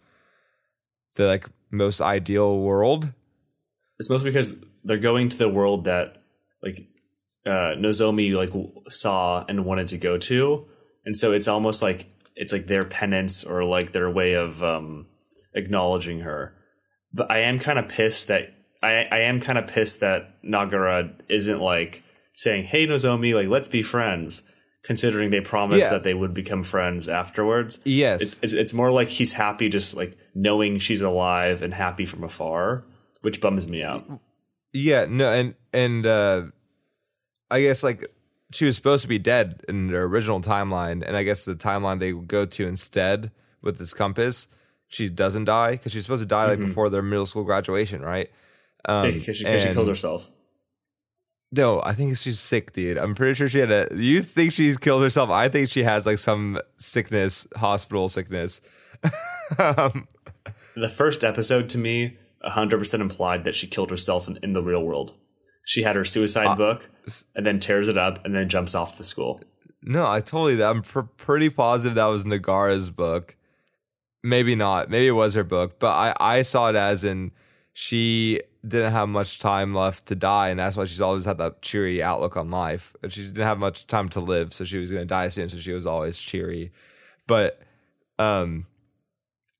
the 1.15 1.27
like 1.27 1.47
most 1.71 1.99
ideal 1.99 2.59
world. 2.59 3.13
It's 3.99 4.09
mostly 4.09 4.29
because 4.29 4.55
they're 4.83 4.97
going 4.97 5.29
to 5.29 5.37
the 5.37 5.49
world 5.49 5.85
that 5.85 6.21
like 6.63 6.87
uh, 7.49 7.75
Nozomi 7.77 8.33
like 8.35 8.51
saw 8.87 9.43
and 9.49 9.65
wanted 9.65 9.87
to 9.87 9.97
go 9.97 10.17
to, 10.17 10.65
and 11.05 11.15
so 11.17 11.31
it's 11.31 11.47
almost 11.47 11.81
like 11.81 12.07
it's 12.35 12.53
like 12.53 12.67
their 12.67 12.85
penance 12.85 13.43
or 13.43 13.63
like 13.63 13.91
their 13.91 14.09
way 14.09 14.33
of 14.33 14.63
um, 14.63 15.07
acknowledging 15.53 16.21
her. 16.21 16.53
But 17.13 17.31
I 17.31 17.39
am 17.39 17.59
kind 17.59 17.79
of 17.79 17.87
pissed 17.87 18.27
that 18.27 18.53
I 18.83 19.07
I 19.11 19.19
am 19.21 19.41
kind 19.41 19.57
of 19.57 19.67
pissed 19.67 19.99
that 20.01 20.41
Nagara 20.43 21.11
isn't 21.27 21.59
like 21.59 22.03
saying, 22.33 22.65
"Hey 22.65 22.87
Nozomi, 22.87 23.33
like 23.33 23.47
let's 23.47 23.67
be 23.69 23.81
friends." 23.83 24.43
Considering 24.81 25.29
they 25.29 25.41
promised 25.41 25.87
Yeah. 25.87 25.97
that 25.97 26.03
they 26.03 26.13
would 26.13 26.33
become 26.33 26.63
friends 26.63 27.09
afterwards, 27.09 27.79
Yes. 27.83 28.21
it's, 28.21 28.39
it's 28.41 28.53
it's 28.53 28.73
more 28.73 28.91
like 28.93 29.09
he's 29.09 29.33
happy 29.33 29.67
just 29.67 29.97
like 29.97 30.17
knowing 30.33 30.77
she's 30.77 31.01
alive 31.01 31.61
and 31.61 31.73
happy 31.73 32.05
from 32.05 32.23
afar, 32.23 32.85
which 33.21 33.41
bums 33.41 33.67
me 33.67 33.83
out. 33.83 34.05
Yeah, 34.71 35.05
no, 35.09 35.29
and 35.31 35.55
and 35.73 36.05
uh 36.05 36.43
I 37.51 37.61
guess 37.61 37.83
like 37.83 38.05
she 38.51 38.65
was 38.65 38.75
supposed 38.75 39.01
to 39.03 39.07
be 39.07 39.19
dead 39.19 39.63
in 39.67 39.87
the 39.87 39.97
original 39.97 40.41
timeline, 40.41 41.03
and 41.05 41.15
I 41.15 41.23
guess 41.23 41.45
the 41.45 41.55
timeline 41.55 41.99
they 41.99 42.11
go 42.11 42.45
to 42.45 42.67
instead 42.67 43.31
with 43.61 43.77
this 43.77 43.93
compass, 43.93 44.47
she 44.87 45.09
doesn't 45.09 45.45
die 45.45 45.71
because 45.73 45.91
she's 45.91 46.03
supposed 46.03 46.23
to 46.23 46.27
die 46.27 46.47
like 46.47 46.59
before 46.59 46.89
their 46.89 47.01
middle 47.01 47.25
school 47.25 47.43
graduation, 47.43 48.01
right? 48.01 48.29
Um, 48.85 49.11
because 49.11 49.37
she, 49.37 49.45
she 49.59 49.73
kills 49.73 49.87
herself. 49.87 50.31
No, 51.51 51.81
I 51.83 51.93
think 51.93 52.15
she's 52.15 52.39
sick, 52.39 52.73
dude. 52.73 52.97
I'm 52.97 53.15
pretty 53.15 53.33
sure 53.33 53.49
she 53.49 53.59
had 53.59 53.71
a. 53.71 53.87
You 53.91 54.21
think 54.21 54.51
she's 54.51 54.77
killed 54.77 55.01
herself? 55.01 55.31
I 55.31 55.49
think 55.49 55.69
she 55.69 55.83
has 55.83 56.05
like 56.05 56.19
some 56.19 56.59
sickness, 56.77 57.47
hospital 57.55 58.07
sickness. 58.07 58.61
um, 59.57 60.07
The 60.75 60.89
first 60.89 61.23
episode 61.23 61.67
to 61.69 61.77
me 61.77 62.17
100% 62.45 62.99
implied 63.01 63.43
that 63.43 63.55
she 63.55 63.67
killed 63.67 63.89
herself 63.89 64.27
in, 64.27 64.37
in 64.43 64.53
the 64.53 64.61
real 64.61 64.83
world. 64.83 65.13
She 65.69 65.83
had 65.83 65.95
her 65.95 66.03
suicide 66.03 66.57
book 66.57 66.89
and 67.35 67.45
then 67.45 67.59
tears 67.59 67.89
it 67.89 67.97
up 67.97 68.25
and 68.25 68.35
then 68.35 68.49
jumps 68.49 68.73
off 68.73 68.97
the 68.97 69.03
school. 69.03 69.39
No, 69.83 70.09
I 70.09 70.19
totally. 70.19 70.63
I'm 70.63 70.81
pr- 70.81 71.01
pretty 71.01 71.51
positive 71.51 71.93
that 71.93 72.05
was 72.05 72.25
Nagara's 72.25 72.89
book. 72.89 73.35
Maybe 74.23 74.55
not. 74.55 74.89
Maybe 74.89 75.05
it 75.05 75.11
was 75.11 75.35
her 75.35 75.43
book, 75.43 75.77
but 75.77 75.91
I 75.91 76.15
I 76.19 76.41
saw 76.41 76.69
it 76.69 76.75
as 76.75 77.03
in 77.03 77.31
she 77.73 78.41
didn't 78.67 78.93
have 78.93 79.09
much 79.09 79.37
time 79.37 79.75
left 79.75 80.07
to 80.07 80.15
die, 80.15 80.49
and 80.49 80.59
that's 80.59 80.75
why 80.75 80.85
she's 80.85 81.01
always 81.01 81.25
had 81.25 81.37
that 81.37 81.61
cheery 81.61 82.01
outlook 82.01 82.35
on 82.35 82.49
life. 82.49 82.95
And 83.03 83.13
she 83.13 83.21
didn't 83.21 83.45
have 83.45 83.59
much 83.59 83.85
time 83.85 84.09
to 84.09 84.19
live, 84.19 84.53
so 84.53 84.65
she 84.65 84.79
was 84.79 84.89
going 84.89 85.03
to 85.03 85.07
die 85.07 85.27
soon. 85.27 85.49
So 85.49 85.59
she 85.59 85.71
was 85.71 85.85
always 85.85 86.17
cheery. 86.17 86.71
But 87.27 87.61
um, 88.17 88.65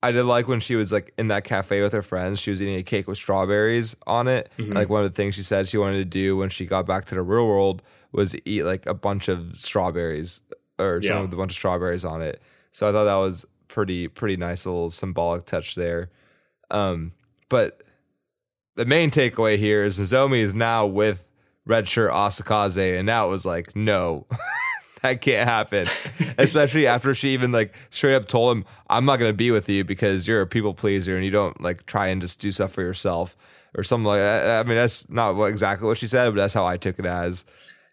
I 0.02 0.12
did 0.12 0.24
like 0.24 0.48
when 0.48 0.60
she 0.62 0.76
was 0.76 0.92
like 0.94 1.14
in 1.18 1.28
that 1.28 1.44
cafe 1.44 1.82
with 1.82 1.92
her 1.94 2.02
friends. 2.02 2.40
She 2.40 2.52
was 2.52 2.62
eating 2.62 2.76
a 2.78 2.84
cake 2.84 3.08
with 3.08 3.18
strawberries 3.18 3.96
on 4.08 4.28
it. 4.30 4.50
And, 4.58 4.74
like 4.74 4.90
one 4.90 5.04
of 5.04 5.12
the 5.12 5.16
things 5.16 5.36
she 5.36 5.44
said 5.44 5.68
she 5.68 5.78
wanted 5.78 5.98
to 5.98 6.06
do 6.06 6.38
when 6.38 6.50
she 6.50 6.66
got 6.66 6.86
back 6.86 7.06
to 7.06 7.16
the 7.16 7.22
real 7.22 7.46
world 7.48 7.82
was 8.14 8.36
eat 8.46 8.64
like 8.64 8.86
a 8.86 8.94
bunch 8.94 9.28
of 9.28 9.60
strawberries 9.60 10.42
or 10.80 11.02
some 11.04 11.16
Yeah. 11.18 11.22
with 11.24 11.34
a 11.34 11.38
bunch 11.38 11.52
of 11.52 11.56
strawberries 11.56 12.06
on 12.06 12.22
it. 12.22 12.42
So 12.72 12.88
I 12.88 12.92
thought 12.94 13.04
that 13.06 13.16
was 13.16 13.46
pretty 13.68 14.08
pretty 14.08 14.38
nice 14.38 14.66
little 14.66 14.90
symbolic 14.90 15.46
touch 15.46 15.76
there. 15.76 16.10
Um, 16.72 17.12
but 17.50 17.84
the 18.76 18.86
main 18.86 19.12
takeaway 19.12 19.58
here 19.58 19.84
is 19.84 20.00
Nozomi 20.00 20.38
is 20.40 20.56
now 20.56 20.86
with 20.86 21.28
Red 21.66 21.88
Shirt 21.88 22.12
Asakaze, 22.12 22.98
and 22.98 23.06
now 23.06 23.28
it 23.28 23.30
was 23.30 23.46
like, 23.46 23.76
no, 23.76 24.26
that 25.02 25.22
can't 25.22 25.48
happen. 25.48 25.84
Especially 26.38 26.88
after 26.96 27.14
she 27.14 27.30
even 27.30 27.52
like 27.52 27.74
straight 27.90 28.16
up 28.16 28.28
told 28.28 28.58
him, 28.58 28.66
I'm 28.90 29.06
not 29.06 29.20
gonna 29.20 29.34
be 29.34 29.52
with 29.52 29.70
you 29.70 29.84
because 29.84 30.28
you're 30.28 30.42
a 30.42 30.48
people 30.48 30.74
pleaser 30.74 31.16
and 31.16 31.26
you 31.26 31.32
don't 31.32 31.60
like 31.62 31.86
try 31.86 32.08
and 32.08 32.22
just 32.22 32.40
do 32.40 32.52
stuff 32.52 32.72
for 32.72 32.82
yourself 32.82 33.36
or 33.76 33.84
something 33.84 34.06
like 34.06 34.20
that. 34.20 34.66
I 34.66 34.68
mean, 34.68 34.78
that's 34.78 35.10
not 35.10 35.36
what 35.36 35.46
exactly 35.46 35.88
what 35.88 35.98
she 35.98 36.08
said, 36.08 36.30
but 36.30 36.42
that's 36.42 36.54
how 36.54 36.66
I 36.66 36.78
took 36.78 36.98
it 37.00 37.06
as. 37.06 37.46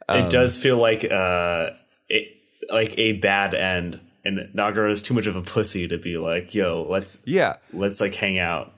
Um, 0.09 0.25
it 0.25 0.31
does 0.31 0.57
feel 0.57 0.79
like 0.79 1.05
uh, 1.05 1.71
it, 2.09 2.37
like 2.71 2.97
a 2.99 3.13
bad 3.19 3.55
end. 3.55 4.01
And 4.25 4.39
Nagara 4.55 4.91
is 4.91 5.03
too 5.03 5.15
much 5.15 5.27
of 5.29 5.37
a 5.37 5.43
pussy 5.43 5.87
to 5.87 5.99
be 5.99 6.19
like, 6.19 6.53
yo, 6.55 6.85
let's 6.89 7.23
Yeah. 7.27 7.57
let's 7.73 8.01
like 8.01 8.15
hang 8.15 8.39
out. 8.39 8.73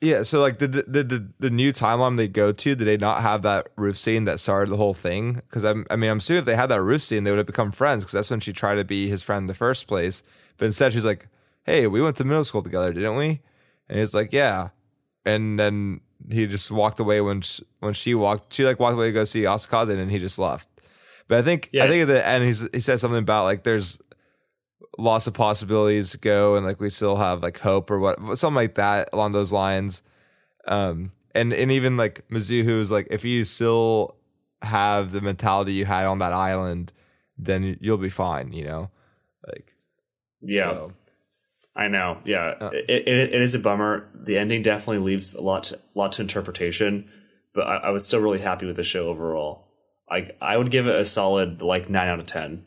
Yeah, 0.00 0.22
so 0.22 0.40
like 0.40 0.58
the 0.58 0.66
the 0.66 1.02
the, 1.02 1.28
the 1.40 1.50
new 1.50 1.72
timeline 1.72 2.16
they 2.16 2.26
go 2.28 2.52
to, 2.52 2.74
did 2.74 2.84
they 2.86 2.96
not 2.96 3.20
have 3.20 3.42
that 3.42 3.68
roof 3.76 3.98
scene 3.98 4.24
that 4.24 4.40
started 4.40 4.70
the 4.70 4.78
whole 4.78 4.94
thing? 4.94 5.34
Because 5.34 5.62
I'm, 5.62 5.84
I 5.90 5.96
mean, 5.96 6.10
I'm 6.10 6.18
assuming 6.18 6.38
if 6.38 6.44
they 6.46 6.56
had 6.56 6.70
that 6.70 6.80
roof 6.80 7.02
scene, 7.02 7.24
they 7.24 7.30
would 7.30 7.36
have 7.36 7.46
become 7.46 7.70
friends. 7.70 8.04
Because 8.04 8.12
that's 8.12 8.30
when 8.30 8.40
she 8.40 8.54
tried 8.54 8.76
to 8.76 8.84
be 8.84 9.08
his 9.08 9.22
friend 9.22 9.42
in 9.42 9.46
the 9.46 9.54
first 9.54 9.88
place. 9.88 10.22
But 10.56 10.66
instead, 10.66 10.94
she's 10.94 11.04
like, 11.04 11.28
"Hey, 11.64 11.86
we 11.86 12.00
went 12.00 12.16
to 12.16 12.24
middle 12.24 12.44
school 12.44 12.62
together, 12.62 12.94
didn't 12.94 13.16
we?" 13.16 13.40
And 13.90 13.98
he's 13.98 14.14
like, 14.14 14.32
"Yeah." 14.32 14.68
And 15.26 15.58
then 15.58 16.00
he 16.30 16.46
just 16.46 16.70
walked 16.70 16.98
away 16.98 17.20
when 17.20 17.42
she, 17.42 17.62
when 17.80 17.92
she 17.92 18.14
walked. 18.14 18.54
She 18.54 18.64
like 18.64 18.80
walked 18.80 18.94
away 18.94 19.06
to 19.06 19.12
go 19.12 19.24
see 19.24 19.42
Asakaze, 19.42 19.90
and 19.98 20.10
he 20.10 20.18
just 20.18 20.38
left. 20.38 20.66
But 21.28 21.38
I 21.38 21.42
think 21.42 21.68
Yeah. 21.72 21.84
I 21.84 21.88
think 21.88 22.02
at 22.02 22.08
the 22.08 22.26
end 22.26 22.44
he's, 22.44 22.66
he 22.72 22.80
says 22.80 23.02
something 23.02 23.18
about 23.18 23.44
like 23.44 23.64
there's 23.64 24.00
lots 24.98 25.26
of 25.26 25.34
possibilities 25.34 26.16
go 26.16 26.56
and 26.56 26.66
like 26.66 26.80
we 26.80 26.90
still 26.90 27.16
have 27.16 27.42
like 27.42 27.58
hope 27.58 27.90
or 27.90 27.98
what 27.98 28.18
something 28.38 28.56
like 28.56 28.74
that 28.74 29.08
along 29.12 29.32
those 29.32 29.52
lines 29.52 30.02
um 30.66 31.10
and 31.34 31.52
and 31.52 31.70
even 31.70 31.96
like 31.96 32.26
Mizuho's 32.28 32.90
like 32.90 33.06
if 33.10 33.24
you 33.24 33.44
still 33.44 34.16
have 34.62 35.12
the 35.12 35.20
mentality 35.20 35.72
you 35.72 35.84
had 35.84 36.04
on 36.04 36.18
that 36.18 36.32
island 36.32 36.92
then 37.38 37.78
you'll 37.80 37.96
be 37.96 38.10
fine 38.10 38.52
you 38.52 38.64
know 38.64 38.90
like 39.46 39.74
Yeah. 40.42 40.70
so. 40.70 40.92
I 41.76 41.86
know. 41.86 42.18
Yeah, 42.24 42.70
it, 42.72 43.06
it, 43.06 43.08
it 43.32 43.40
is 43.40 43.54
a 43.54 43.58
bummer. 43.60 44.10
The 44.12 44.36
ending 44.36 44.60
definitely 44.62 44.98
leaves 44.98 45.34
a 45.34 45.40
lot 45.40 45.62
to, 45.64 45.78
lot 45.94 46.12
to 46.12 46.22
interpretation, 46.22 47.08
but 47.54 47.62
I, 47.66 47.76
I 47.76 47.90
was 47.90 48.04
still 48.04 48.20
really 48.20 48.40
happy 48.40 48.66
with 48.66 48.74
the 48.76 48.82
show 48.82 49.08
overall. 49.08 49.68
I 50.10 50.30
I 50.42 50.56
would 50.56 50.72
give 50.72 50.88
it 50.88 50.96
a 50.96 51.04
solid 51.04 51.62
like 51.62 51.88
nine 51.88 52.08
out 52.08 52.18
of 52.18 52.26
ten. 52.26 52.64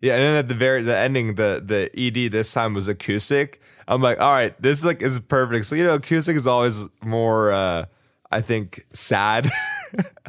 Yeah 0.00 0.14
and 0.14 0.22
then 0.22 0.36
at 0.36 0.48
the 0.48 0.54
very 0.54 0.82
the 0.82 0.96
ending 0.96 1.34
the 1.34 1.62
the 1.64 1.90
ed 1.96 2.32
this 2.32 2.52
time 2.52 2.74
was 2.74 2.88
acoustic 2.88 3.60
i'm 3.88 4.00
like 4.00 4.20
all 4.20 4.32
right 4.32 4.60
this 4.60 4.84
like 4.84 5.02
is 5.02 5.20
perfect 5.20 5.66
so 5.66 5.74
you 5.74 5.84
know 5.84 5.94
acoustic 5.94 6.36
is 6.36 6.46
always 6.46 6.88
more 7.02 7.52
uh 7.52 7.84
i 8.30 8.40
think 8.40 8.80
sad 8.92 9.48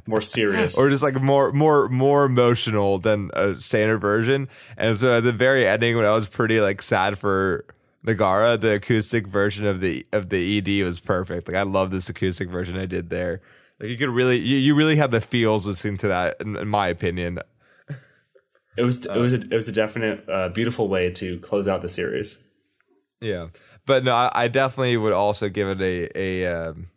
More 0.07 0.21
serious. 0.21 0.77
or 0.77 0.89
just 0.89 1.03
like 1.03 1.21
more 1.21 1.51
more 1.51 1.89
more 1.89 2.25
emotional 2.25 2.97
than 2.97 3.29
a 3.33 3.59
standard 3.59 3.97
version. 3.99 4.47
And 4.77 4.97
so 4.97 5.17
at 5.17 5.23
the 5.23 5.33
very 5.33 5.67
ending, 5.67 5.97
when 5.97 6.05
I 6.05 6.13
was 6.13 6.27
pretty 6.27 6.61
like 6.61 6.81
sad 6.81 7.17
for 7.19 7.65
Nagara, 8.05 8.59
the 8.59 8.75
acoustic 8.75 9.27
version 9.27 9.65
of 9.65 9.81
the 9.81 10.05
of 10.13 10.29
the 10.29 10.57
ED 10.57 10.85
was 10.85 11.01
perfect. 11.01 11.47
Like 11.47 11.57
I 11.57 11.63
love 11.63 11.91
this 11.91 12.07
acoustic 12.07 12.49
version 12.49 12.77
I 12.77 12.85
did 12.85 13.09
there. 13.09 13.41
Like 13.79 13.89
you 13.89 13.97
could 13.97 14.09
really 14.09 14.37
you, 14.37 14.57
you 14.57 14.75
really 14.75 14.95
had 14.95 15.11
the 15.11 15.19
feels 15.19 15.67
listening 15.67 15.97
to 15.97 16.07
that, 16.07 16.39
in, 16.39 16.55
in 16.55 16.69
my 16.69 16.87
opinion. 16.87 17.39
It 18.77 18.83
was 18.83 19.05
it 19.05 19.17
was 19.17 19.33
a, 19.33 19.37
it 19.41 19.51
was 19.53 19.67
a 19.67 19.71
definite 19.71 20.27
uh, 20.29 20.49
beautiful 20.49 20.87
way 20.87 21.11
to 21.11 21.39
close 21.39 21.67
out 21.67 21.81
the 21.81 21.89
series. 21.89 22.39
Yeah, 23.19 23.47
but 23.85 24.03
no, 24.03 24.13
I, 24.13 24.31
I 24.33 24.47
definitely 24.47 24.95
would 24.97 25.13
also 25.13 25.49
give 25.49 25.67
it 25.69 25.81
a 25.81 26.09
a. 26.17 26.45
Um, 26.69 26.87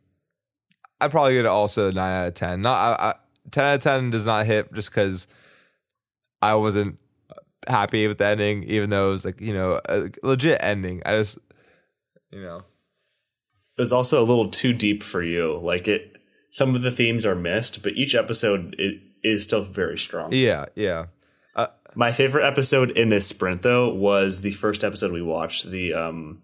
I'd 1.00 1.10
probably 1.10 1.32
give 1.32 1.46
it 1.46 1.48
also 1.48 1.88
a 1.88 1.92
nine 1.92 2.12
out 2.12 2.28
of 2.28 2.34
ten. 2.34 2.60
Not 2.62 3.00
I, 3.00 3.08
I, 3.10 3.14
ten 3.50 3.64
out 3.64 3.74
of 3.76 3.80
ten 3.82 4.10
does 4.10 4.26
not 4.26 4.44
hit 4.46 4.72
just 4.74 4.90
because 4.90 5.26
I 6.42 6.54
wasn't 6.56 6.98
happy 7.66 8.06
with 8.06 8.18
the 8.18 8.26
ending, 8.26 8.64
even 8.64 8.90
though 8.90 9.08
it 9.08 9.12
was 9.12 9.24
like 9.24 9.40
you 9.40 9.52
know 9.54 9.80
a 9.88 10.10
legit 10.22 10.58
ending. 10.62 11.02
I 11.06 11.16
just 11.16 11.38
you 12.30 12.42
know 12.42 12.58
It 13.78 13.80
was 13.80 13.92
also 13.92 14.20
a 14.22 14.26
little 14.26 14.48
too 14.50 14.72
deep 14.74 15.02
for 15.02 15.22
you. 15.22 15.58
Like 15.62 15.88
it, 15.88 16.16
some 16.50 16.74
of 16.74 16.82
the 16.82 16.90
themes 16.90 17.24
are 17.24 17.34
missed, 17.34 17.82
but 17.82 17.92
each 17.94 18.14
episode 18.14 18.76
i- 18.78 19.00
is 19.22 19.44
still 19.44 19.62
very 19.64 19.96
strong. 19.98 20.32
yeah 20.32 20.66
yeah 20.74 21.06
My 21.95 22.12
favorite 22.12 22.47
episode 22.47 22.93
in 22.93 23.09
this 23.09 23.26
sprint, 23.26 23.62
though, 23.62 23.93
was 23.93 24.43
the 24.43 24.53
first 24.53 24.84
episode 24.84 25.12
we 25.12 25.22
watched, 25.22 25.70
the 25.70 25.95
um, 25.95 26.43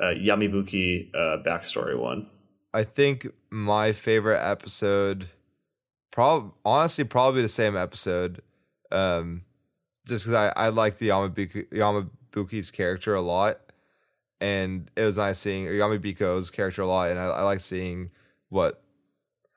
uh, 0.00 0.06
Yamibuki 0.06 1.10
uh, 1.14 1.42
backstory 1.44 1.98
one. 1.98 2.28
I 2.72 2.84
think 2.84 3.28
my 3.50 3.92
favorite 3.92 4.40
episode, 4.40 5.26
prob 6.10 6.52
honestly 6.64 7.04
probably 7.04 7.42
the 7.42 7.48
same 7.48 7.76
episode, 7.76 8.42
um, 8.90 9.42
just 10.06 10.26
because 10.26 10.34
I 10.34 10.52
I 10.56 10.68
like 10.70 10.98
the 10.98 11.08
Yamabuki 11.08 11.68
Yamabuki's 11.70 12.70
character 12.70 13.14
a 13.14 13.20
lot, 13.20 13.60
and 14.40 14.90
it 14.96 15.04
was 15.04 15.18
nice 15.18 15.38
seeing 15.38 15.68
or 15.68 15.72
Yamabiko's 15.72 16.50
character 16.50 16.82
a 16.82 16.86
lot, 16.86 17.10
and 17.10 17.18
I, 17.18 17.26
I 17.26 17.42
like 17.42 17.60
seeing 17.60 18.10
what 18.48 18.82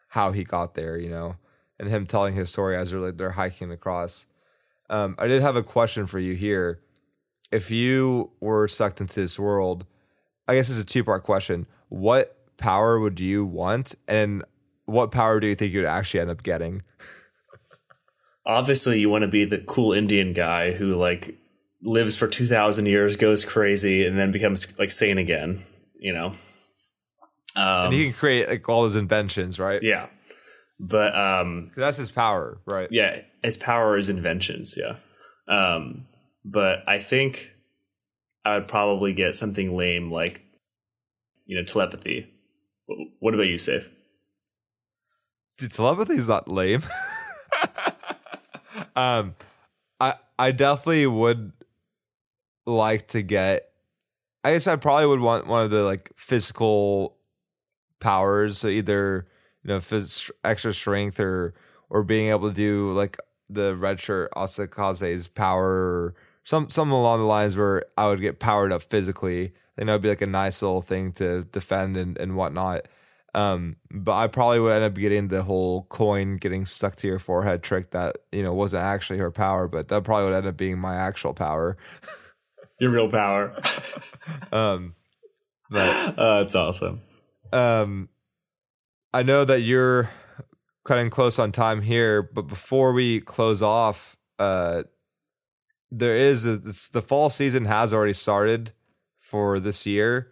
how 0.10 0.32
he 0.32 0.44
got 0.44 0.76
there, 0.76 0.98
you 0.98 1.10
know, 1.10 1.38
and 1.80 1.90
him 1.90 2.06
telling 2.06 2.36
his 2.36 2.52
story 2.52 2.76
as 2.76 2.92
they're 2.92 3.00
like 3.00 3.18
they're 3.18 3.32
hiking 3.32 3.72
across. 3.72 4.28
Um, 4.90 5.16
I 5.18 5.28
did 5.28 5.42
have 5.42 5.56
a 5.56 5.64
question 5.64 6.06
for 6.06 6.20
you 6.20 6.34
here. 6.36 6.80
If 7.52 7.72
you 7.72 8.32
were 8.40 8.68
sucked 8.68 9.02
into 9.02 9.20
this 9.20 9.40
world, 9.40 9.86
I 10.48 10.56
guess 10.56 10.70
it's 10.70 10.80
a 10.80 10.86
two 10.86 11.04
part 11.04 11.24
question. 11.24 11.68
What 11.90 12.36
power 12.58 13.00
would 13.00 13.20
you 13.20 13.46
want, 13.46 13.96
and 14.08 14.44
what 14.86 15.12
power 15.12 15.40
do 15.40 15.48
you 15.48 15.56
think 15.56 15.74
you'd 15.74 15.86
actually 15.86 16.20
end 16.20 16.30
up 16.30 16.44
getting? 16.44 16.82
Obviously, 18.46 19.00
you 19.00 19.10
want 19.10 19.22
to 19.22 19.30
be 19.30 19.46
the 19.46 19.60
cool 19.60 19.94
Indian 19.94 20.34
guy 20.34 20.74
who 20.74 20.96
like 20.96 21.38
lives 21.82 22.18
for 22.18 22.28
two 22.28 22.46
thousand 22.46 22.88
years, 22.88 23.16
goes 23.16 23.46
crazy, 23.46 24.06
and 24.06 24.18
then 24.18 24.32
becomes 24.32 24.78
like 24.78 24.92
sane 24.92 25.18
again. 25.18 25.64
you 25.98 26.12
know. 26.14 26.36
Um, 27.56 27.86
and 27.86 27.94
he 27.94 28.06
can 28.06 28.14
create 28.14 28.50
like 28.50 28.68
all 28.68 28.84
his 28.84 28.96
inventions, 28.96 29.60
right? 29.60 29.82
Yeah, 29.82 30.08
but 30.80 31.16
um, 31.16 31.72
that's 31.76 31.98
his 31.98 32.12
power, 32.12 32.60
right? 32.66 32.88
Yeah, 32.92 33.22
his 33.44 33.58
power 33.58 33.98
is 33.98 34.10
inventions. 34.10 34.78
Yeah, 34.78 34.96
um, 35.48 36.06
but 36.46 36.80
I 36.88 37.00
think 37.00 37.52
I 38.46 38.56
would 38.56 38.68
probably 38.68 39.14
get 39.14 39.36
something 39.36 39.76
lame 39.76 40.10
like 40.10 40.42
you 41.46 41.58
know 41.58 41.64
telepathy. 41.64 42.30
What 43.20 43.34
about 43.34 43.48
you, 43.48 43.58
Safe? 43.58 43.90
Dude, 45.58 45.72
telepathy 45.72 46.14
is 46.14 46.30
not 46.30 46.48
lame. 46.48 46.84
um, 48.96 49.36
I 50.00 50.16
I 50.38 50.52
definitely 50.52 51.08
would 51.08 51.54
like 52.66 53.08
to 53.10 53.22
get. 53.22 53.70
I 54.46 54.52
guess 54.52 54.68
I 54.68 54.76
probably 54.76 55.08
would 55.08 55.22
want 55.22 55.48
one 55.48 55.64
of 55.64 55.72
the 55.72 55.84
like 55.84 56.12
physical 56.18 57.18
powers. 58.00 58.58
So 58.58 58.68
either 58.68 59.28
you 59.64 59.70
know 59.70 59.78
phys- 59.78 60.32
extra 60.44 60.74
strength 60.74 61.20
or 61.20 61.54
or 61.90 62.04
being 62.04 62.30
able 62.30 62.50
to 62.50 62.56
do 62.56 62.92
like 62.92 63.18
the 63.50 63.76
red 63.76 64.00
shirt 64.00 64.32
Asakaze's 64.36 65.28
power 65.28 66.14
some 66.44 66.70
some 66.70 66.92
along 66.92 67.20
the 67.20 67.26
lines 67.26 67.58
where 67.58 67.84
I 67.98 68.08
would 68.08 68.22
get 68.22 68.40
powered 68.40 68.72
up 68.72 68.82
physically. 68.82 69.46
I 69.46 69.76
think 69.76 69.88
that 69.88 69.94
would 69.94 70.02
be 70.02 70.10
like 70.10 70.22
a 70.22 70.28
nice 70.28 70.62
little 70.62 70.82
thing 70.82 71.12
to 71.14 71.44
defend 71.46 71.98
and, 71.98 72.18
and 72.18 72.36
whatnot. 72.36 72.88
Um, 73.36 73.78
but 73.90 74.16
I 74.16 74.28
probably 74.28 74.60
would 74.60 74.74
end 74.74 74.84
up 74.84 74.94
getting 74.94 75.30
the 75.30 75.42
whole 75.42 75.84
coin 75.84 76.38
getting 76.38 76.66
stuck 76.66 76.96
to 76.98 77.08
your 77.08 77.18
forehead 77.18 77.64
trick 77.64 77.90
that, 77.92 78.18
you 78.32 78.44
know, 78.44 78.54
wasn't 78.54 78.84
actually 78.84 79.18
her 79.20 79.32
power, 79.32 79.68
but 79.68 79.88
that 79.88 80.04
probably 80.04 80.26
would 80.26 80.36
end 80.36 80.46
up 80.46 80.58
being 80.58 80.78
my 80.78 80.96
actual 80.96 81.34
power. 81.34 81.78
Your 82.80 82.92
real 82.92 83.10
power. 83.10 83.56
um, 84.52 84.96
but 85.70 85.80
uh, 86.18 86.40
that's 86.40 86.56
awesome. 86.56 87.02
Um, 87.54 88.10
I 89.14 89.24
know 89.24 89.46
that 89.46 89.62
you're 89.62 90.10
cutting 90.84 91.10
close 91.10 91.40
on 91.40 91.52
time 91.52 91.82
here, 91.82 92.22
but 92.22 92.44
before 92.44 92.94
we 92.94 93.22
close 93.22 93.62
off, 93.62 94.18
uh, 94.40 94.84
there 95.92 96.16
is 96.16 96.46
a, 96.46 96.58
the 96.58 97.02
fall 97.02 97.30
season 97.30 97.66
has 97.66 97.94
already 97.94 98.14
started 98.14 98.72
for 99.20 99.60
this 99.60 99.86
year. 99.86 100.32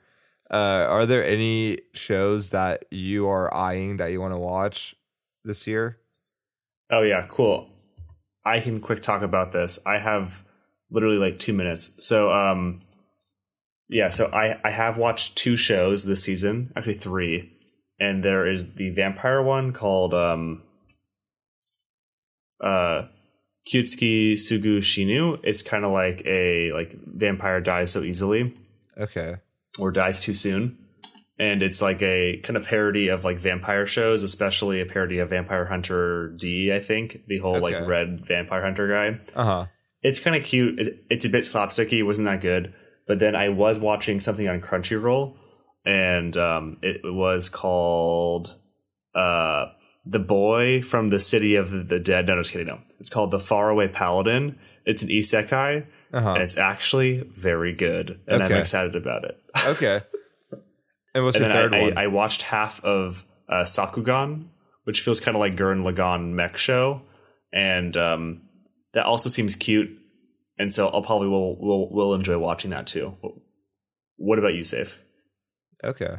Uh, 0.49 0.85
are 0.89 1.05
there 1.05 1.23
any 1.23 1.77
shows 1.93 2.49
that 2.49 2.85
you 2.91 3.27
are 3.27 3.53
eyeing 3.53 3.97
that 3.97 4.11
you 4.11 4.19
want 4.19 4.33
to 4.33 4.39
watch 4.39 4.95
this 5.45 5.65
year? 5.65 5.97
Oh 6.89 7.01
yeah, 7.01 7.25
cool. 7.29 7.69
I 8.43 8.59
can 8.59 8.81
quick 8.81 9.01
talk 9.01 9.21
about 9.21 9.53
this. 9.53 9.79
I 9.85 9.99
have 9.99 10.43
literally 10.89 11.17
like 11.17 11.39
two 11.39 11.53
minutes. 11.53 12.05
So 12.05 12.31
um, 12.31 12.81
yeah, 13.87 14.09
so 14.09 14.29
I 14.33 14.59
I 14.63 14.71
have 14.71 14.97
watched 14.97 15.37
two 15.37 15.55
shows 15.55 16.03
this 16.03 16.23
season, 16.23 16.73
actually 16.75 16.95
three, 16.95 17.53
and 18.01 18.23
there 18.23 18.47
is 18.47 18.73
the 18.73 18.89
vampire 18.89 19.41
one 19.41 19.71
called 19.71 20.13
um 20.13 20.63
uh 22.59 23.03
Kyuuketsuki 23.69 24.33
Sugu 24.33 24.79
Shinu. 24.79 25.39
It's 25.43 25.61
kind 25.61 25.85
of 25.85 25.91
like 25.91 26.23
a 26.25 26.71
like 26.73 26.95
vampire 27.05 27.61
dies 27.61 27.91
so 27.91 28.01
easily. 28.01 28.53
Okay. 28.97 29.37
Or 29.77 29.91
dies 29.91 30.23
too 30.23 30.33
soon. 30.33 30.79
And 31.37 31.61
it's 31.63 31.81
like 31.81 32.01
a 32.01 32.39
kind 32.43 32.57
of 32.57 32.65
parody 32.65 33.07
of 33.07 33.23
like 33.23 33.39
vampire 33.39 33.85
shows, 33.85 34.23
especially 34.23 34.81
a 34.81 34.85
parody 34.85 35.19
of 35.19 35.29
Vampire 35.29 35.65
Hunter 35.65 36.35
D, 36.37 36.73
I 36.73 36.79
think. 36.79 37.25
The 37.27 37.37
whole 37.37 37.57
okay. 37.57 37.79
like 37.79 37.87
red 37.87 38.25
vampire 38.25 38.61
hunter 38.63 38.87
guy. 38.87 39.19
Uh-huh. 39.35 39.65
It's 40.01 40.19
kind 40.19 40.35
of 40.35 40.43
cute. 40.43 40.79
It, 40.79 41.05
it's 41.09 41.25
a 41.25 41.29
bit 41.29 41.43
slapsticky. 41.43 41.99
It 41.99 42.03
wasn't 42.03 42.27
that 42.27 42.41
good. 42.41 42.73
But 43.07 43.19
then 43.19 43.35
I 43.35 43.49
was 43.49 43.79
watching 43.79 44.19
something 44.19 44.47
on 44.47 44.61
Crunchyroll 44.61 45.35
and 45.85 46.35
um, 46.37 46.77
it 46.81 47.01
was 47.03 47.49
called 47.49 48.55
uh, 49.15 49.67
the 50.05 50.19
boy 50.19 50.81
from 50.81 51.07
the 51.07 51.19
city 51.19 51.55
of 51.55 51.89
the 51.89 51.99
dead. 51.99 52.27
No, 52.27 52.35
no, 52.35 52.41
just 52.41 52.51
kidding. 52.51 52.67
No, 52.67 52.79
it's 52.99 53.09
called 53.09 53.31
the 53.31 53.39
Faraway 53.39 53.87
Paladin. 53.87 54.57
It's 54.85 55.03
an 55.03 55.09
isekai, 55.09 55.87
uh-huh. 56.13 56.33
and 56.33 56.43
it's 56.43 56.57
actually 56.57 57.21
very 57.29 57.73
good, 57.73 58.19
and 58.27 58.41
okay. 58.41 58.53
I'm 58.53 58.61
excited 58.61 58.95
about 58.95 59.25
it. 59.25 59.37
okay. 59.65 60.01
And 61.13 61.25
what's 61.25 61.37
and 61.37 61.45
your 61.45 61.53
third 61.53 61.75
I, 61.75 61.81
one? 61.81 61.97
I, 61.97 62.03
I, 62.03 62.07
watched 62.07 62.43
half 62.43 62.83
of 62.83 63.25
uh, 63.49 63.63
Sakugan, 63.63 64.47
which 64.85 65.01
feels 65.01 65.19
kind 65.19 65.35
of 65.35 65.39
like 65.39 65.55
Gurren 65.55 65.85
Lagann 65.85 66.31
mech 66.31 66.57
show, 66.57 67.01
and 67.51 67.95
um, 67.97 68.41
that 68.93 69.05
also 69.05 69.29
seems 69.29 69.55
cute. 69.55 69.97
And 70.57 70.71
so 70.71 70.87
I'll 70.89 71.01
probably 71.01 71.27
will 71.27 71.59
will 71.59 71.91
will 71.91 72.13
enjoy 72.13 72.37
watching 72.37 72.71
that 72.71 72.87
too. 72.87 73.17
What 74.17 74.39
about 74.39 74.53
you, 74.53 74.63
Safe? 74.63 75.03
Okay. 75.83 76.17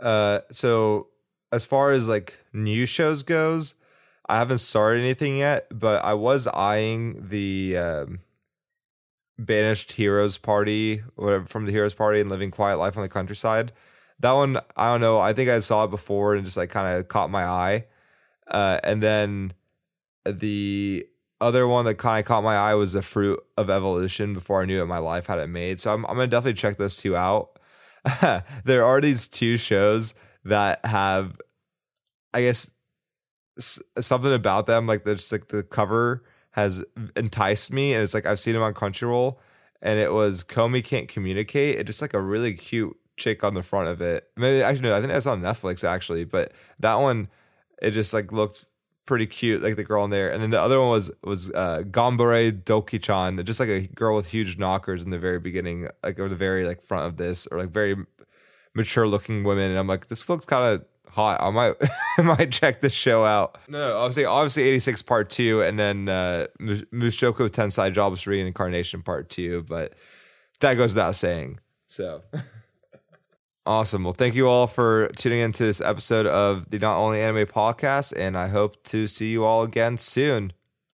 Uh, 0.00 0.40
so 0.50 1.08
as 1.52 1.64
far 1.64 1.92
as 1.92 2.08
like 2.08 2.38
new 2.52 2.86
shows 2.86 3.22
goes, 3.22 3.74
I 4.28 4.38
haven't 4.38 4.58
started 4.58 5.00
anything 5.00 5.38
yet, 5.38 5.66
but 5.70 6.04
I 6.04 6.14
was 6.14 6.46
eyeing 6.48 7.28
the 7.28 7.76
um, 7.76 8.20
Banished 9.38 9.92
Heroes 9.92 10.38
Party, 10.38 11.02
whatever 11.16 11.44
from 11.44 11.66
the 11.66 11.72
Heroes 11.72 11.94
Party 11.94 12.20
and 12.20 12.30
Living 12.30 12.50
Quiet 12.50 12.78
Life 12.78 12.96
on 12.96 13.02
the 13.02 13.08
Countryside. 13.08 13.72
That 14.20 14.32
one, 14.32 14.58
I 14.76 14.90
don't 14.90 15.00
know. 15.00 15.20
I 15.20 15.32
think 15.32 15.50
I 15.50 15.58
saw 15.58 15.84
it 15.84 15.90
before 15.90 16.34
and 16.34 16.44
just 16.44 16.56
like 16.56 16.70
kind 16.70 16.96
of 16.96 17.08
caught 17.08 17.30
my 17.30 17.44
eye. 17.44 17.86
Uh, 18.46 18.80
and 18.82 19.02
then 19.02 19.52
the 20.24 21.06
other 21.40 21.66
one 21.68 21.84
that 21.84 21.96
kind 21.96 22.20
of 22.20 22.26
caught 22.26 22.44
my 22.44 22.56
eye 22.56 22.74
was 22.74 22.92
the 22.94 23.02
Fruit 23.02 23.40
of 23.58 23.68
Evolution. 23.68 24.32
Before 24.32 24.62
I 24.62 24.64
knew 24.64 24.82
it, 24.82 24.86
my 24.86 24.98
life 24.98 25.26
had 25.26 25.38
it 25.38 25.48
made. 25.48 25.80
So 25.80 25.92
I'm 25.92 26.06
I'm 26.06 26.14
gonna 26.14 26.28
definitely 26.28 26.54
check 26.54 26.78
those 26.78 26.96
two 26.96 27.16
out. 27.16 27.53
there 28.64 28.84
are 28.84 29.00
these 29.00 29.28
two 29.28 29.56
shows 29.56 30.14
that 30.44 30.84
have, 30.84 31.36
I 32.32 32.42
guess, 32.42 32.70
something 33.58 34.32
about 34.32 34.66
them 34.66 34.86
like 34.86 35.04
there's 35.04 35.30
like 35.30 35.48
the 35.48 35.62
cover 35.62 36.24
has 36.52 36.84
enticed 37.16 37.72
me, 37.72 37.94
and 37.94 38.02
it's 38.02 38.14
like 38.14 38.26
I've 38.26 38.38
seen 38.38 38.54
them 38.54 38.62
on 38.62 38.74
Crunchyroll, 38.74 39.36
and 39.82 39.98
it 39.98 40.12
was 40.12 40.44
Komi 40.44 40.84
can't 40.84 41.08
communicate. 41.08 41.76
It's 41.76 41.86
just 41.86 42.02
like 42.02 42.14
a 42.14 42.20
really 42.20 42.54
cute 42.54 42.96
chick 43.16 43.44
on 43.44 43.54
the 43.54 43.62
front 43.62 43.88
of 43.88 44.00
it. 44.00 44.28
Maybe 44.36 44.62
actually 44.62 44.88
no, 44.88 44.96
I 44.96 45.00
think 45.00 45.12
that's 45.12 45.26
on 45.26 45.40
Netflix 45.40 45.88
actually, 45.88 46.24
but 46.24 46.52
that 46.80 46.96
one 46.96 47.28
it 47.82 47.90
just 47.90 48.14
like 48.14 48.32
looked 48.32 48.66
pretty 49.06 49.26
cute, 49.26 49.62
like 49.62 49.76
the 49.76 49.84
girl 49.84 50.04
in 50.04 50.10
there. 50.10 50.30
And 50.32 50.42
then 50.42 50.50
the 50.50 50.60
other 50.60 50.80
one 50.80 50.90
was 50.90 51.10
was 51.22 51.50
uh, 51.50 51.82
Ganbare 51.84 52.62
Douki-chan, 52.62 53.44
just 53.44 53.60
like 53.60 53.68
a 53.68 53.86
girl 53.88 54.16
with 54.16 54.26
huge 54.26 54.58
knockers 54.58 55.04
in 55.04 55.10
the 55.10 55.18
very 55.18 55.40
beginning, 55.40 55.88
like 56.02 56.18
or 56.18 56.28
the 56.28 56.36
very 56.36 56.64
like 56.64 56.82
front 56.82 57.06
of 57.06 57.16
this, 57.16 57.46
or 57.46 57.58
like 57.58 57.70
very 57.70 57.96
mature 58.74 59.06
looking 59.06 59.44
women. 59.44 59.70
And 59.70 59.78
I'm 59.78 59.86
like, 59.86 60.08
this 60.08 60.28
looks 60.28 60.44
kind 60.44 60.64
of 60.64 60.84
hot. 61.12 61.40
I 61.40 61.50
might 61.50 61.74
I 62.18 62.22
might 62.22 62.52
check 62.52 62.80
this 62.80 62.92
show 62.92 63.24
out. 63.24 63.58
No, 63.68 63.98
obviously 63.98 64.24
obviously 64.24 64.64
86 64.64 65.02
part 65.02 65.30
two, 65.30 65.62
and 65.62 65.78
then 65.78 66.08
uh, 66.08 66.46
Mushoku 66.60 67.48
Tensei 67.48 67.92
Jobless 67.92 68.26
Reincarnation 68.26 69.02
part 69.02 69.28
two. 69.28 69.62
But 69.62 69.94
that 70.60 70.74
goes 70.74 70.94
without 70.94 71.14
saying. 71.14 71.60
So. 71.86 72.22
Awesome. 73.66 74.04
Well, 74.04 74.12
thank 74.12 74.34
you 74.34 74.46
all 74.46 74.66
for 74.66 75.08
tuning 75.16 75.40
into 75.40 75.62
this 75.62 75.80
episode 75.80 76.26
of 76.26 76.68
the 76.68 76.78
Not 76.78 76.98
Only 76.98 77.22
Anime 77.22 77.46
Podcast, 77.46 78.12
and 78.14 78.36
I 78.36 78.48
hope 78.48 78.82
to 78.84 79.06
see 79.08 79.30
you 79.32 79.46
all 79.46 79.62
again 79.62 79.96
soon. 79.96 80.52